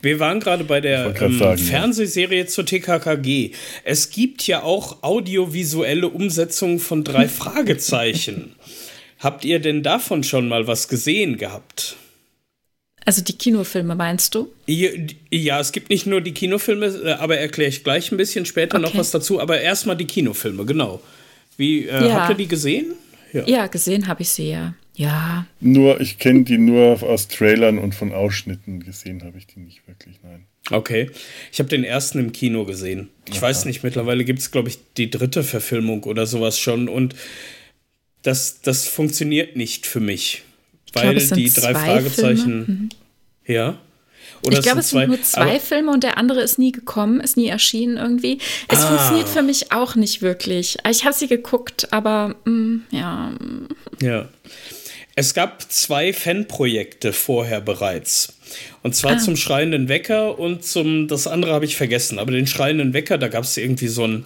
[0.00, 1.64] Wir waren gerade bei der ähm, sagen, ja.
[1.70, 3.50] Fernsehserie zur TKKG.
[3.84, 8.54] Es gibt ja auch audiovisuelle Umsetzungen von drei Fragezeichen.
[9.18, 11.96] Habt ihr denn davon schon mal was gesehen gehabt?
[13.10, 14.52] Also die Kinofilme meinst du?
[14.66, 14.88] Ja,
[15.32, 18.78] ja, es gibt nicht nur die Kinofilme, äh, aber erkläre ich gleich ein bisschen später
[18.78, 18.98] noch Okay.
[18.98, 19.40] was dazu.
[19.40, 21.02] Aber erstmal die Kinofilme, genau.
[21.56, 22.20] Wie, äh, Ja.
[22.20, 22.92] habt ihr die gesehen?
[23.32, 24.74] Ja, gesehen habe ich sie ja.
[24.94, 25.44] Ja.
[25.58, 28.78] Nur, ich kenne die nur aus Trailern und von Ausschnitten.
[28.84, 30.44] Gesehen habe ich die nicht wirklich, nein.
[30.70, 31.10] Okay.
[31.50, 33.08] Ich habe den ersten im Kino gesehen.
[33.28, 36.88] Ich weiß nicht, mittlerweile gibt es, glaube ich, die dritte Verfilmung oder sowas schon.
[36.88, 37.16] Und
[38.22, 40.42] das, das funktioniert nicht für mich.
[40.92, 42.90] Weil sind die drei zwei Fragezeichen.
[43.46, 43.78] Ja.
[44.42, 47.20] Oder ich glaube, es sind nur zwei aber- Filme und der andere ist nie gekommen,
[47.20, 48.38] ist nie erschienen irgendwie.
[48.68, 48.88] Es Ah.
[48.88, 50.78] funktioniert für mich auch nicht wirklich.
[50.88, 53.32] Ich habe sie geguckt, aber mm, ja.
[54.00, 54.28] Ja.
[55.16, 58.34] Es gab zwei Fanprojekte vorher bereits.
[58.82, 62.94] Und zwar zum Schreienden Wecker und zum, das andere habe ich vergessen, aber den Schreienden
[62.94, 64.24] Wecker, da gab es irgendwie so ein,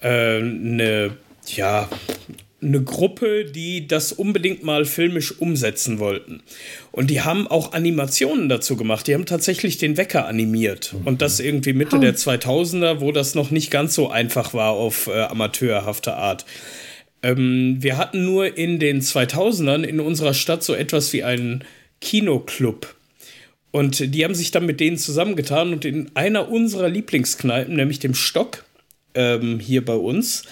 [0.00, 1.16] äh, eine,
[1.54, 1.88] ja,
[2.64, 6.42] eine Gruppe, die das unbedingt mal filmisch umsetzen wollten.
[6.92, 9.06] Und die haben auch Animationen dazu gemacht.
[9.06, 10.94] Die haben tatsächlich den Wecker animiert.
[11.04, 12.00] Und das irgendwie Mitte Oh.
[12.00, 16.44] der 2000er, wo das noch nicht ganz so einfach war auf äh, amateurhafte Art.
[17.22, 21.64] Ähm, wir hatten nur in den 2000ern in unserer Stadt so etwas wie einen
[22.00, 22.94] Kinoclub.
[23.70, 28.14] Und die haben sich dann mit denen zusammengetan und in einer unserer Lieblingskneipen, nämlich dem
[28.14, 28.64] Stock,
[29.14, 30.44] ähm, hier bei uns,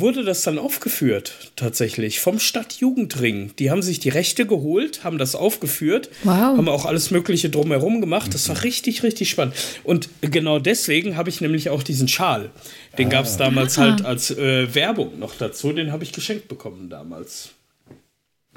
[0.00, 3.52] wurde das dann aufgeführt, tatsächlich, vom Stadtjugendring.
[3.58, 6.34] Die haben sich die Rechte geholt, haben das aufgeführt, Wow.
[6.56, 8.32] haben auch alles Mögliche drumherum gemacht.
[8.34, 9.54] Das war richtig, richtig spannend.
[9.84, 12.50] Und genau deswegen habe ich nämlich auch diesen Schal.
[12.98, 15.72] Den gab es damals halt als äh, Werbung noch dazu.
[15.72, 17.50] Den habe ich geschenkt bekommen damals.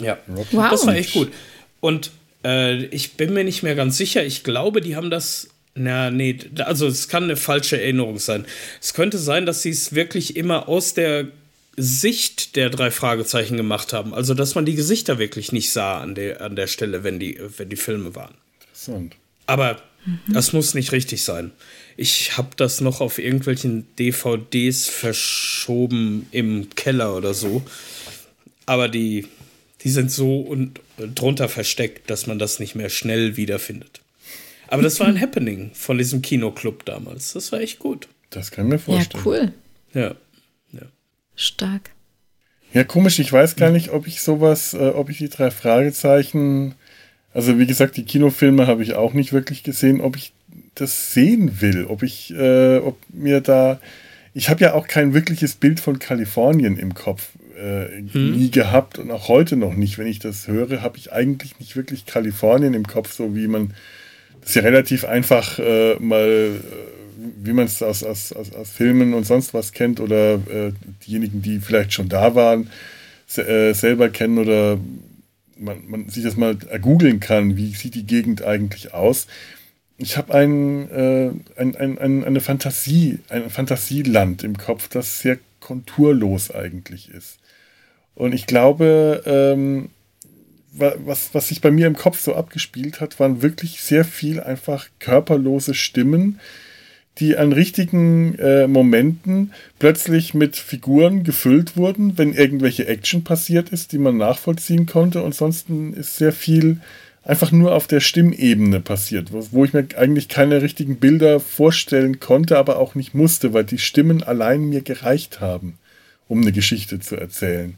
[0.01, 0.17] Ja,
[0.51, 0.69] Wow.
[0.69, 1.31] das war echt gut.
[1.79, 2.11] Und
[2.45, 4.23] äh, ich bin mir nicht mehr ganz sicher.
[4.23, 5.49] Ich glaube, die haben das.
[5.77, 8.45] Na, nee, also es kann eine falsche Erinnerung sein.
[8.81, 11.27] Es könnte sein, dass sie es wirklich immer aus der
[11.77, 14.13] Sicht der drei Fragezeichen gemacht haben.
[14.13, 17.39] Also, dass man die Gesichter wirklich nicht sah an der, an der Stelle, wenn die,
[17.57, 18.33] wenn die Filme waren.
[18.61, 19.15] Interessant.
[19.45, 20.33] Aber mhm.
[20.33, 21.51] das muss nicht richtig sein.
[21.95, 27.63] Ich habe das noch auf irgendwelchen DVDs verschoben im Keller oder so.
[28.65, 29.27] Aber die,
[29.81, 34.01] die sind so und drunter versteckt, dass man das nicht mehr schnell wiederfindet.
[34.67, 37.33] Aber das war ein Happening von diesem Kinoclub damals.
[37.33, 38.07] Das war echt gut.
[38.29, 39.23] Das kann ich mir vorstellen.
[39.23, 39.53] Ja, cool.
[39.93, 40.15] Ja.
[40.73, 40.85] ja.
[41.35, 41.91] Stark.
[42.73, 43.19] Ja, komisch.
[43.19, 46.75] Ich weiß gar nicht, ob ich sowas, äh, ob ich die drei Fragezeichen,
[47.33, 50.33] also wie gesagt, die Kinofilme habe ich auch nicht wirklich gesehen, ob ich
[50.75, 53.79] das sehen will, ob ich, äh, ob mir da,
[54.33, 58.37] ich habe ja auch kein wirkliches Bild von Kalifornien im Kopf äh, hm.
[58.37, 59.97] nie gehabt und auch heute noch nicht.
[59.97, 63.73] Wenn ich das höre, habe ich eigentlich nicht wirklich Kalifornien im Kopf, so wie man
[64.47, 66.59] das ja relativ einfach äh, mal, äh,
[67.43, 70.71] wie man es aus, aus, aus, aus, Filmen und sonst was kennt oder äh,
[71.05, 72.69] diejenigen, die vielleicht schon da waren,
[73.35, 74.79] äh, selber kennen oder
[75.57, 79.27] man, man sich das mal googeln kann, wie sieht die Gegend eigentlich aus.
[79.97, 85.39] Ich habe ein, äh, ein, ein, ein, eine Fantasie, ein Fantasieland im Kopf, das sehr
[85.59, 87.39] konturlos eigentlich ist.
[88.15, 89.89] Und ich glaube, ähm,
[90.79, 94.87] was, was sich bei mir im Kopf so abgespielt hat, waren wirklich sehr viel einfach
[94.99, 96.39] körperlose Stimmen,
[97.19, 103.91] die an richtigen äh, Momenten plötzlich mit Figuren gefüllt wurden, wenn irgendwelche Action passiert ist,
[103.91, 105.19] die man nachvollziehen konnte.
[105.19, 106.79] Und ansonsten ist sehr viel
[107.23, 112.19] einfach nur auf der Stimmebene passiert, wo, wo ich mir eigentlich keine richtigen Bilder vorstellen
[112.19, 115.77] konnte, aber auch nicht musste, weil die Stimmen allein mir gereicht haben,
[116.27, 117.75] um eine Geschichte zu erzählen.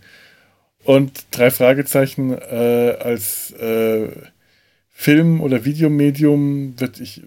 [0.83, 4.09] Und drei Fragezeichen äh, als äh,
[4.89, 7.21] Film- oder Videomedium wird ich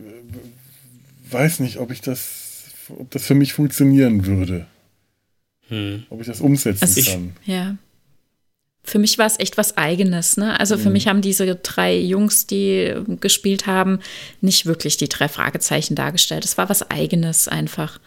[1.31, 4.67] weiß nicht, ob ich das, ob das für mich funktionieren würde.
[5.69, 6.05] Hm.
[6.11, 7.33] Ob ich das umsetzen also kann.
[7.45, 7.77] ja.
[8.85, 10.59] Für mich war es echt was Eigenes, ne?
[10.59, 10.93] Also für hm.
[10.93, 14.01] mich haben diese drei Jungs, die gespielt haben,
[14.41, 16.45] nicht wirklich die drei Fragezeichen dargestellt.
[16.45, 18.01] Es war was Eigenes einfach.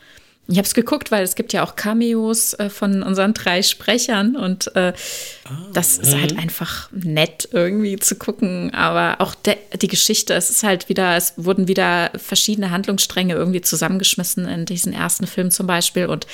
[0.47, 4.35] Ich habe es geguckt, weil es gibt ja auch Cameos äh, von unseren drei Sprechern
[4.35, 4.93] und äh,
[5.45, 6.39] ah, das ist halt mhm.
[6.39, 8.71] einfach nett irgendwie zu gucken.
[8.73, 14.47] Aber auch die Geschichte, es ist halt wieder, es wurden wieder verschiedene Handlungsstränge irgendwie zusammengeschmissen
[14.47, 16.27] in diesen ersten Film zum Beispiel und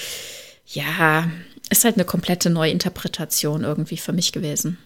[0.68, 1.30] ja,
[1.70, 4.78] ist halt eine komplette Neuinterpretation irgendwie für mich gewesen.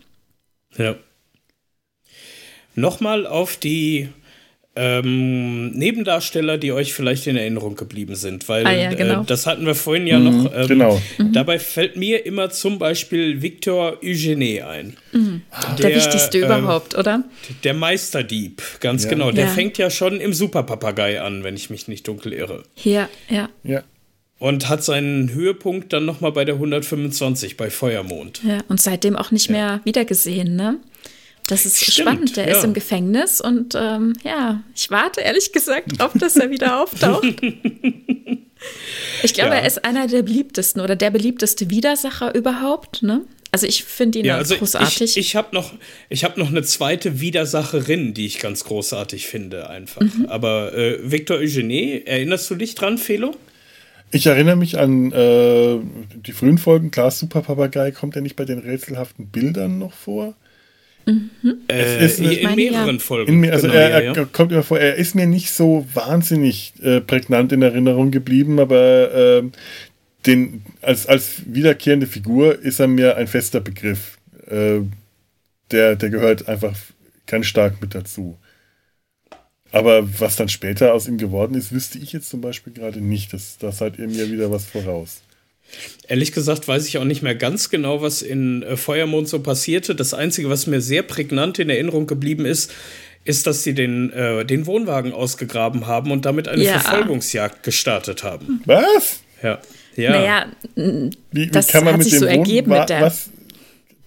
[0.78, 0.96] Ja.
[2.76, 4.10] Nochmal auf die
[4.78, 9.22] ähm, Nebendarsteller, die euch vielleicht in Erinnerung geblieben sind, weil ah, ja, genau.
[9.22, 10.54] äh, das hatten wir vorhin ja mhm, noch.
[10.54, 11.02] Ähm, genau.
[11.18, 11.32] Mhm.
[11.32, 14.98] Dabei fällt mir immer zum Beispiel Victor Eugene ein.
[15.14, 15.42] Mhm.
[15.78, 17.24] Der, der, wichtigste ähm, überhaupt, oder?
[17.64, 19.12] Der Meisterdieb, ganz ja.
[19.12, 19.32] genau.
[19.32, 19.52] Der ja.
[19.52, 22.64] fängt ja schon im Superpapagei an, wenn ich mich nicht dunkel irre.
[22.84, 23.50] Ja, ja.
[23.64, 23.84] Ja.
[24.40, 28.42] Und hat seinen Höhepunkt dann nochmal bei der 125 bei Feuermond.
[28.44, 30.78] Ja, und seitdem auch nicht mehr wiedergesehen, ne?
[31.48, 32.38] Das ist Stimmt, spannend.
[32.38, 32.58] Der ja.
[32.58, 37.42] ist im Gefängnis und ähm, ja, ich warte ehrlich gesagt auf, dass er wieder auftaucht.
[39.24, 39.58] Ich glaube, ja.
[39.58, 43.04] er ist einer der beliebtesten oder der beliebteste Widersacher überhaupt.
[43.04, 43.22] Ne?
[43.52, 45.02] Also ich finde ihn ja, also großartig.
[45.02, 45.74] Ich, ich habe noch,
[46.12, 50.02] hab noch eine zweite Widersacherin, die ich ganz großartig finde, einfach.
[50.02, 50.26] Mhm.
[50.28, 53.36] Aber äh, Victor Eugenie, erinnerst du dich dran, Felo?
[54.12, 55.78] Ich erinnere mich an äh,
[56.16, 56.92] die frühen Folgen.
[56.92, 60.36] Klar, Super Papagei kommt ja nicht bei den rätselhaften Bildern noch vor.
[61.06, 61.30] Mhm.
[61.68, 63.02] Äh, in meine, mehreren ja.
[63.02, 63.44] Folgen.
[63.44, 64.26] In, also genau, er, er ja.
[64.26, 69.14] kommt immer vor, er ist mir nicht so wahnsinnig äh, prägnant in Erinnerung geblieben, aber
[69.14, 69.44] äh,
[70.26, 74.18] den, als, als wiederkehrende Figur ist er mir ein fester Begriff.
[74.48, 74.82] Äh,
[75.72, 76.76] der, der gehört einfach
[77.28, 78.38] ganz stark mit dazu.
[79.72, 83.34] Aber was dann später aus ihm geworden ist, wüsste ich jetzt zum Beispiel gerade nicht.
[83.34, 85.22] Das, da seid ihr mir wieder was voraus.
[86.08, 89.96] Ehrlich gesagt weiß ich auch nicht mehr ganz genau, was in äh, Feuermond so passierte.
[89.96, 92.72] Das Einzige, was mir sehr prägnant in Erinnerung geblieben ist,
[93.24, 96.80] ist, dass sie den, äh, den Wohnwagen ausgegraben haben und damit eine ja.
[96.80, 98.62] Verfolgungsjagd gestartet haben.
[98.66, 99.22] Was?
[99.42, 99.60] Ja.
[99.96, 100.12] Ja.
[100.12, 103.02] Naja, wie, wie das kann man hat mit sich so ergeben mit der.
[103.02, 103.30] Was?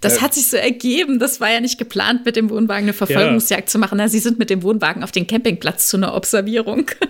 [0.00, 0.22] Das ja.
[0.22, 1.18] hat sich so ergeben.
[1.18, 3.66] Das war ja nicht geplant, mit dem Wohnwagen eine Verfolgungsjagd ja.
[3.66, 4.06] zu machen.
[4.08, 6.90] sie sind mit dem Wohnwagen auf den Campingplatz zu einer Observierung.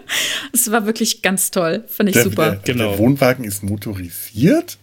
[0.52, 1.84] Es war wirklich ganz toll.
[1.86, 2.50] Fand ich der, super.
[2.50, 2.90] Der, genau.
[2.90, 4.78] der Wohnwagen ist motorisiert?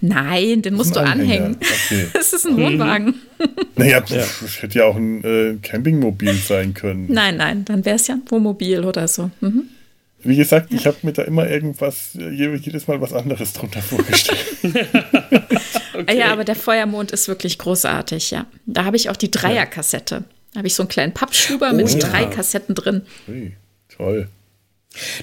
[0.00, 1.56] Nein, den musst du anhängen.
[1.56, 2.06] Okay.
[2.18, 3.14] Es ist ein Wohnwagen.
[3.76, 4.18] Naja, ja.
[4.40, 7.06] das hätte ja auch ein äh, Campingmobil sein können.
[7.08, 9.32] Nein, nein, dann wäre es ja ein Wohnmobil oder so.
[9.40, 9.64] Mhm.
[10.24, 14.38] Wie gesagt, ich habe mir da immer irgendwas, äh, jedes Mal was anderes drunter vorgestellt.
[15.94, 16.18] okay.
[16.18, 18.46] Ja, aber der Feuermond ist wirklich großartig, ja.
[18.66, 20.24] Da habe ich auch die Dreierkassette.
[20.52, 21.98] Da habe ich so einen kleinen Pappschuber oh, mit ja.
[21.98, 23.02] drei Kassetten drin.
[23.28, 23.52] Ui,
[23.94, 24.28] toll.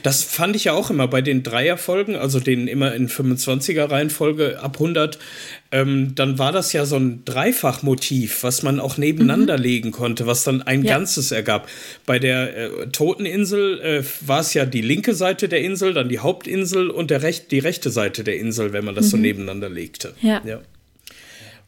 [0.04, 4.60] Das fand ich ja auch immer bei den Dreierfolgen, also den immer in 25er Reihenfolge
[4.62, 5.18] ab 100.
[5.72, 9.64] Ähm, dann war das ja so ein Dreifachmotiv, was man auch nebeneinander mhm.
[9.64, 10.96] legen konnte, was dann ein ja.
[10.96, 11.70] Ganzes ergab.
[12.06, 16.20] Bei der äh, Toteninsel äh, war es ja die linke Seite der Insel, dann die
[16.20, 19.10] Hauptinsel und der Rech die rechte Seite der Insel, wenn man das mhm.
[19.10, 20.14] so nebeneinander legte.
[20.22, 20.42] Ja.
[20.46, 20.60] ja.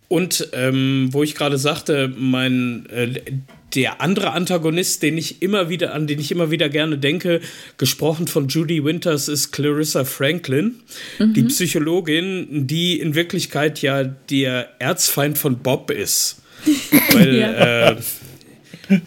[0.07, 3.21] Und ähm, wo ich gerade sagte, mein äh,
[3.75, 7.41] der andere Antagonist, den ich immer wieder, an den ich immer wieder gerne denke,
[7.77, 10.75] gesprochen von Judy Winters, ist Clarissa Franklin,
[11.19, 11.33] mhm.
[11.33, 16.41] die Psychologin, die in Wirklichkeit ja der Erzfeind von Bob ist.
[17.13, 17.89] weil, ja.
[17.89, 17.95] Äh,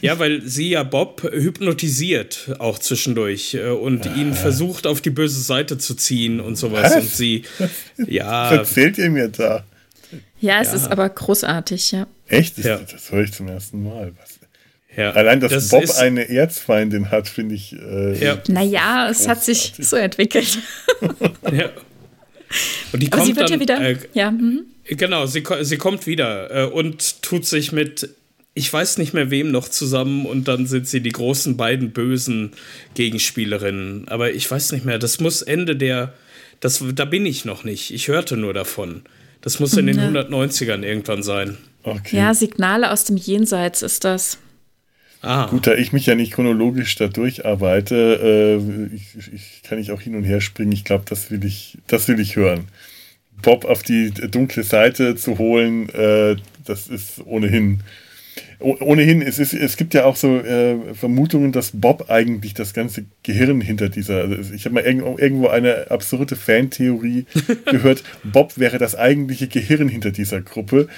[0.01, 5.41] ja, weil sie ja Bob hypnotisiert auch zwischendurch äh, und ihn versucht auf die böse
[5.41, 6.95] Seite zu ziehen und sowas.
[6.95, 7.03] Was?
[7.03, 7.43] Und sie,
[8.07, 8.51] ja.
[8.51, 9.65] Was erzählt ihr mir da?
[10.47, 10.75] Ja, es ja.
[10.75, 12.07] ist aber großartig, ja.
[12.29, 12.57] Echt?
[12.59, 12.79] Das, ja.
[12.79, 14.13] das höre ich zum ersten Mal.
[14.21, 14.39] Was?
[14.97, 17.75] Ja, Allein, dass das Bob eine Erzfeindin hat, finde ich.
[17.75, 18.39] Äh, ja.
[18.47, 20.59] Naja, es hat sich so entwickelt.
[21.53, 21.71] ja.
[22.93, 23.81] Und die Aber kommt sie wird dann, ja wieder.
[23.81, 24.31] Äh, ja.
[24.31, 24.67] Mhm.
[24.85, 28.09] Genau, sie, sie kommt wieder äh, und tut sich mit,
[28.55, 32.53] ich weiß nicht mehr wem noch zusammen und dann sind sie die großen beiden bösen
[32.95, 34.07] Gegenspielerinnen.
[34.07, 36.15] Aber ich weiß nicht mehr, das muss Ende der.
[36.61, 37.93] Das, da bin ich noch nicht.
[37.93, 39.03] Ich hörte nur davon.
[39.47, 40.09] Das muss in den ja.
[40.09, 41.57] 190ern irgendwann sein.
[41.85, 42.17] Okay.
[42.17, 44.39] Ja, Signale aus dem Jenseits ist das.
[45.23, 45.47] Ah.
[45.47, 50.01] Gut, da ich mich ja nicht chronologisch da durcharbeite, äh, ich, ich, kann ich auch
[50.01, 50.73] hin und her springen.
[50.73, 52.65] Ich glaube, das will ich, das will ich hören.
[53.41, 57.85] Bob auf die dunkle Seite zu holen, äh, das ist ohnehin.
[58.59, 63.05] Ohnehin, es, ist, es gibt ja auch so äh, Vermutungen, dass Bob eigentlich das ganze
[63.23, 64.23] Gehirn hinter dieser.
[64.23, 67.27] Also ich habe mal irgendwo eine absurde Fantheorie
[67.71, 70.89] gehört, Bob wäre das eigentliche Gehirn hinter dieser Gruppe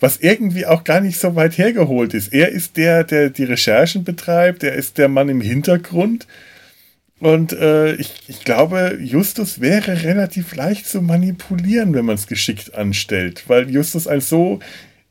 [0.00, 2.32] was irgendwie auch gar nicht so weit hergeholt ist.
[2.32, 6.26] Er ist der, der die Recherchen betreibt, er ist der Mann im Hintergrund.
[7.20, 12.74] Und äh, ich, ich glaube, Justus wäre relativ leicht zu manipulieren, wenn man es geschickt
[12.74, 14.60] anstellt, weil Justus ein so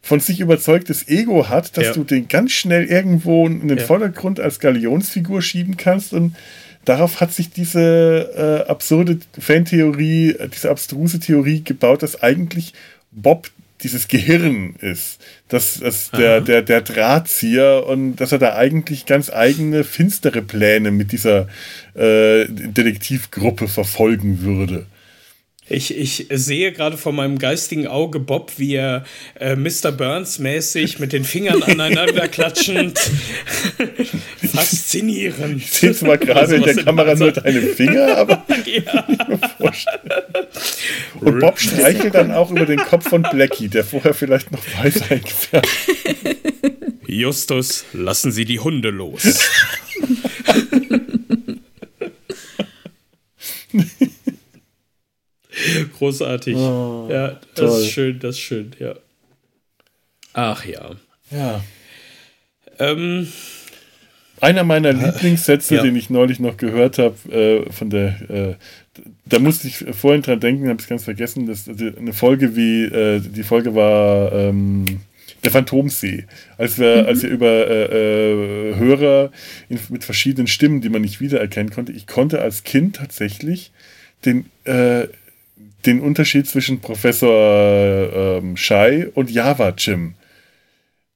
[0.10, 1.94] von sich überzeugtes Ego hat, dass ja.
[1.94, 3.86] du den ganz schnell irgendwo in den ja.
[3.86, 6.36] Vordergrund als Galionsfigur schieben kannst und
[6.84, 12.74] darauf hat sich diese äh, absurde Fantheorie, diese abstruse Theorie gebaut, dass eigentlich
[13.12, 13.52] Bob
[13.84, 15.20] dieses Gehirn ist.
[15.48, 20.90] Das ist der, der, der Drahtzieher und dass er da eigentlich ganz eigene finstere Pläne
[20.90, 21.48] mit dieser
[21.94, 24.88] äh, Detektivgruppe verfolgen würde.
[25.70, 29.06] Ich, ich sehe gerade vor meinem geistigen Auge Bob, wie er
[29.40, 29.92] äh, Mr.
[29.92, 33.00] Burns mäßig mit den Fingern aneinander klatschend.
[34.54, 35.62] Faszinierend.
[35.62, 39.08] Ich sehe zwar gerade also, in der Kamera nur deine Finger, aber ja.
[41.20, 45.12] Und Bob streichelt dann auch über den Kopf von Blackie, der vorher vielleicht noch weiß
[45.12, 45.68] eingefärbt.
[47.06, 49.50] Justus, lassen Sie die Hunde los.
[55.98, 56.56] Großartig.
[56.56, 57.82] Oh, ja, das toll.
[57.82, 58.96] ist schön, das ist schön, ja.
[60.34, 60.92] Ach ja.
[61.32, 61.64] Ja.
[62.78, 63.28] Ähm,
[64.42, 65.84] Einer meiner Lieblingssätze, ja.
[65.84, 68.56] den ich neulich noch gehört habe, äh, von der, äh,
[69.26, 73.20] da musste ich vorhin dran denken, habe ich ganz vergessen, dass eine Folge wie, äh,
[73.20, 74.86] die Folge war ähm,
[75.44, 76.26] der Phantomsee,
[76.58, 77.08] als wir, mhm.
[77.08, 79.32] als wir über äh, äh, Hörer
[79.70, 83.72] in, mit verschiedenen Stimmen, die man nicht wiedererkennen konnte, ich konnte als Kind tatsächlich
[84.26, 85.08] den äh,
[85.86, 90.16] den Unterschied zwischen Professor ähm, Shai und Java Jim.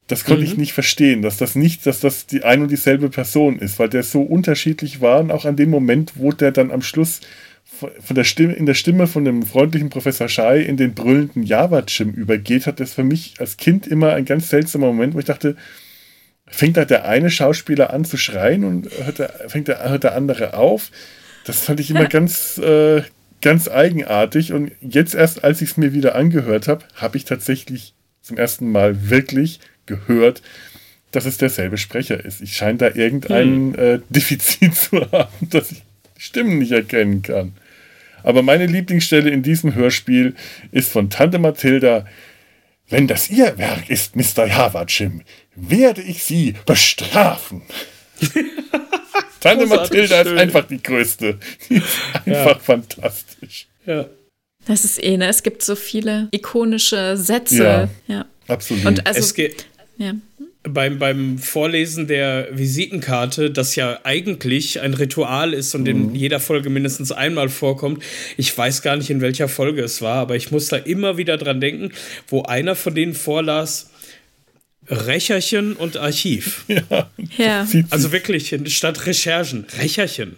[0.08, 0.48] Das konnte mhm.
[0.48, 3.90] ich nicht verstehen, dass das nicht, dass das die ein und dieselbe Person ist, weil
[3.90, 7.22] der so unterschiedlich war und auch an dem Moment, wo der dann am Schluss
[8.00, 11.84] von der Stimme, in der Stimme von dem freundlichen Professor Shai in den brüllenden Java
[11.88, 15.26] Jim übergeht, hat das für mich als Kind immer ein ganz seltsamer Moment, wo ich
[15.26, 15.56] dachte,
[16.46, 20.16] fängt da der eine Schauspieler an zu schreien und hört der, fängt der, hört der
[20.16, 20.92] andere auf?
[21.46, 23.02] Das fand ich immer ganz, äh,
[23.44, 24.54] ganz eigenartig.
[24.54, 28.72] Und jetzt erst, als ich es mir wieder angehört habe, habe ich tatsächlich zum ersten
[28.72, 30.42] Mal wirklich gehört,
[31.12, 32.42] dass es derselbe Sprecher ist.
[32.42, 33.76] Ich scheine da irgendein hm.
[33.76, 35.84] äh, Defizit zu haben, dass ich
[36.18, 37.54] Stimmen nicht erkennen kann.
[38.24, 40.34] Aber meine Lieblingsstelle in diesem Hörspiel
[40.72, 42.08] ist von Tante Mathilda.
[42.90, 44.48] Wenn das Ihr Werk ist, Mr.
[44.48, 45.22] Javachim,
[45.56, 47.62] werde ich Sie bestrafen.
[49.44, 51.38] Tante Mathilda ist einfach die größte.
[51.70, 52.60] Die ist einfach ja.
[52.60, 53.68] fantastisch.
[53.86, 54.06] Ja.
[54.66, 55.28] Das ist eh, ne?
[55.28, 57.90] Es gibt so viele ikonische Sätze.
[58.08, 58.26] Ja, ja.
[58.48, 58.86] absolut.
[58.86, 59.66] Und also, es geht,
[59.98, 60.14] ja.
[60.66, 65.88] Beim, beim Vorlesen der Visitenkarte, das ja eigentlich ein Ritual ist und mhm.
[65.88, 68.02] in jeder Folge mindestens einmal vorkommt.
[68.38, 71.36] Ich weiß gar nicht, in welcher Folge es war, aber ich muss da immer wieder
[71.36, 71.92] dran denken,
[72.30, 73.90] wo einer von denen vorlas,
[74.90, 76.66] Recherchen und Archiv.
[76.68, 77.10] Ja.
[77.38, 77.68] ja.
[77.90, 80.36] Also wirklich, statt Recherchen, Recherchen.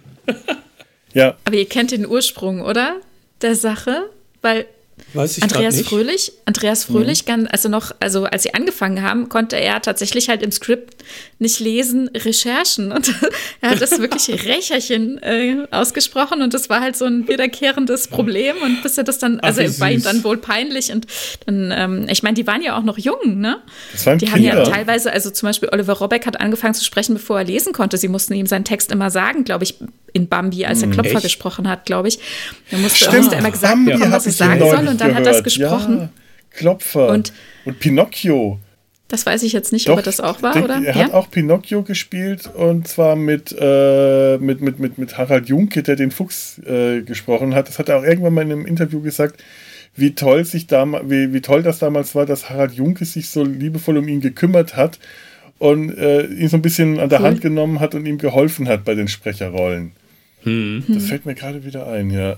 [1.14, 1.38] Ja.
[1.46, 3.02] Aber ihr kennt den Ursprung, oder?
[3.42, 4.10] Der Sache?
[4.42, 4.66] Weil
[5.14, 5.90] Weiß ich Andreas nicht.
[5.90, 7.48] Fröhlich, Andreas Fröhlich, mhm.
[7.52, 11.04] also noch, also als sie angefangen haben, konnte er tatsächlich halt im Skript
[11.38, 12.92] nicht lesen, Recherchen.
[12.92, 13.14] Und
[13.62, 18.56] er hat das wirklich Rächerchen äh, ausgesprochen und das war halt so ein wiederkehrendes Problem.
[18.64, 20.92] Und bis er das dann, also Ach, war ihm dann wohl peinlich.
[20.92, 21.08] Und
[21.46, 23.62] dann, ähm, ich meine, die waren ja auch noch jung, ne?
[23.92, 24.52] Das waren die Kinder.
[24.52, 27.74] haben ja teilweise, also zum Beispiel Oliver Robeck hat angefangen zu sprechen, bevor er lesen
[27.74, 27.98] konnte.
[27.98, 29.76] Sie mussten ihm seinen Text immer sagen, glaube ich,
[30.14, 31.24] in Bambi, als er hm, Klopfer Echt?
[31.24, 32.20] gesprochen hat, glaube ich.
[32.72, 35.28] Er musste, Stimmt, musste immer gesagt Bambi bekommen, was er sagen soll und dann gehört.
[35.28, 35.98] hat er es gesprochen.
[35.98, 36.10] Ja,
[36.52, 37.34] Klopfer und,
[37.66, 38.60] und Pinocchio.
[39.08, 40.82] Das weiß ich jetzt nicht, Doch, ob er das auch war, denk, oder?
[40.84, 41.06] Er ja?
[41.06, 45.96] hat auch Pinocchio gespielt und zwar mit, äh, mit, mit, mit, mit Harald Junke, der
[45.96, 47.68] den Fuchs äh, gesprochen hat.
[47.68, 49.44] Das hat er auch irgendwann mal in einem Interview gesagt,
[49.96, 53.98] wie toll, sich wie, wie toll das damals war, dass Harald Junke sich so liebevoll
[53.98, 55.00] um ihn gekümmert hat
[55.60, 57.28] und äh, ihn so ein bisschen an der cool.
[57.28, 59.92] Hand genommen hat und ihm geholfen hat bei den Sprecherrollen.
[60.44, 60.84] Hm.
[60.88, 62.38] Das fällt mir gerade wieder ein, ja.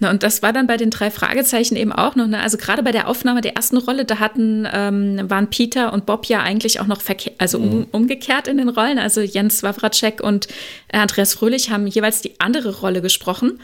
[0.00, 2.26] Na, und das war dann bei den drei Fragezeichen eben auch noch.
[2.26, 2.40] Ne?
[2.40, 6.26] Also gerade bei der Aufnahme der ersten Rolle, da hatten, ähm, waren Peter und Bob
[6.26, 7.00] ja eigentlich auch noch
[7.38, 7.86] also um, mhm.
[7.92, 8.98] umgekehrt in den Rollen.
[8.98, 10.48] Also Jens Wawracek und
[10.88, 13.60] äh, Andreas Fröhlich haben jeweils die andere Rolle gesprochen.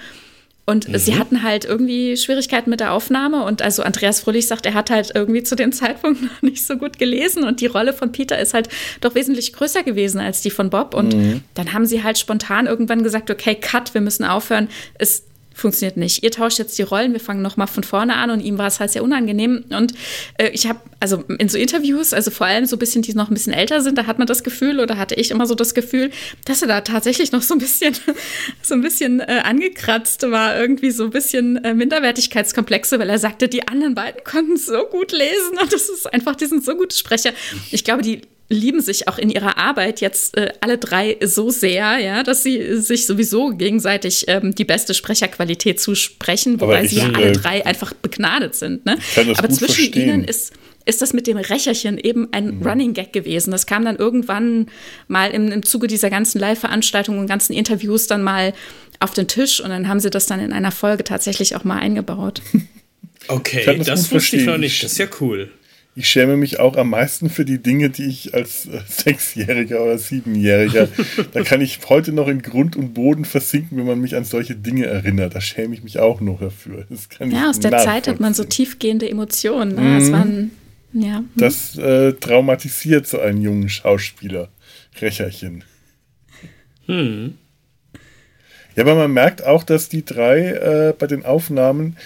[0.67, 0.99] Und mhm.
[0.99, 3.45] sie hatten halt irgendwie Schwierigkeiten mit der Aufnahme.
[3.45, 6.77] Und also Andreas Fröhlich sagt, er hat halt irgendwie zu dem Zeitpunkt noch nicht so
[6.77, 7.43] gut gelesen.
[7.43, 8.69] Und die Rolle von Peter ist halt
[9.01, 10.95] doch wesentlich größer gewesen als die von Bob.
[10.95, 11.43] Und mhm.
[11.55, 14.69] dann haben sie halt spontan irgendwann gesagt, okay, cut, wir müssen aufhören.
[14.95, 15.25] Es
[15.61, 16.23] funktioniert nicht.
[16.23, 18.81] Ihr tauscht jetzt die Rollen, wir fangen nochmal von vorne an und ihm war es
[18.81, 19.65] halt sehr unangenehm.
[19.71, 19.95] Und
[20.39, 23.31] äh, ich habe, also in so Interviews, also vor allem so ein bisschen, die noch
[23.31, 25.75] ein bisschen älter sind, da hat man das Gefühl oder hatte ich immer so das
[25.75, 26.11] Gefühl,
[26.45, 27.95] dass er da tatsächlich noch so ein bisschen,
[28.63, 33.49] so ein bisschen äh, angekratzt war, irgendwie so ein bisschen äh, Minderwertigkeitskomplexe, weil er sagte,
[33.49, 36.97] die anderen beiden konnten so gut lesen und das ist einfach, die sind so gute
[36.97, 37.33] Sprecher.
[37.71, 41.99] Ich glaube, die lieben sich auch in ihrer Arbeit jetzt äh, alle drei so sehr,
[41.99, 47.11] ja, dass sie sich sowieso gegenseitig ähm, die beste Sprecherqualität zusprechen, wobei ich, sie ja
[47.15, 48.85] alle äh, drei einfach begnadet sind.
[48.85, 48.99] Ne?
[49.37, 50.09] Aber zwischen verstehen.
[50.09, 50.53] ihnen ist
[50.87, 52.67] ist das mit dem Rächerchen eben ein mhm.
[52.67, 53.51] Running Gag gewesen.
[53.51, 54.67] Das kam dann irgendwann
[55.09, 58.55] mal im, im Zuge dieser ganzen Live-Veranstaltungen und ganzen Interviews dann mal
[58.99, 61.79] auf den Tisch und dann haben sie das dann in einer Folge tatsächlich auch mal
[61.79, 62.43] eingebaut.
[63.29, 64.83] Okay, das, das wusste ich noch nicht.
[64.83, 65.51] Das ist ja cool
[65.97, 69.99] ich schäme mich auch am meisten für die Dinge, die ich als äh, Sechsjähriger oder
[69.99, 70.89] Siebenjähriger,
[71.33, 74.55] da kann ich heute noch in Grund und Boden versinken, wenn man mich an solche
[74.55, 75.35] Dinge erinnert.
[75.35, 76.87] Da schäme ich mich auch noch dafür.
[77.21, 79.75] ja, aus der Zeit hat man so tiefgehende Emotionen.
[79.75, 79.99] Ne?
[79.99, 80.13] Das, mhm.
[80.13, 80.51] waren,
[80.93, 81.17] ja.
[81.19, 81.29] Hm.
[81.37, 84.49] das äh, traumatisiert so einen jungen Schauspieler.
[85.01, 85.65] Recherchen.
[86.87, 87.35] Hm.
[88.77, 91.97] Ja, aber man merkt auch, dass die drei äh, bei den Aufnahmen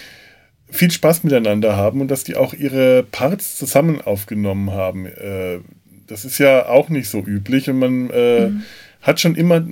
[0.75, 5.07] viel Spaß miteinander haben und dass die auch ihre Parts zusammen aufgenommen haben.
[5.07, 5.59] Äh,
[6.07, 8.63] das ist ja auch nicht so üblich und man äh, mhm.
[9.01, 9.65] hat schon immer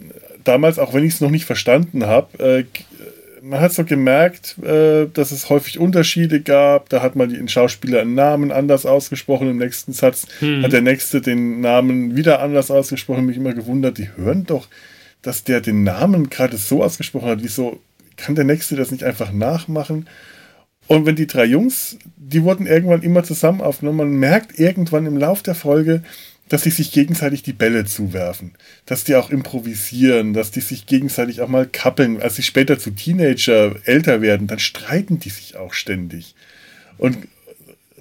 [0.43, 2.63] damals, auch wenn ich es noch nicht verstanden habe, äh,
[3.43, 6.87] man hat so gemerkt, äh, dass es häufig Unterschiede gab.
[6.87, 10.63] Da hat mal ein Schauspieler einen Namen anders ausgesprochen, im nächsten Satz mhm.
[10.63, 13.25] hat der nächste den Namen wieder anders ausgesprochen.
[13.25, 14.69] Mich immer gewundert, die hören doch,
[15.21, 17.43] dass der den Namen gerade so ausgesprochen hat.
[17.43, 17.81] Wieso
[18.15, 20.07] kann der nächste das nicht einfach nachmachen?
[20.87, 25.17] Und wenn die drei Jungs, die wurden irgendwann immer zusammen aufgenommen, man merkt irgendwann im
[25.17, 26.03] Lauf der Folge,
[26.49, 28.51] dass sie sich gegenseitig die Bälle zuwerfen,
[28.85, 32.21] dass die auch improvisieren, dass die sich gegenseitig auch mal kappeln.
[32.21, 36.35] Als sie später zu Teenager älter werden, dann streiten die sich auch ständig
[36.97, 37.17] und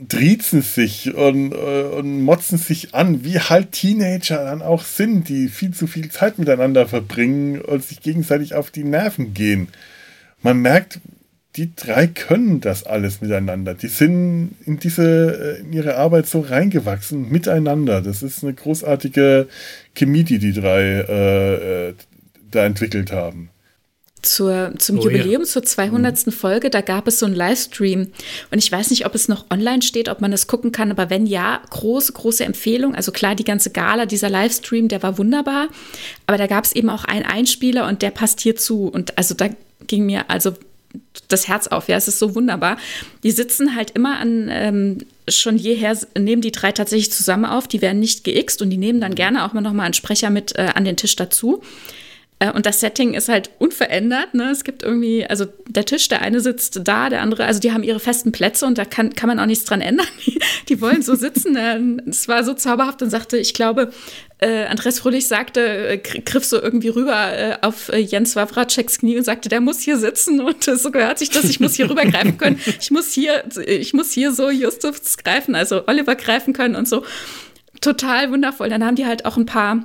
[0.09, 5.49] driezen sich und, äh, und motzen sich an, wie halt Teenager dann auch sind, die
[5.49, 9.69] viel zu viel Zeit miteinander verbringen und sich gegenseitig auf die Nerven gehen.
[10.43, 11.01] Man merkt,
[11.57, 13.75] die drei können das alles miteinander.
[13.75, 18.01] Die sind in diese, äh, in ihre Arbeit so reingewachsen miteinander.
[18.01, 19.49] Das ist eine großartige
[19.95, 21.95] Chemie, die die drei äh, äh
[22.51, 23.49] da entwickelt haben.
[24.21, 25.49] Zur, zum oh, Jubiläum, ja.
[25.49, 26.27] zur 200.
[26.27, 26.33] Mhm.
[26.33, 28.13] Folge, da gab es so einen Livestream.
[28.51, 31.11] Und ich weiß nicht, ob es noch online steht, ob man das gucken kann, aber
[31.11, 32.95] wenn ja, große, große Empfehlung.
[32.95, 35.69] Also klar, die ganze Gala, dieser Livestream, der war wunderbar.
[36.27, 38.87] Aber da gab es eben auch einen Einspieler und der passt hierzu.
[38.87, 39.49] Und also da
[39.87, 40.53] ging mir also
[41.29, 41.89] das Herz auf.
[41.89, 42.77] Ja, es ist so wunderbar.
[43.23, 44.99] Die sitzen halt immer an, ähm,
[45.29, 47.69] schon jeher nehmen die drei tatsächlich zusammen auf.
[47.69, 50.57] Die werden nicht geixt und die nehmen dann gerne auch mal nochmal einen Sprecher mit
[50.57, 51.63] äh, an den Tisch dazu.
[52.43, 54.35] Äh, und das Setting ist halt unverändert.
[54.35, 54.51] Ne?
[54.51, 57.85] Es gibt irgendwie, also der Tisch, der eine sitzt da, der andere, also die haben
[57.85, 60.07] ihre festen Plätze und da kann, kann man auch nichts dran ändern.
[60.69, 62.03] Die, wollen so sitzen.
[62.09, 63.93] Es war so zauberhaft und sagte, ich glaube,
[64.39, 69.19] äh, Andres Fröhlich sagte, äh, griff so irgendwie rüber äh, auf äh, Jens Wawraceks Knie
[69.19, 71.89] und sagte, der muss hier sitzen und äh, so gehört sich das, ich muss hier
[71.89, 72.61] rübergreifen können.
[72.81, 77.05] Ich muss hier, ich muss hier so Justus greifen, also Oliver greifen können und so.
[77.81, 78.69] Total wundervoll.
[78.69, 79.85] Dann haben die halt auch ein paar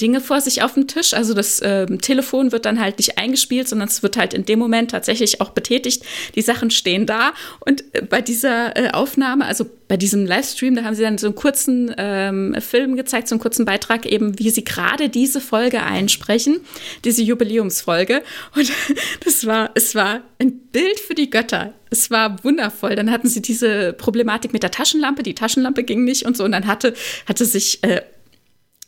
[0.00, 1.14] Dinge vor sich auf dem Tisch.
[1.14, 4.58] Also das äh, Telefon wird dann halt nicht eingespielt, sondern es wird halt in dem
[4.58, 6.04] Moment tatsächlich auch betätigt.
[6.34, 7.32] Die Sachen stehen da.
[7.60, 11.26] Und äh, bei dieser äh, Aufnahme, also bei diesem Livestream, da haben sie dann so
[11.26, 15.82] einen kurzen ähm, Film gezeigt, so einen kurzen Beitrag eben, wie sie gerade diese Folge
[15.82, 16.60] einsprechen,
[17.04, 18.22] diese Jubiläumsfolge.
[18.56, 18.70] Und
[19.24, 21.74] das war, es war ein Bild für die Götter.
[21.90, 22.94] Es war wundervoll.
[22.94, 25.22] Dann hatten sie diese Problematik mit der Taschenlampe.
[25.22, 26.44] Die Taschenlampe ging nicht und so.
[26.44, 26.94] Und dann hatte,
[27.26, 28.02] hatte sich äh,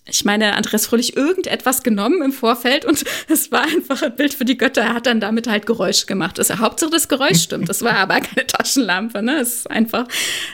[0.05, 4.45] ich meine, Andreas Fröhlich irgendetwas genommen im Vorfeld und es war einfach ein Bild für
[4.45, 4.83] die Götter.
[4.83, 6.39] Er hat dann damit halt Geräusche gemacht.
[6.39, 7.69] Das, Hauptsache das Geräusch stimmt.
[7.69, 9.23] Das war aber keine Taschenlampe.
[9.23, 9.39] Ne?
[9.39, 10.09] Es ist einfach,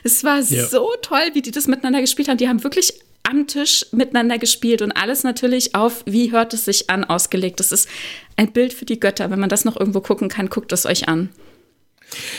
[0.04, 0.66] es war ja.
[0.66, 2.36] so toll, wie die das miteinander gespielt haben.
[2.36, 2.92] Die haben wirklich
[3.22, 7.60] am Tisch miteinander gespielt und alles natürlich auf, wie hört es sich an, ausgelegt.
[7.60, 7.88] Das ist
[8.36, 9.30] ein Bild für die Götter.
[9.30, 11.30] Wenn man das noch irgendwo gucken kann, guckt es euch an.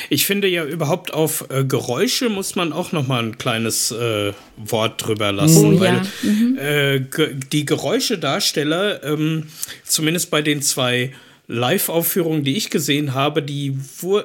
[0.09, 4.33] Ich finde ja überhaupt auf äh, Geräusche muss man auch noch mal ein kleines äh,
[4.57, 6.07] Wort drüber lassen, oh, weil ja.
[6.23, 6.57] mhm.
[6.57, 9.47] äh, ge die Geräuschedarsteller, ähm,
[9.83, 11.13] zumindest bei den zwei
[11.51, 13.75] Live-Aufführungen, die ich gesehen habe, die,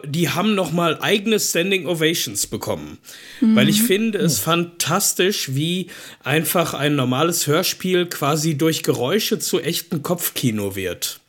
[0.05, 2.99] die haben noch mal eigene Standing Ovations bekommen.
[3.41, 3.57] Mhm.
[3.57, 5.87] Weil ich finde es fantastisch, wie
[6.23, 11.21] einfach ein normales Hörspiel quasi durch Geräusche zu echten Kopfkino wird.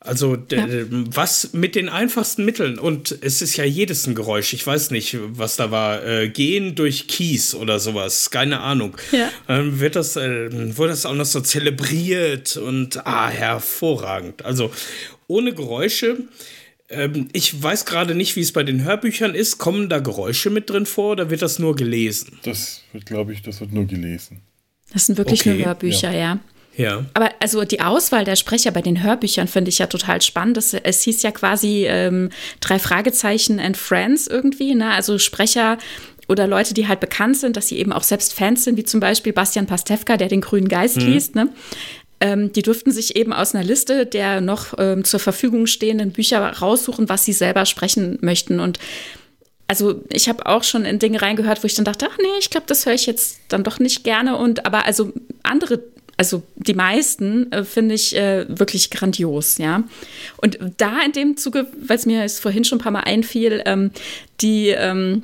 [0.00, 0.66] Also ja.
[0.90, 4.52] was mit den einfachsten Mitteln und es ist ja jedes ein Geräusch.
[4.52, 6.04] Ich weiß nicht, was da war.
[6.06, 8.96] Äh, gehen durch Kies oder sowas, keine Ahnung.
[9.10, 9.28] Ja.
[9.48, 14.44] Dann wird das, äh, wurde das auch noch so zelebriert und ah hervorragend.
[14.44, 14.70] Also
[15.26, 16.18] ohne Geräusche.
[16.88, 19.58] Ähm, ich weiß gerade nicht, wie es bei den Hörbüchern ist.
[19.58, 22.38] Kommen da Geräusche mit drin vor oder wird das nur gelesen?
[22.44, 24.42] Das wird, glaube ich, das wird nur gelesen.
[24.92, 25.54] Das sind wirklich okay.
[25.54, 26.18] nur Hörbücher, ja.
[26.18, 26.40] ja.
[26.78, 27.04] Ja.
[27.12, 30.56] Aber also die Auswahl der Sprecher bei den Hörbüchern finde ich ja total spannend.
[30.56, 32.30] Es, es hieß ja quasi ähm,
[32.60, 34.92] drei Fragezeichen and Friends irgendwie, ne?
[34.92, 35.78] Also Sprecher
[36.28, 39.00] oder Leute, die halt bekannt sind, dass sie eben auch selbst Fans sind, wie zum
[39.00, 41.06] Beispiel Bastian Pastewka, der den Grünen Geist mhm.
[41.06, 41.48] liest, ne?
[42.20, 46.40] Ähm, die durften sich eben aus einer Liste der noch ähm, zur Verfügung stehenden Bücher
[46.40, 48.60] raussuchen, was sie selber sprechen möchten.
[48.60, 48.78] Und
[49.66, 52.50] also ich habe auch schon in Dinge reingehört, wo ich dann dachte, ach nee, ich
[52.50, 54.36] glaube, das höre ich jetzt dann doch nicht gerne.
[54.36, 55.80] Und aber also andere
[56.18, 59.84] also die meisten äh, finde ich äh, wirklich grandios, ja.
[60.36, 63.62] Und da in dem Zuge, weil es mir jetzt vorhin schon ein paar Mal einfiel,
[63.64, 63.92] ähm,
[64.40, 65.22] die ähm,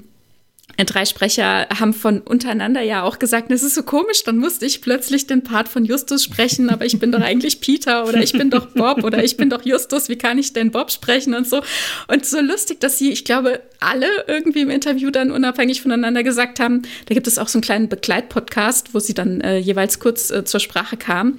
[0.87, 4.81] drei Sprecher haben von untereinander ja auch gesagt, es ist so komisch, dann musste ich
[4.81, 8.51] plötzlich den Part von Justus sprechen, aber ich bin doch eigentlich Peter oder ich bin
[8.51, 11.63] doch Bob oder ich bin doch Justus, wie kann ich denn Bob sprechen und so.
[12.09, 16.59] Und so lustig, dass sie, ich glaube, alle irgendwie im Interview dann unabhängig voneinander gesagt
[16.59, 20.31] haben, da gibt es auch so einen kleinen Begleitpodcast, wo sie dann äh, jeweils kurz
[20.31, 21.39] äh, zur Sprache kam.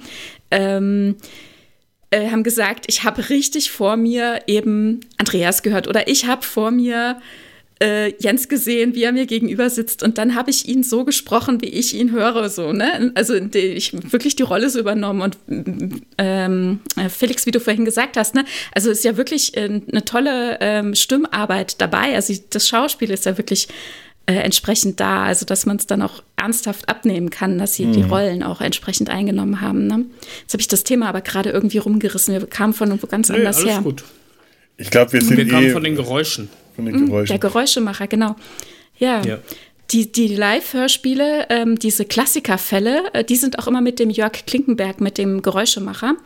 [0.50, 1.16] Ähm,
[2.10, 6.70] äh, haben gesagt, ich habe richtig vor mir eben Andreas gehört oder ich habe vor
[6.70, 7.45] mir äh,
[7.78, 11.68] Jens gesehen, wie er mir gegenüber sitzt und dann habe ich ihn so gesprochen, wie
[11.68, 13.12] ich ihn höre, so, ne?
[13.14, 15.36] Also ich wirklich die Rolle so übernommen und
[16.16, 18.46] ähm, äh, Felix, wie du vorhin gesagt hast, ne?
[18.72, 22.14] Also ist ja wirklich äh, eine tolle ähm, Stimmarbeit dabei.
[22.14, 23.68] Also das Schauspiel ist ja wirklich
[24.26, 27.92] äh, entsprechend da, also dass man es dann auch ernsthaft abnehmen kann, dass sie mhm.
[27.92, 29.86] die Rollen auch entsprechend eingenommen haben.
[29.86, 30.06] Ne?
[30.40, 32.34] Jetzt habe ich das Thema aber gerade irgendwie rumgerissen.
[32.34, 33.82] Wir kamen von irgendwo ganz nee, anders alles her.
[33.82, 34.02] Gut.
[34.78, 36.48] Ich glaube, wir sind wir kamen eh von den Geräuschen.
[36.76, 37.28] Von den mhm, Geräuschen.
[37.28, 38.36] Der Geräuschemacher, genau.
[38.98, 39.22] Ja.
[39.22, 39.38] ja.
[39.90, 45.00] Die, die Live-Hörspiele, ähm, diese Klassikerfälle, äh, die sind auch immer mit dem Jörg Klinkenberg,
[45.00, 46.16] mit dem Geräuschemacher,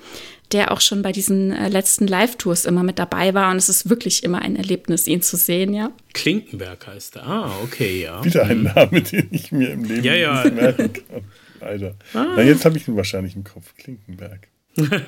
[0.52, 3.50] der auch schon bei diesen äh, letzten Live-Tours immer mit dabei war.
[3.50, 5.92] Und es ist wirklich immer ein Erlebnis, ihn zu sehen, ja.
[6.14, 7.26] Klinkenberg heißt er.
[7.26, 8.24] Ah, okay, ja.
[8.24, 8.64] Wieder ein mhm.
[8.74, 10.44] Name, den ich mir im Leben ja, ja.
[10.44, 11.24] nicht merken kann.
[11.60, 11.94] Leider.
[12.14, 12.26] Ah.
[12.36, 13.74] Na, jetzt habe ich ihn wahrscheinlich im Kopf.
[13.76, 14.48] Klinkenberg.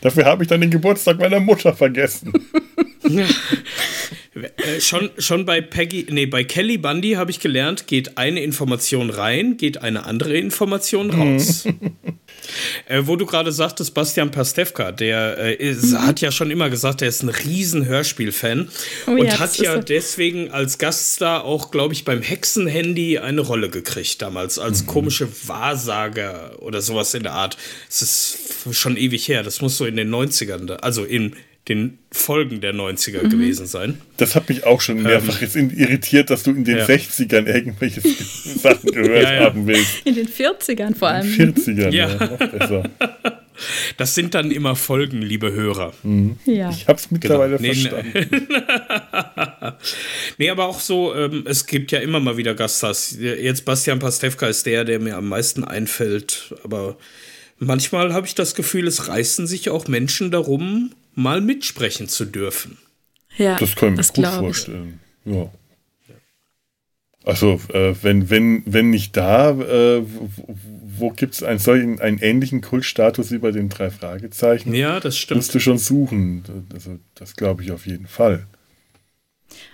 [0.00, 2.32] Dafür habe ich dann den Geburtstag meiner Mutter vergessen.
[4.34, 9.10] äh, schon, schon bei Peggy, nee, bei Kelly Bundy habe ich gelernt, geht eine Information
[9.10, 11.66] rein, geht eine andere Information raus.
[12.86, 16.06] Äh, wo du gerade sagtest, Bastian Pastewka, der äh, ist, mhm.
[16.06, 18.68] hat ja schon immer gesagt, er ist ein riesen Hörspielfan
[19.06, 19.80] oh, und ja, hat ja so.
[19.80, 24.86] deswegen als Gaststar auch, glaube ich, beim Hexenhandy eine Rolle gekriegt damals, als mhm.
[24.86, 27.56] komische Wahrsager oder sowas in der Art.
[27.88, 28.38] Es ist
[28.72, 31.36] schon ewig her, das muss so in den 90ern, also in
[31.68, 33.30] den Folgen der 90er mhm.
[33.30, 34.00] gewesen sein.
[34.16, 36.86] Das hat mich auch schon mehrfach ähm, jetzt irritiert, dass du in den ja.
[36.86, 38.00] 60ern irgendwelche
[38.58, 39.40] Sachen gehört ja, ja.
[39.44, 40.06] haben willst.
[40.06, 41.30] In den 40ern vor allem.
[41.30, 42.14] In den 40ern, ja.
[42.14, 42.82] noch besser.
[43.96, 45.92] Das sind dann immer Folgen, liebe Hörer.
[46.02, 46.38] Mhm.
[46.44, 46.70] Ja.
[46.70, 47.74] Ich hab's mittlerweile genau.
[47.74, 48.48] verstanden.
[50.38, 53.16] nee, aber auch so, ähm, es gibt ja immer mal wieder Gaststars.
[53.20, 56.54] Jetzt Bastian Pastewka ist der, der mir am meisten einfällt.
[56.62, 56.96] Aber
[57.58, 62.78] manchmal habe ich das Gefühl, es reißen sich auch Menschen darum, mal mitsprechen zu dürfen.
[63.36, 65.00] Ja, das können wir gut vorstellen.
[65.24, 65.50] Ja.
[67.24, 70.02] Also, äh, wenn, wenn, wenn nicht da, äh,
[70.96, 74.72] wo gibt es einen solchen, einen ähnlichen Kultstatus wie bei den drei Fragezeichen?
[74.74, 75.38] Ja, das stimmt.
[75.38, 76.42] Musst du schon suchen.
[76.72, 78.46] Also, das glaube ich auf jeden Fall.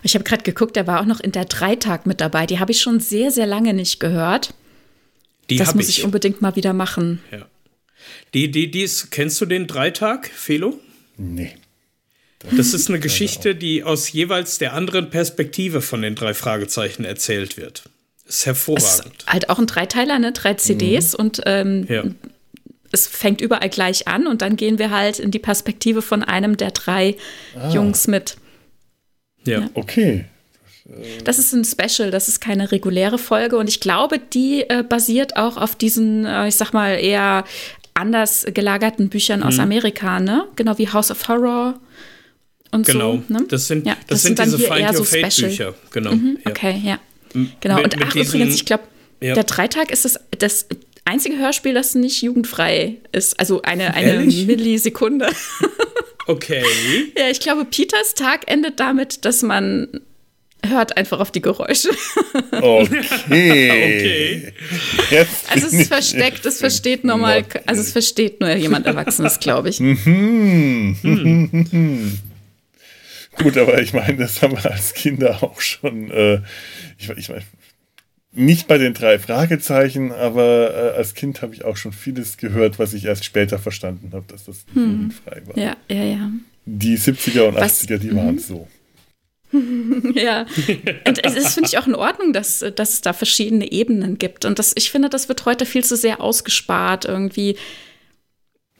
[0.03, 2.47] Ich habe gerade geguckt, der war auch noch in der Dreitag mit dabei.
[2.47, 4.55] Die habe ich schon sehr, sehr lange nicht gehört.
[5.51, 5.99] Die das muss ich.
[5.99, 6.05] ich.
[6.05, 7.21] unbedingt mal wieder machen.
[7.31, 7.47] Ja.
[8.35, 10.81] Die, die, die ist, kennst du den Dreitag, Felo?
[11.17, 11.55] Nee.
[12.57, 17.57] Das ist eine Geschichte, die aus jeweils der anderen Perspektive von den drei Fragezeichen erzählt
[17.57, 17.85] wird.
[18.27, 19.15] Das ist hervorragend.
[19.19, 20.33] Ist halt auch ein Dreiteiler, ne?
[20.33, 21.25] Drei CDs mhm.
[21.25, 22.05] und ähm, ja.
[22.93, 26.57] es fängt überall gleich an und dann gehen wir halt in die Perspektive von einem
[26.57, 27.17] der drei
[27.57, 27.71] ah.
[27.73, 28.37] Jungs mit.
[29.45, 29.61] Ja.
[29.61, 29.71] ja.
[29.75, 30.27] Okay.
[31.25, 35.37] Das ist ein Special, das ist keine reguläre Folge und ich glaube, die äh, basiert
[35.37, 37.45] auch auf diesen, äh, ich sag mal, eher
[37.95, 39.47] anders gelagerten Büchern mhm.
[39.47, 40.49] aus Amerika, ne?
[40.57, 41.81] Genau wie House of Horror
[42.73, 43.23] und genau.
[43.29, 43.33] so.
[43.33, 43.47] Ne?
[43.49, 45.51] Das sind, ja, das, das sind, sind diese Find Your so Fate Special.
[45.51, 46.13] Bücher, genau.
[46.13, 46.99] Mhm, okay, ja.
[47.61, 47.77] Genau.
[47.77, 48.85] Mit, und ach, übrigens, ich glaube,
[49.21, 49.35] ja.
[49.35, 50.67] der Dreitag ist das, das
[51.05, 53.39] einzige Hörspiel, das nicht jugendfrei ist.
[53.39, 55.29] Also eine, eine Millisekunde.
[56.27, 56.65] okay.
[57.17, 60.01] Ja, ich glaube, Peters Tag endet damit, dass man
[60.69, 61.91] hört einfach auf die Geräusche.
[62.53, 63.03] Okay.
[63.71, 64.53] okay.
[65.51, 69.81] Also es ist versteckt, es versteht normal, also es versteht nur jemand Erwachsenes, glaube ich.
[69.81, 70.97] Mhm.
[71.03, 72.19] Hm.
[73.37, 76.41] Gut, aber ich meine, das haben wir als Kinder auch schon, äh,
[76.99, 77.43] ich, ich meine,
[78.33, 82.79] nicht bei den drei Fragezeichen, aber äh, als Kind habe ich auch schon vieles gehört,
[82.79, 85.11] was ich erst später verstanden habe, dass das hm.
[85.11, 85.57] frei war.
[85.57, 86.31] Ja, ja, ja.
[86.67, 88.39] Die 70er und was, 80er, die waren mhm.
[88.39, 88.69] so.
[90.15, 90.47] ja,
[91.07, 94.45] und es ist, finde ich, auch in Ordnung, dass, dass es da verschiedene Ebenen gibt.
[94.45, 97.05] Und das, ich finde, das wird heute viel zu sehr ausgespart.
[97.05, 97.57] Irgendwie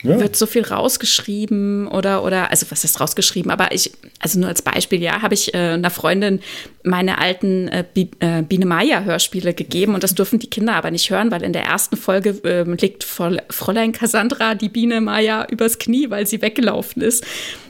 [0.05, 0.21] ja.
[0.21, 3.51] wird so viel rausgeschrieben oder, oder, also was ist rausgeschrieben?
[3.51, 6.41] Aber ich, also nur als Beispiel, ja, habe ich äh, einer Freundin
[6.83, 7.85] meine alten äh,
[8.21, 11.65] äh, Biene Meier-Hörspiele gegeben und das dürfen die Kinder aber nicht hören, weil in der
[11.65, 17.25] ersten Folge äh, liegt Fräulein Cassandra die Biene Meier übers Knie, weil sie weggelaufen ist.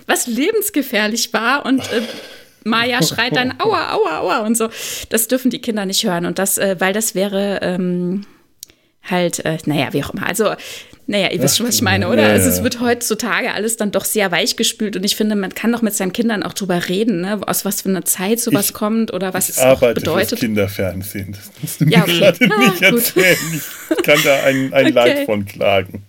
[0.07, 2.03] Was lebensgefährlich war und äh,
[2.65, 4.69] Maya schreit dann aua, aua, aua und so.
[5.11, 6.27] Das dürfen die Kinder nicht hören.
[6.27, 8.27] Und das, äh, weil das wäre ähm,
[9.03, 10.27] halt, äh, naja, wie auch immer.
[10.27, 10.55] Also,
[11.07, 12.23] naja, ihr wisst schon, was ich meine, oder?
[12.23, 15.71] Ja, also es wird heutzutage alles dann doch sehr weichgespült und ich finde, man kann
[15.71, 17.41] doch mit seinen Kindern auch drüber reden, ne?
[17.47, 20.31] aus was für einer Zeit sowas ich, kommt oder was es arbeite bedeutet.
[20.31, 21.33] Fürs Kinderfernsehen.
[21.33, 22.19] Das musst du mir ja, okay.
[22.19, 23.37] gerade ah, nicht erzählen.
[23.91, 24.91] Ich kann da ein, ein okay.
[24.93, 26.03] Leid von klagen.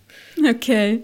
[0.50, 1.02] Okay.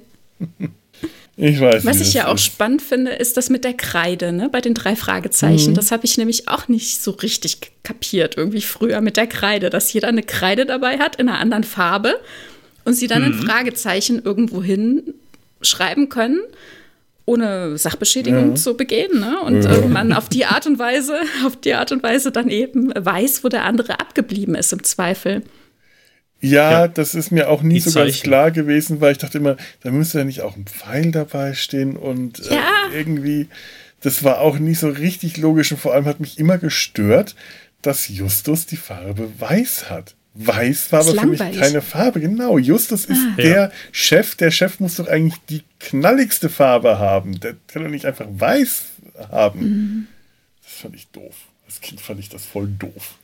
[1.44, 4.48] Ich weiß Was ich ja auch spannend finde, ist das mit der Kreide, ne?
[4.48, 5.72] Bei den drei Fragezeichen.
[5.72, 5.76] Mhm.
[5.76, 9.92] Das habe ich nämlich auch nicht so richtig kapiert, irgendwie früher mit der Kreide, dass
[9.92, 12.14] jeder eine Kreide dabei hat in einer anderen Farbe
[12.86, 13.28] und sie dann mhm.
[13.30, 15.16] ein Fragezeichen irgendwo hin
[15.64, 16.42] schreiben können,
[17.26, 18.56] ohne Sachbeschädigung ja.
[18.56, 19.20] zu begehen.
[19.20, 19.40] Ne?
[19.42, 19.88] Und ja.
[19.88, 23.50] man auf die Art und Weise, auf die Art und Weise dann eben weiß, wo
[23.50, 25.42] der andere abgeblieben ist im Zweifel.
[26.42, 28.08] Ja, ja, das ist mir auch nie so Zeichen.
[28.08, 31.54] ganz klar gewesen, weil ich dachte immer, da müsste ja nicht auch ein Pfeil dabei
[31.54, 32.64] stehen und äh, ja.
[32.92, 33.48] äh, irgendwie,
[34.02, 37.36] das war auch nicht so richtig logisch und vor allem hat mich immer gestört,
[37.84, 40.16] dass Justus die Farbe weiß hat.
[40.34, 42.22] Weiß war aber für mich keine Farbe.
[42.22, 43.36] Genau, Justus ist ah.
[43.36, 43.72] der ja.
[43.92, 44.36] Chef.
[44.36, 47.40] Der Chef muss doch eigentlich die knalligste Farbe haben.
[47.42, 48.86] Der kann doch nicht einfach weiß
[49.30, 49.60] haben.
[49.60, 50.08] Mhm.
[50.64, 51.36] Das fand ich doof.
[51.66, 53.16] Als Kind fand ich das voll doof.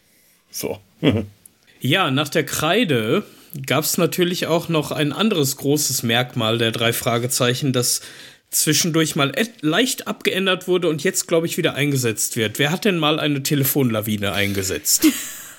[0.52, 0.80] So.
[1.80, 3.24] Ja, nach der Kreide
[3.66, 8.02] gab es natürlich auch noch ein anderes großes Merkmal der drei Fragezeichen, das
[8.50, 9.32] zwischendurch mal
[9.62, 12.60] leicht abgeändert wurde und jetzt, glaube ich, wieder eingesetzt wird.
[12.60, 15.06] Wer hat denn mal eine Telefonlawine eingesetzt?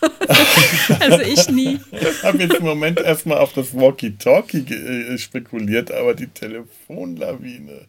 [1.00, 1.80] also ich nie.
[1.92, 7.86] Ich habe jetzt im Moment erstmal auf das Walkie-Talkie äh, spekuliert, aber die Telefonlawine.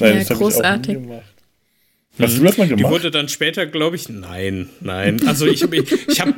[0.00, 1.36] Nein, ja, das habe ich auch nie gemacht.
[2.18, 2.80] Hast du das mal gemacht?
[2.80, 5.20] Die wurde dann später, glaube ich, nein, nein.
[5.26, 6.34] Also ich, ich, ich habe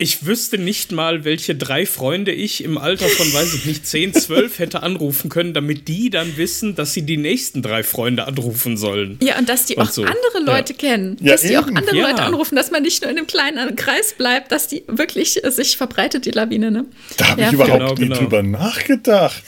[0.00, 4.14] ich wüsste nicht mal, welche drei Freunde ich im Alter von, weiß ich nicht, 10,
[4.14, 8.78] 12 hätte anrufen können, damit die dann wissen, dass sie die nächsten drei Freunde anrufen
[8.78, 9.18] sollen.
[9.22, 10.02] Ja, und dass die und auch so.
[10.02, 10.78] andere Leute ja.
[10.78, 11.18] kennen.
[11.20, 11.50] Ja, dass eben.
[11.50, 12.08] die auch andere ja.
[12.08, 15.50] Leute anrufen, dass man nicht nur in einem kleinen Kreis bleibt, dass die wirklich äh,
[15.50, 16.70] sich verbreitet, die Lawine.
[16.70, 16.86] Ne?
[17.18, 18.16] Da habe ich überhaupt genau, nie genau.
[18.16, 19.42] drüber nachgedacht.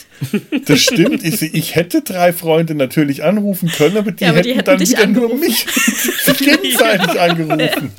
[0.67, 1.25] Das stimmt.
[1.25, 4.89] Ich, ich, hätte drei Freunde natürlich anrufen können, aber die, aber die hätten, hätten, dann
[4.89, 5.39] wieder angerufen.
[5.39, 5.67] nur mich
[6.39, 7.93] gegenseitig angerufen.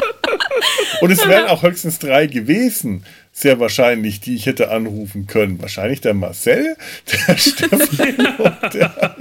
[1.01, 5.61] Und es wären auch höchstens drei gewesen, sehr wahrscheinlich, die ich hätte anrufen können.
[5.61, 6.77] Wahrscheinlich der Marcel,
[7.27, 9.15] der Stefan und der.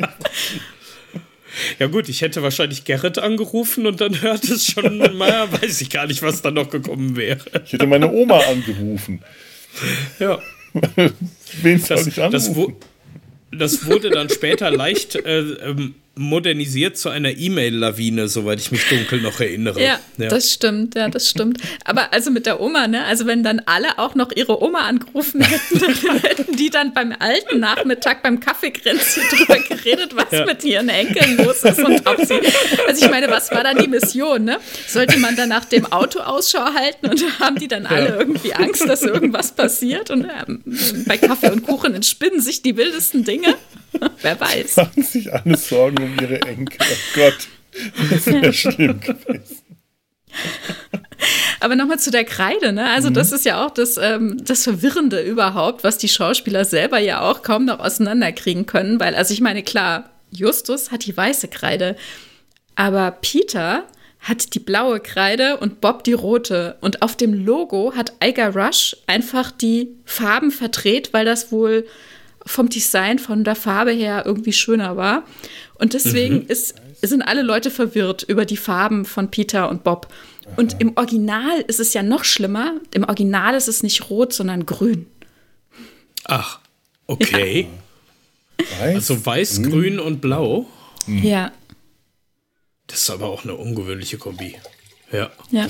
[1.79, 5.91] Ja gut, ich hätte wahrscheinlich Gerrit angerufen und dann hört es schon mal, weiß ich
[5.91, 7.41] gar nicht, was da noch gekommen wäre.
[7.65, 9.23] Ich hätte meine Oma angerufen.
[10.19, 10.39] Ja.
[11.61, 12.75] Wen soll das, ich anrufen?
[12.79, 12.92] Das,
[13.53, 19.23] das wurde dann später leicht äh, ähm, modernisiert zu einer E-Mail-Lawine, soweit ich mich dunkel
[19.23, 19.83] noch erinnere.
[19.83, 21.59] Ja, ja, das stimmt, ja, das stimmt.
[21.87, 23.05] Aber also mit der Oma, ne?
[23.05, 27.15] Also wenn dann alle auch noch ihre Oma angerufen hätten, dann hätten die dann beim
[27.19, 30.45] alten Nachmittag beim Kaffeekränzchen drüber geredet, was ja.
[30.45, 32.41] mit ihren Enkeln los ist und ob sie.
[32.87, 34.59] Also ich meine, was war dann die Mission, ne?
[34.87, 38.19] Sollte man dann nach dem Auto Ausschau halten und haben die dann alle ja.
[38.19, 40.11] irgendwie Angst, dass irgendwas passiert?
[40.11, 40.63] Und ähm,
[41.07, 43.55] bei Kaffee und Kuchen entspinnen sich die wildesten Dinge.
[44.23, 44.77] Wer weiß.
[44.77, 46.79] Machen sich alle Sorgen um ihre Enkel.
[46.81, 47.49] Oh Gott,
[48.11, 49.59] das wäre schlimm gewesen.
[51.61, 52.91] Aber nochmal zu der Kreide, ne?
[52.91, 53.15] Also, mhm.
[53.15, 57.43] das ist ja auch das, ähm, das Verwirrende überhaupt, was die Schauspieler selber ja auch
[57.43, 61.97] kaum noch auseinanderkriegen können, weil, also ich meine, klar, Justus hat die weiße Kreide,
[62.75, 63.85] aber Peter
[64.23, 66.77] hat die blaue Kreide und Bob die rote.
[66.81, 71.87] Und auf dem Logo hat Iger Rush einfach die Farben verdreht, weil das wohl
[72.47, 75.25] vom Design, von der Farbe her irgendwie schöner war.
[75.75, 76.47] Und deswegen mhm.
[76.49, 80.13] ist, sind alle Leute verwirrt über die Farben von Peter und Bob.
[80.57, 82.75] Und im Original ist es ja noch schlimmer.
[82.95, 85.07] Im Original ist es nicht rot, sondern grün.
[86.25, 86.61] Ach,
[87.07, 87.69] okay.
[88.61, 88.67] Ja.
[88.81, 89.71] Weiß, also weiß, grün.
[89.71, 90.67] grün und blau.
[91.07, 91.23] Mhm.
[91.23, 91.53] Ja.
[92.87, 94.57] Das ist aber auch eine ungewöhnliche Kombi.
[95.13, 95.31] Ja.
[95.51, 95.67] Ja,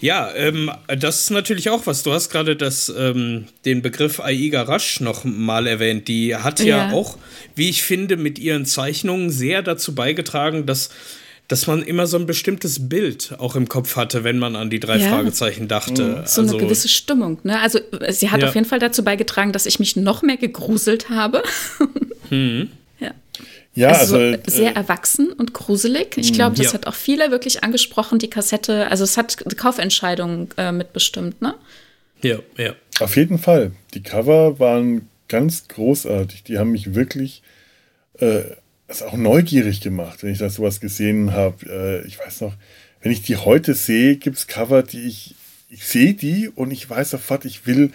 [0.00, 2.02] ja ähm, das ist natürlich auch was.
[2.02, 6.08] Du hast gerade das, ähm, den Begriff Aiga Rasch noch mal erwähnt.
[6.08, 6.88] Die hat ja.
[6.88, 6.92] ja.
[6.92, 7.18] auch,
[7.54, 10.88] wie ich finde, mit ihren Zeichnungen sehr dazu beigetragen, dass,
[11.48, 14.80] dass man immer so ein bestimmtes Bild auch im Kopf hatte, wenn man an die
[14.80, 15.10] drei ja.
[15.10, 16.02] Fragezeichen dachte.
[16.02, 16.14] Mhm.
[16.24, 17.38] So also, eine gewisse Stimmung.
[17.44, 17.60] Ne?
[17.60, 17.78] Also
[18.08, 18.48] sie hat ja.
[18.48, 21.42] auf jeden Fall dazu beigetragen, dass ich mich noch mehr gegruselt habe.
[22.30, 22.70] Mhm.
[22.98, 23.10] Ja,
[23.84, 26.16] also, also sehr äh, erwachsen und gruselig.
[26.16, 26.72] Ich glaube, das ja.
[26.74, 28.90] hat auch viele wirklich angesprochen, die Kassette.
[28.90, 31.54] Also es hat Kaufentscheidungen äh, mitbestimmt, ne?
[32.22, 32.74] Ja, ja.
[33.00, 33.72] Auf jeden Fall.
[33.94, 36.44] Die Cover waren ganz großartig.
[36.44, 37.42] Die haben mich wirklich
[38.18, 38.42] äh,
[38.88, 42.02] also auch neugierig gemacht, wenn ich da sowas gesehen habe.
[42.04, 42.54] Äh, ich weiß noch,
[43.02, 45.34] wenn ich die heute sehe, gibt es Cover, die ich,
[45.68, 47.90] ich sehe die und ich weiß sofort, ich will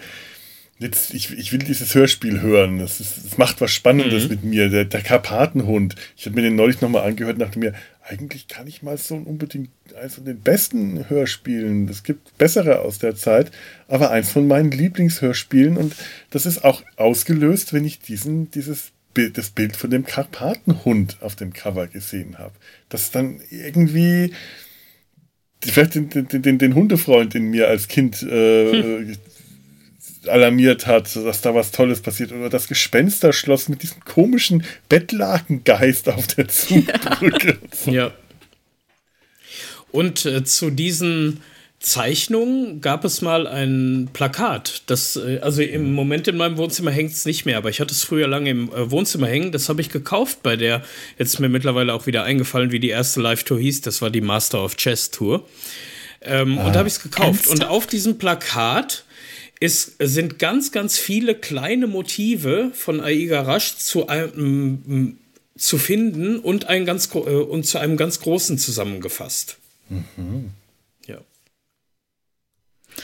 [0.82, 2.78] jetzt, ich, ich will dieses Hörspiel hören.
[2.78, 4.28] Das, ist, das macht was Spannendes mhm.
[4.30, 4.68] mit mir.
[4.68, 5.94] Der, der Karpatenhund.
[6.16, 7.72] Ich habe mir den neulich nochmal angehört und dachte mir,
[8.02, 11.88] eigentlich kann ich mal so unbedingt eins von den besten Hörspielen.
[11.88, 13.50] Es gibt bessere aus der Zeit,
[13.88, 15.76] aber eins von meinen Lieblingshörspielen.
[15.76, 15.94] Und
[16.30, 21.36] das ist auch ausgelöst, wenn ich diesen, dieses Bild, das Bild von dem Karpatenhund auf
[21.36, 22.54] dem Cover gesehen habe.
[22.88, 24.32] Das dann irgendwie
[25.62, 29.16] vielleicht den, den, den, den Hundefreund in mir als Kind äh, hm
[30.26, 32.32] alarmiert hat, dass da was Tolles passiert.
[32.32, 37.58] Oder das Gespensterschloss mit diesem komischen Bettlakengeist auf der Zugbrücke.
[37.86, 37.92] Ja.
[37.92, 38.10] ja.
[39.90, 41.42] Und äh, zu diesen
[41.82, 44.82] Zeichnungen gab es mal ein Plakat.
[44.86, 47.92] Das, äh, also im Moment in meinem Wohnzimmer hängt es nicht mehr, aber ich hatte
[47.92, 49.52] es früher lange im äh, Wohnzimmer hängen.
[49.52, 50.82] Das habe ich gekauft bei der,
[51.18, 53.82] jetzt ist mir mittlerweile auch wieder eingefallen, wie die erste Live-Tour hieß.
[53.82, 55.46] Das war die Master of Chess Tour.
[56.22, 57.48] Ähm, ah, und da habe ich es gekauft.
[57.48, 59.04] Und auf diesem Plakat
[59.62, 65.18] ist, sind ganz, ganz viele kleine Motive von Aiga Rasch zu einem
[65.56, 69.58] zu finden und, ein ganz, äh, und zu einem ganz großen zusammengefasst.
[69.88, 70.50] Mhm.
[71.06, 71.18] Ja.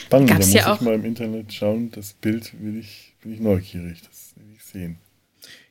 [0.06, 1.92] Spannend, Gab's da muss ja ich mal im Internet schauen.
[1.92, 4.98] Das Bild will ich, bin ich neugierig, das will ich sehen.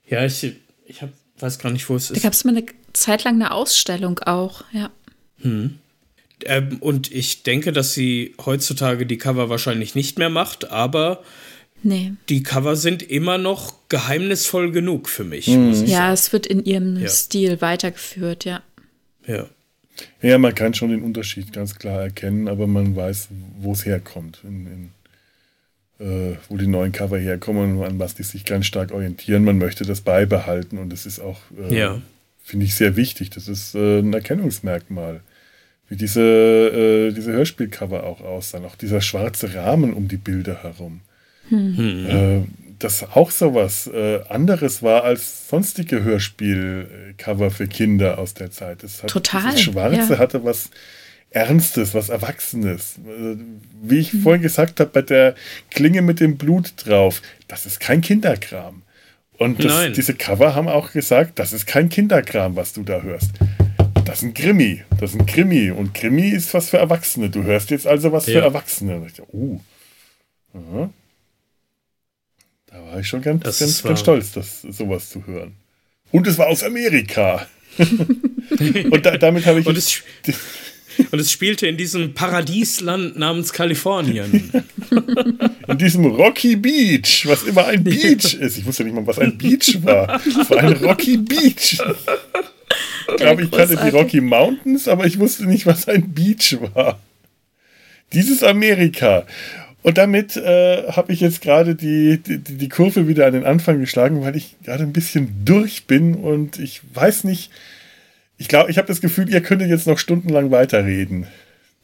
[0.07, 0.55] Ja, ich,
[0.85, 1.09] ich hab,
[1.39, 2.18] weiß gar nicht, wo es ist.
[2.18, 4.91] Da gab es mal eine Zeit lang eine Ausstellung auch, ja.
[5.39, 5.80] Hm.
[6.45, 11.23] Ähm, und ich denke, dass sie heutzutage die Cover wahrscheinlich nicht mehr macht, aber
[11.84, 12.14] nee.
[12.30, 15.47] die Cover sind immer noch geheimnisvoll genug für mich.
[15.47, 15.85] Mhm.
[15.85, 17.07] ja, es wird in ihrem ja.
[17.07, 18.61] Stil weitergeführt, ja.
[19.26, 19.47] Ja.
[20.22, 24.41] Ja, man kann schon den Unterschied ganz klar erkennen, aber man weiß, wo es herkommt,
[24.43, 24.91] in,
[25.99, 29.43] in, äh, wo die neuen Cover herkommen und an was die sich ganz stark orientieren.
[29.43, 32.01] Man möchte das beibehalten und das ist auch, äh, ja.
[32.43, 33.31] finde ich, sehr wichtig.
[33.31, 35.22] Das ist äh, ein Erkennungsmerkmal
[35.89, 38.65] wie diese, äh, diese Hörspielcover auch aussahen.
[38.65, 41.01] Auch dieser schwarze Rahmen um die Bilder herum.
[41.49, 42.05] Hm.
[42.07, 42.41] Äh,
[42.80, 48.84] das auch so was äh, anderes war als sonstige Hörspielcover für Kinder aus der Zeit.
[48.84, 49.51] Das hat, Total.
[49.51, 50.19] Das Schwarze ja.
[50.19, 50.69] hatte was
[51.31, 52.97] Ernstes, was Erwachsenes.
[52.97, 53.38] Äh,
[53.81, 54.22] wie ich hm.
[54.22, 55.35] vorhin gesagt habe, bei der
[55.72, 58.84] Klinge mit dem Blut drauf, das ist kein Kinderkram.
[59.38, 63.34] Und das, diese Cover haben auch gesagt, das ist kein Kinderkram, was du da hörst
[64.07, 64.84] das ist ein Krimi.
[64.99, 65.71] Das ist ein Krimi.
[65.71, 67.29] Und Krimi ist was für Erwachsene.
[67.29, 68.34] Du hörst jetzt also was ja.
[68.34, 69.03] für Erwachsene.
[69.05, 69.59] Ich dachte, uh.
[70.53, 70.89] Aha.
[72.67, 75.55] Da war ich schon ganz, ganz, ganz stolz, das, sowas zu hören.
[76.11, 77.47] Und es war aus Amerika.
[77.77, 79.67] und da, damit habe ich.
[79.67, 80.01] Und es,
[81.11, 84.51] und es spielte in diesem Paradiesland namens Kalifornien.
[85.67, 88.57] in diesem Rocky Beach, was immer ein Beach ist.
[88.57, 90.19] Ich wusste nicht mal, was ein Beach war.
[90.25, 91.77] Es war ein Rocky Beach.
[93.09, 96.99] Ich glaube, ich kannte die Rocky Mountains, aber ich wusste nicht, was ein Beach war.
[98.13, 99.25] Dieses Amerika.
[99.84, 103.79] Und damit äh, habe ich jetzt gerade die, die, die Kurve wieder an den Anfang
[103.79, 107.51] geschlagen, weil ich gerade ein bisschen durch bin und ich weiß nicht,
[108.38, 111.27] ich glaube, ich habe das Gefühl, ihr könntet jetzt noch stundenlang weiterreden.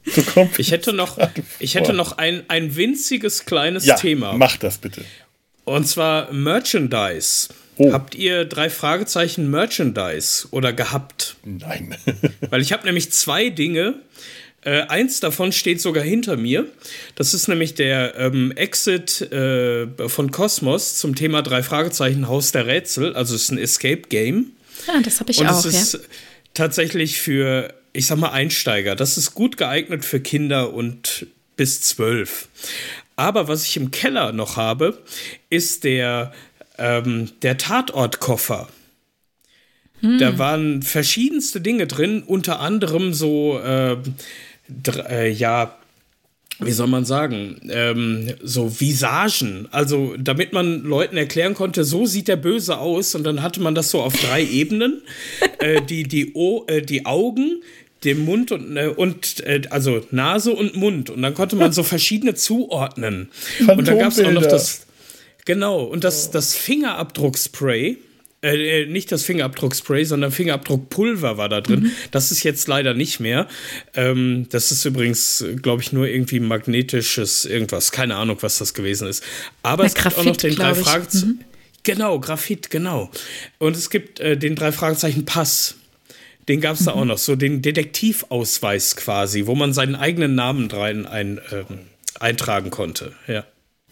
[0.04, 1.18] So kommt ich hätte noch,
[1.58, 4.34] ich hätte noch ein, ein winziges kleines ja, Thema.
[4.34, 5.02] Mach das bitte.
[5.64, 7.48] Und zwar Merchandise.
[7.76, 7.92] Oh.
[7.92, 11.36] Habt ihr drei Fragezeichen Merchandise oder gehabt?
[11.44, 11.94] Nein.
[12.50, 13.94] Weil ich habe nämlich zwei Dinge.
[14.62, 16.66] Äh, eins davon steht sogar hinter mir.
[17.16, 22.66] Das ist nämlich der ähm, Exit äh, von Cosmos zum Thema drei Fragezeichen Haus der
[22.66, 23.14] Rätsel.
[23.14, 24.52] Also es ist ein Escape Game.
[24.86, 25.58] Ja, das habe ich Und auch.
[25.58, 26.00] Es ist ja.
[26.54, 28.96] tatsächlich für, ich sag mal, Einsteiger.
[28.96, 31.26] Das ist gut geeignet für Kinder und
[31.56, 32.48] bis zwölf.
[33.16, 34.98] Aber was ich im Keller noch habe,
[35.50, 36.32] ist der,
[36.78, 38.68] ähm, der Tatortkoffer.
[40.00, 40.18] Hm.
[40.18, 43.96] Da waren verschiedenste Dinge drin, unter anderem so, äh,
[45.08, 45.76] äh, ja,
[46.60, 49.66] wie soll man sagen, ähm, so Visagen.
[49.72, 53.14] Also, damit man Leuten erklären konnte, so sieht der Böse aus.
[53.14, 55.02] Und dann hatte man das so auf drei Ebenen.
[55.58, 57.62] äh, die, die, o äh, die Augen,
[58.04, 61.10] dem Mund und, äh, und äh, also Nase und Mund.
[61.10, 63.30] Und dann konnte man so verschiedene zuordnen.
[63.66, 64.83] Und dann gab es auch noch das.
[65.44, 67.98] Genau, und das, das Fingerabdruckspray.
[68.44, 71.84] Äh, äh, nicht das Fingerabdruckspray, sondern Fingerabdruckpulver war da drin.
[71.84, 71.90] Mhm.
[72.10, 73.48] Das ist jetzt leider nicht mehr.
[73.94, 77.90] Ähm, das ist übrigens, glaube ich, nur irgendwie magnetisches irgendwas.
[77.90, 79.24] Keine Ahnung, was das gewesen ist.
[79.62, 81.28] Aber Na, es Graphit, gibt auch noch den drei Fragezeichen.
[81.28, 81.44] Mhm.
[81.84, 83.10] Genau, Graphit, genau.
[83.58, 85.76] Und es gibt äh, den drei Fragezeichen Pass.
[86.48, 86.84] Den gab es mhm.
[86.86, 91.80] da auch noch, so den Detektivausweis quasi, wo man seinen eigenen Namen rein ein, ähm,
[92.20, 93.12] eintragen konnte.
[93.26, 93.46] Ja.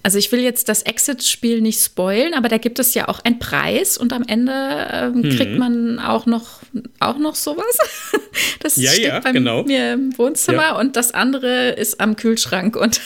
[0.05, 3.39] Also ich will jetzt das Exit-Spiel nicht spoilen, aber da gibt es ja auch einen
[3.39, 4.53] Preis und am Ende
[4.91, 5.37] ähm, mhm.
[5.37, 6.61] kriegt man auch noch,
[7.01, 7.79] auch noch sowas.
[8.61, 9.65] Das ja, steht ja, bei genau.
[9.65, 10.79] mir im Wohnzimmer ja.
[10.79, 12.77] und das andere ist am Kühlschrank.
[12.77, 13.01] Und,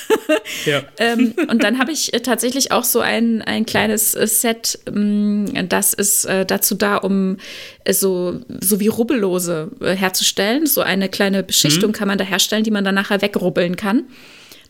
[0.99, 5.47] ähm, und dann habe ich äh, tatsächlich auch so ein, ein kleines äh, Set, ähm,
[5.69, 7.39] das ist äh, dazu da, um
[7.91, 10.67] so, so wie Rubbellose herzustellen.
[10.67, 11.95] So eine kleine Beschichtung mhm.
[11.95, 14.05] kann man da herstellen, die man dann nachher wegrubbeln kann.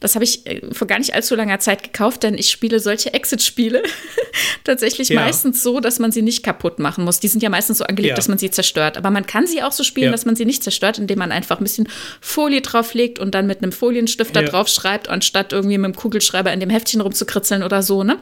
[0.01, 3.14] Das habe ich äh, vor gar nicht allzu langer Zeit gekauft, denn ich spiele solche
[3.14, 3.82] Exit-Spiele
[4.64, 5.20] tatsächlich ja.
[5.20, 7.20] meistens so, dass man sie nicht kaputt machen muss.
[7.20, 8.16] Die sind ja meistens so angelegt, ja.
[8.16, 8.97] dass man sie zerstört.
[8.97, 10.12] Aber man kann sie auch so spielen, ja.
[10.12, 11.89] dass man sie nicht zerstört, indem man einfach ein bisschen
[12.20, 14.48] Folie drauflegt und dann mit einem Folienstifter ja.
[14.48, 18.18] draufschreibt, anstatt irgendwie mit dem Kugelschreiber in dem Heftchen rumzukritzeln oder so, ne?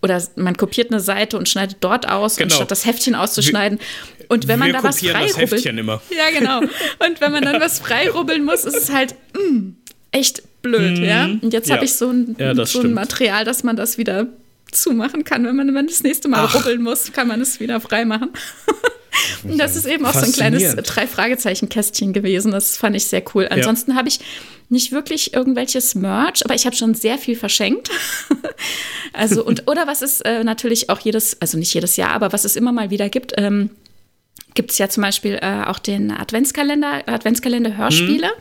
[0.00, 2.46] Oder man kopiert eine Seite und schneidet dort aus, genau.
[2.46, 3.80] anstatt das Heftchen auszuschneiden.
[4.28, 5.64] Und wenn man da was freirubbelt.
[5.64, 6.60] Ja, genau.
[6.60, 9.76] Und wenn man dann was freirubbeln muss, ist es halt mh, mm,
[10.12, 11.04] echt blöd, mhm.
[11.04, 11.24] ja.
[11.24, 11.76] Und jetzt ja.
[11.76, 14.26] habe ich so ein, ja, so ein Material, dass man das wieder
[14.70, 15.44] zumachen kann.
[15.44, 16.54] Wenn man, wenn das nächste Mal Ach.
[16.54, 18.30] rubbeln muss, kann man es wieder freimachen.
[19.44, 22.52] Und das ist eben auch so ein kleines Drei-Fragezeichen-Kästchen gewesen.
[22.52, 23.48] Das fand ich sehr cool.
[23.50, 23.96] Ansonsten ja.
[23.96, 24.20] habe ich
[24.68, 27.90] nicht wirklich irgendwelches Merch, aber ich habe schon sehr viel verschenkt.
[29.12, 32.44] also, und, oder was es äh, natürlich auch jedes, also nicht jedes Jahr, aber was
[32.44, 33.70] es immer mal wieder gibt, ähm,
[34.54, 38.28] gibt es ja zum Beispiel äh, auch den Adventskalender, Adventskalender-Hörspiele.
[38.28, 38.34] Hm.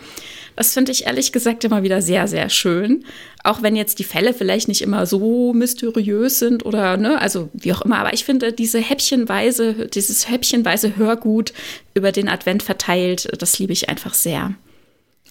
[0.57, 3.05] Das finde ich ehrlich gesagt immer wieder sehr, sehr schön.
[3.43, 7.71] Auch wenn jetzt die Fälle vielleicht nicht immer so mysteriös sind oder, ne, also wie
[7.73, 7.99] auch immer.
[7.99, 11.53] Aber ich finde diese häppchenweise, dieses häppchenweise Hörgut
[11.93, 14.55] über den Advent verteilt, das liebe ich einfach sehr.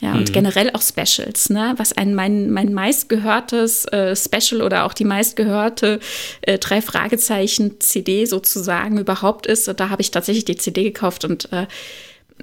[0.00, 0.32] Ja, und mhm.
[0.32, 1.74] generell auch Specials, ne?
[1.78, 6.00] Was ein mein, mein meistgehörtes äh, Special oder auch die meistgehörte
[6.42, 9.66] äh, drei Fragezeichen CD sozusagen überhaupt ist.
[9.66, 11.66] Da habe ich tatsächlich die CD gekauft und äh,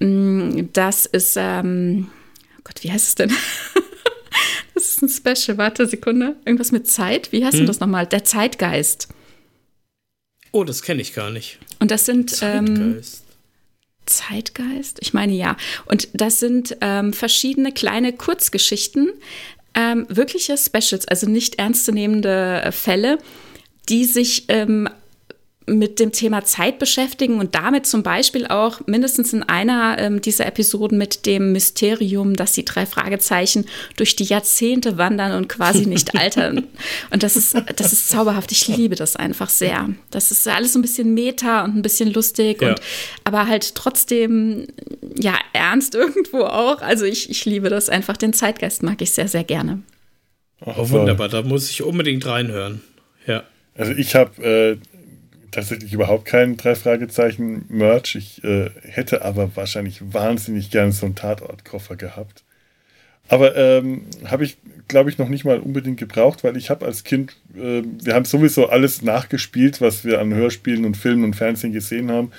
[0.04, 2.08] mm, das ist ähm,
[2.64, 3.32] Gott, wie heißt es denn?
[4.74, 5.58] das ist ein Special.
[5.58, 6.36] Warte, Sekunde.
[6.46, 7.32] Irgendwas mit Zeit?
[7.32, 7.60] Wie heißt hm?
[7.62, 8.08] denn das nochmal?
[8.08, 9.10] Der Zeitgeist.
[10.52, 11.60] Oh, das kenne ich gar nicht.
[11.80, 12.38] Und das sind.
[12.42, 13.18] Ähm, Zeitgeist.
[13.18, 13.34] Ähm,
[14.06, 15.00] Zeitgeist?
[15.02, 15.58] Ich meine ja.
[15.86, 19.14] Und das sind ähm, verschiedene kleine Kurzgeschichten,
[19.76, 23.18] ähm, wirkliche Specials, also nicht ernstzunehmende äh, Fälle,
[23.90, 24.90] die sich ähm,
[25.66, 30.46] mit dem Thema Zeit beschäftigen und damit zum Beispiel auch mindestens in einer ähm, dieser
[30.46, 33.66] Episoden mit dem Mysterium, dass die drei Fragezeichen
[33.96, 36.68] durch die Jahrzehnte wandern und quasi nicht altern.
[37.12, 38.52] Und das ist, das ist zauberhaft.
[38.52, 39.90] Ich liebe das einfach sehr.
[40.12, 42.70] Das ist alles so ein bisschen meta und ein bisschen lustig, ja.
[42.70, 42.82] und,
[43.24, 44.68] aber halt trotzdem,
[45.16, 46.82] ja, ernst irgendwo auch.
[46.82, 48.18] Also ich, ich liebe das einfach.
[48.18, 49.82] Den Zeitgeist mag ich sehr, sehr gerne.
[50.66, 51.30] Oh, wunderbar.
[51.30, 52.82] Da muss ich unbedingt reinhören.
[53.28, 53.44] Ja.
[53.76, 54.78] Also ich habe äh,
[55.54, 58.16] tatsächlich überhaupt kein drei Fragezeichen Merch.
[58.16, 62.44] Ich äh, hätte aber wahrscheinlich wahnsinnig gern so einen Tatortkoffer gehabt.
[63.30, 64.58] Aber ähm, habe ich,
[64.88, 68.26] glaube ich, noch nicht mal unbedingt gebraucht, weil ich habe als Kind, äh, wir haben
[68.26, 72.32] sowieso alles nachgespielt, was wir an Hörspielen und Filmen und Fernsehen gesehen haben.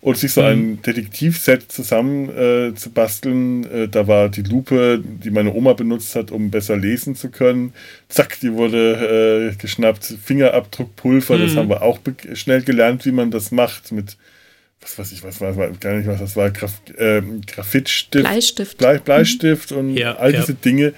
[0.00, 0.82] Und sich so ein mhm.
[0.82, 3.64] Detektivset zusammen äh, zu basteln.
[3.70, 7.72] Äh, da war die Lupe, die meine Oma benutzt hat, um besser lesen zu können.
[8.08, 10.04] Zack, die wurde äh, geschnappt.
[10.22, 11.42] Fingerabdruckpulver, mhm.
[11.42, 11.98] das haben wir auch
[12.34, 14.16] schnell gelernt, wie man das macht mit
[14.80, 18.98] was weiß ich, was war, gar nicht, was das war, Graf, äh, Graphitstift, Bleistift, Blei,
[18.98, 19.76] Bleistift mhm.
[19.76, 20.58] und ja, all diese ja.
[20.64, 20.94] Dinge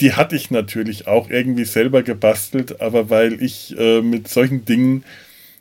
[0.00, 5.04] die hatte ich natürlich auch irgendwie selber gebastelt, aber weil ich äh, mit solchen Dingen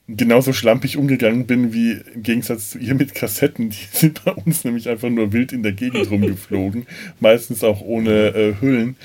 [0.08, 3.70] genauso schlampig umgegangen bin wie im Gegensatz zu ihr mit Kassetten.
[3.70, 6.86] Die sind bei uns nämlich einfach nur wild in der Gegend rumgeflogen,
[7.20, 8.96] meistens auch ohne äh, Hüllen.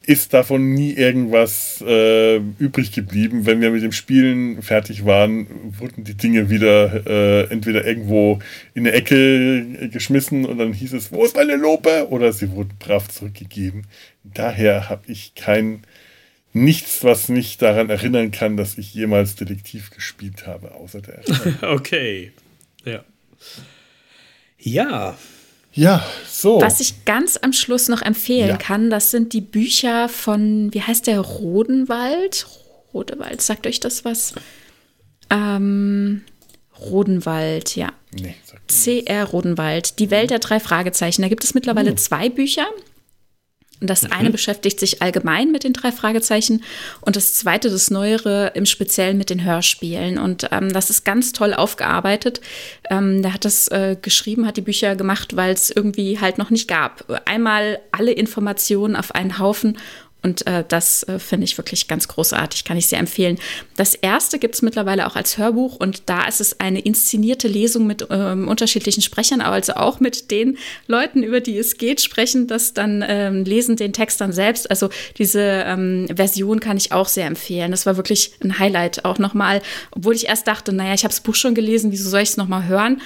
[0.00, 3.44] Ist davon nie irgendwas äh, übrig geblieben.
[3.44, 5.46] Wenn wir mit dem Spielen fertig waren,
[5.78, 8.38] wurden die Dinge wieder äh, entweder irgendwo
[8.72, 12.08] in eine Ecke geschmissen und dann hieß es, wo ist meine Lope?
[12.08, 13.84] Oder sie wurden brav zurückgegeben.
[14.24, 15.82] Daher habe ich kein
[16.52, 21.20] nichts, was mich daran erinnern kann, dass ich jemals Detektiv gespielt habe, außer der
[21.62, 22.32] Okay.
[22.84, 23.04] Ja.
[24.58, 25.16] Ja.
[25.72, 26.60] Ja, so.
[26.60, 28.56] Was ich ganz am Schluss noch empfehlen ja.
[28.56, 32.46] kann, das sind die Bücher von, wie heißt der, Rodenwald?
[32.92, 34.34] Rodewald, sagt euch das was?
[35.30, 36.22] Ähm,
[36.80, 37.92] Rodenwald, ja.
[38.12, 38.34] Nee,
[38.66, 41.22] CR Rodenwald, die Welt der drei Fragezeichen.
[41.22, 41.96] Da gibt es mittlerweile oh.
[41.96, 42.66] zwei Bücher.
[43.80, 44.12] Das mhm.
[44.12, 46.64] eine beschäftigt sich allgemein mit den drei Fragezeichen
[47.00, 50.18] und das zweite, das Neuere, im Speziellen mit den Hörspielen.
[50.18, 52.40] Und ähm, das ist ganz toll aufgearbeitet.
[52.90, 56.50] Ähm, der hat das äh, geschrieben, hat die Bücher gemacht, weil es irgendwie halt noch
[56.50, 57.04] nicht gab.
[57.26, 59.78] Einmal alle Informationen auf einen Haufen
[60.22, 63.38] und äh, das äh, finde ich wirklich ganz großartig, kann ich sehr empfehlen.
[63.76, 67.86] Das erste gibt es mittlerweile auch als Hörbuch und da ist es eine inszenierte Lesung
[67.86, 70.58] mit ähm, unterschiedlichen Sprechern, also auch mit den
[70.88, 74.68] Leuten, über die es geht, sprechen das dann, ähm, lesen den Text dann selbst.
[74.70, 77.70] Also diese ähm, Version kann ich auch sehr empfehlen.
[77.70, 79.62] Das war wirklich ein Highlight auch nochmal,
[79.92, 82.36] obwohl ich erst dachte, naja, ich habe das Buch schon gelesen, wieso soll ich es
[82.36, 83.00] nochmal hören?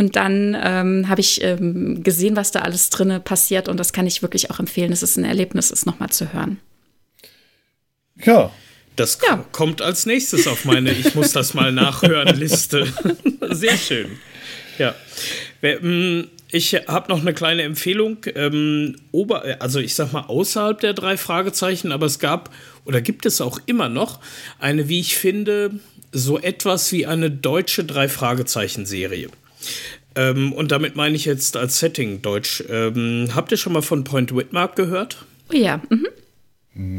[0.00, 3.68] Und dann ähm, habe ich ähm, gesehen, was da alles drin passiert.
[3.68, 4.92] Und das kann ich wirklich auch empfehlen.
[4.92, 6.58] Es ist ein Erlebnis, es nochmal zu hören.
[8.24, 8.50] Ja.
[8.96, 9.44] Das ja.
[9.52, 12.90] kommt als nächstes auf meine Ich muss das mal nachhören Liste.
[13.50, 14.18] Sehr schön.
[14.78, 14.94] Ja.
[15.60, 18.24] Mm, ich habe noch eine kleine Empfehlung.
[18.34, 22.48] Ähm, ober, also ich sag mal außerhalb der drei Fragezeichen, aber es gab
[22.86, 24.20] oder gibt es auch immer noch
[24.60, 25.72] eine, wie ich finde,
[26.10, 29.28] so etwas wie eine deutsche drei Fragezeichen Serie.
[30.14, 32.64] Ähm, und damit meine ich jetzt als Setting Deutsch.
[32.68, 35.24] Ähm, habt ihr schon mal von Point Whitmark gehört?
[35.52, 35.80] Oh ja.
[35.88, 36.06] Mhm.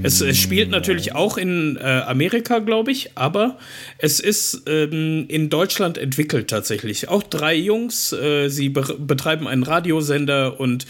[0.03, 3.57] Es, es, spielt natürlich auch in äh, Amerika, glaube ich, aber
[3.99, 7.07] es ist ähm, in Deutschland entwickelt tatsächlich.
[7.07, 10.85] Auch drei Jungs, äh, sie be betreiben einen Radiosender und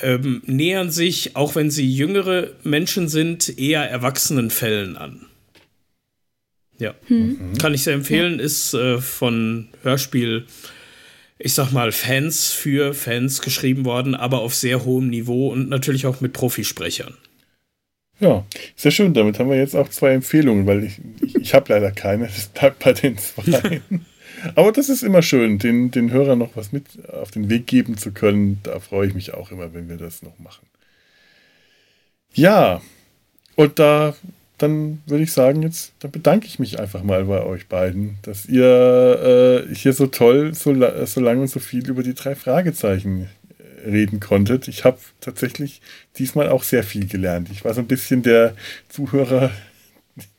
[0.00, 5.26] ähm, nähern sich, auch wenn sie jüngere Menschen sind, eher erwachsenen Fällen an.
[6.78, 7.58] Ja, mhm.
[7.58, 10.46] kann ich sehr empfehlen, ist äh, von Hörspiel
[11.38, 16.06] ich sag mal, Fans für Fans geschrieben worden, aber auf sehr hohem Niveau und natürlich
[16.06, 17.14] auch mit Profisprechern.
[18.18, 19.12] Ja, sehr schön.
[19.12, 22.26] Damit haben wir jetzt auch zwei Empfehlungen, weil ich, ich, ich habe leider keine.
[22.26, 23.82] Das bleibt bei den zwei.
[24.54, 27.98] aber das ist immer schön, den, den Hörern noch was mit auf den Weg geben
[27.98, 28.60] zu können.
[28.62, 30.66] Da freue ich mich auch immer, wenn wir das noch machen.
[32.32, 32.80] Ja,
[33.54, 34.14] und da
[34.58, 38.46] dann würde ich sagen, jetzt dann bedanke ich mich einfach mal bei euch beiden, dass
[38.46, 40.74] ihr äh, hier so toll, so,
[41.04, 43.28] so lange und so viel über die drei Fragezeichen
[43.58, 44.68] äh, reden konntet.
[44.68, 45.82] Ich habe tatsächlich
[46.16, 47.48] diesmal auch sehr viel gelernt.
[47.50, 48.54] Ich war so ein bisschen der
[48.88, 49.50] Zuhörer,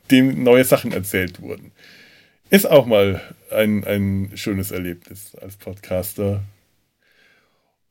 [0.09, 1.71] dem neue Sachen erzählt wurden.
[2.49, 3.21] Ist auch mal
[3.51, 6.41] ein, ein schönes Erlebnis als Podcaster,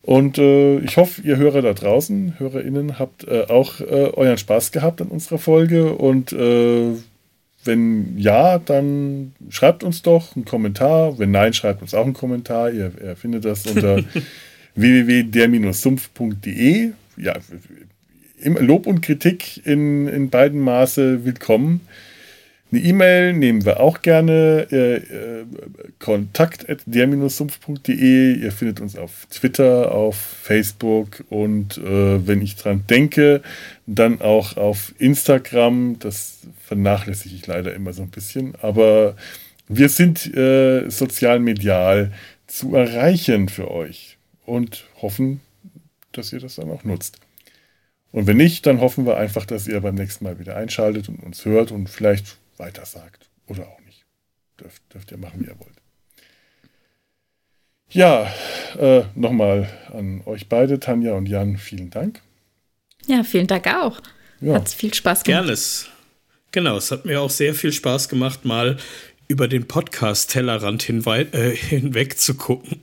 [0.06, 4.70] und äh, ich hoffe, ihr Hörer da draußen, HörerInnen, habt äh, auch äh, euren Spaß
[4.70, 5.94] gehabt an unserer Folge.
[5.94, 6.92] Und äh,
[7.64, 11.18] wenn ja, dann schreibt uns doch einen Kommentar.
[11.18, 12.70] Wenn nein, schreibt uns auch einen Kommentar.
[12.70, 14.04] Ihr, ihr findet das unter
[14.76, 16.92] www.der-sumpf.de.
[17.16, 17.34] Ja,
[18.44, 21.80] Lob und Kritik in, in beiden Maße willkommen.
[22.72, 24.66] Eine E-Mail nehmen wir auch gerne.
[24.72, 25.44] Äh, äh,
[26.00, 28.34] kontakt at der-sumpf.de.
[28.34, 33.40] Ihr findet uns auf Twitter, auf Facebook und äh, wenn ich dran denke,
[33.86, 35.98] dann auch auf Instagram.
[36.00, 38.54] Das vernachlässige ich leider immer so ein bisschen.
[38.60, 39.14] Aber
[39.68, 42.12] wir sind äh, sozial medial
[42.48, 45.40] zu erreichen für euch und hoffen,
[46.10, 47.18] dass ihr das dann auch nutzt.
[48.10, 51.22] Und wenn nicht, dann hoffen wir einfach, dass ihr beim nächsten Mal wieder einschaltet und
[51.22, 53.30] uns hört und vielleicht weitersagt.
[53.46, 54.04] Oder auch nicht.
[54.60, 55.76] Dürft, dürft ihr machen, wie ihr wollt.
[57.90, 58.32] Ja,
[58.78, 62.20] äh, nochmal an euch beide, Tanja und Jan, vielen Dank.
[63.06, 64.00] Ja, vielen Dank auch.
[64.40, 64.54] Ja.
[64.54, 65.44] Hat viel Spaß gemacht.
[65.44, 65.58] Gerne.
[66.52, 68.76] Genau, es hat mir auch sehr viel Spaß gemacht, mal
[69.28, 72.78] über den Podcast-Tellerrand äh, hinweg zu gucken.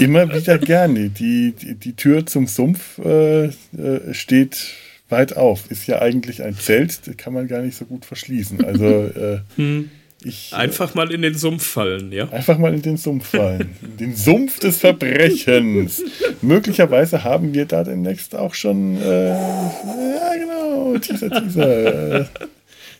[0.00, 1.10] Immer wieder gerne.
[1.10, 4.74] Die, die, die Tür zum Sumpf äh, äh, steht
[5.08, 5.70] weit auf.
[5.70, 8.64] Ist ja eigentlich ein Zelt, das kann man gar nicht so gut verschließen.
[8.64, 9.90] Also äh, hm.
[10.22, 12.28] ich, äh, einfach mal in den Sumpf fallen, ja?
[12.30, 13.76] Einfach mal in den Sumpf fallen.
[13.82, 16.02] In den Sumpf des Verbrechens.
[16.42, 22.20] Möglicherweise haben wir da demnächst auch schon, äh, ja genau, Teaser, Teaser.
[22.20, 22.24] Äh,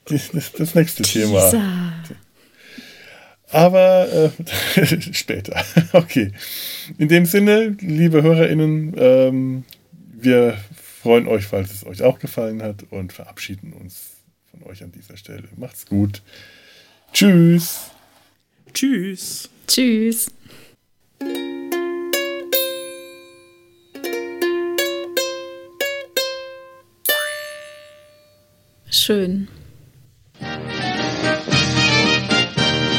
[0.06, 1.50] das, das nächste Teaser.
[1.50, 1.92] Thema.
[3.54, 5.62] Aber äh, später.
[5.92, 6.32] okay.
[6.98, 9.64] In dem Sinne, liebe HörerInnen, ähm,
[10.12, 10.58] wir
[11.04, 14.12] freuen euch, falls es euch auch gefallen hat und verabschieden uns
[14.50, 15.46] von euch an dieser Stelle.
[15.54, 16.22] Macht's gut.
[17.12, 17.90] Tschüss.
[18.72, 19.50] Tschüss.
[19.66, 20.30] Tschüss.
[28.88, 29.48] Schön.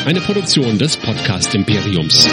[0.05, 2.29] Eine Produktion des Podcast Imperiums.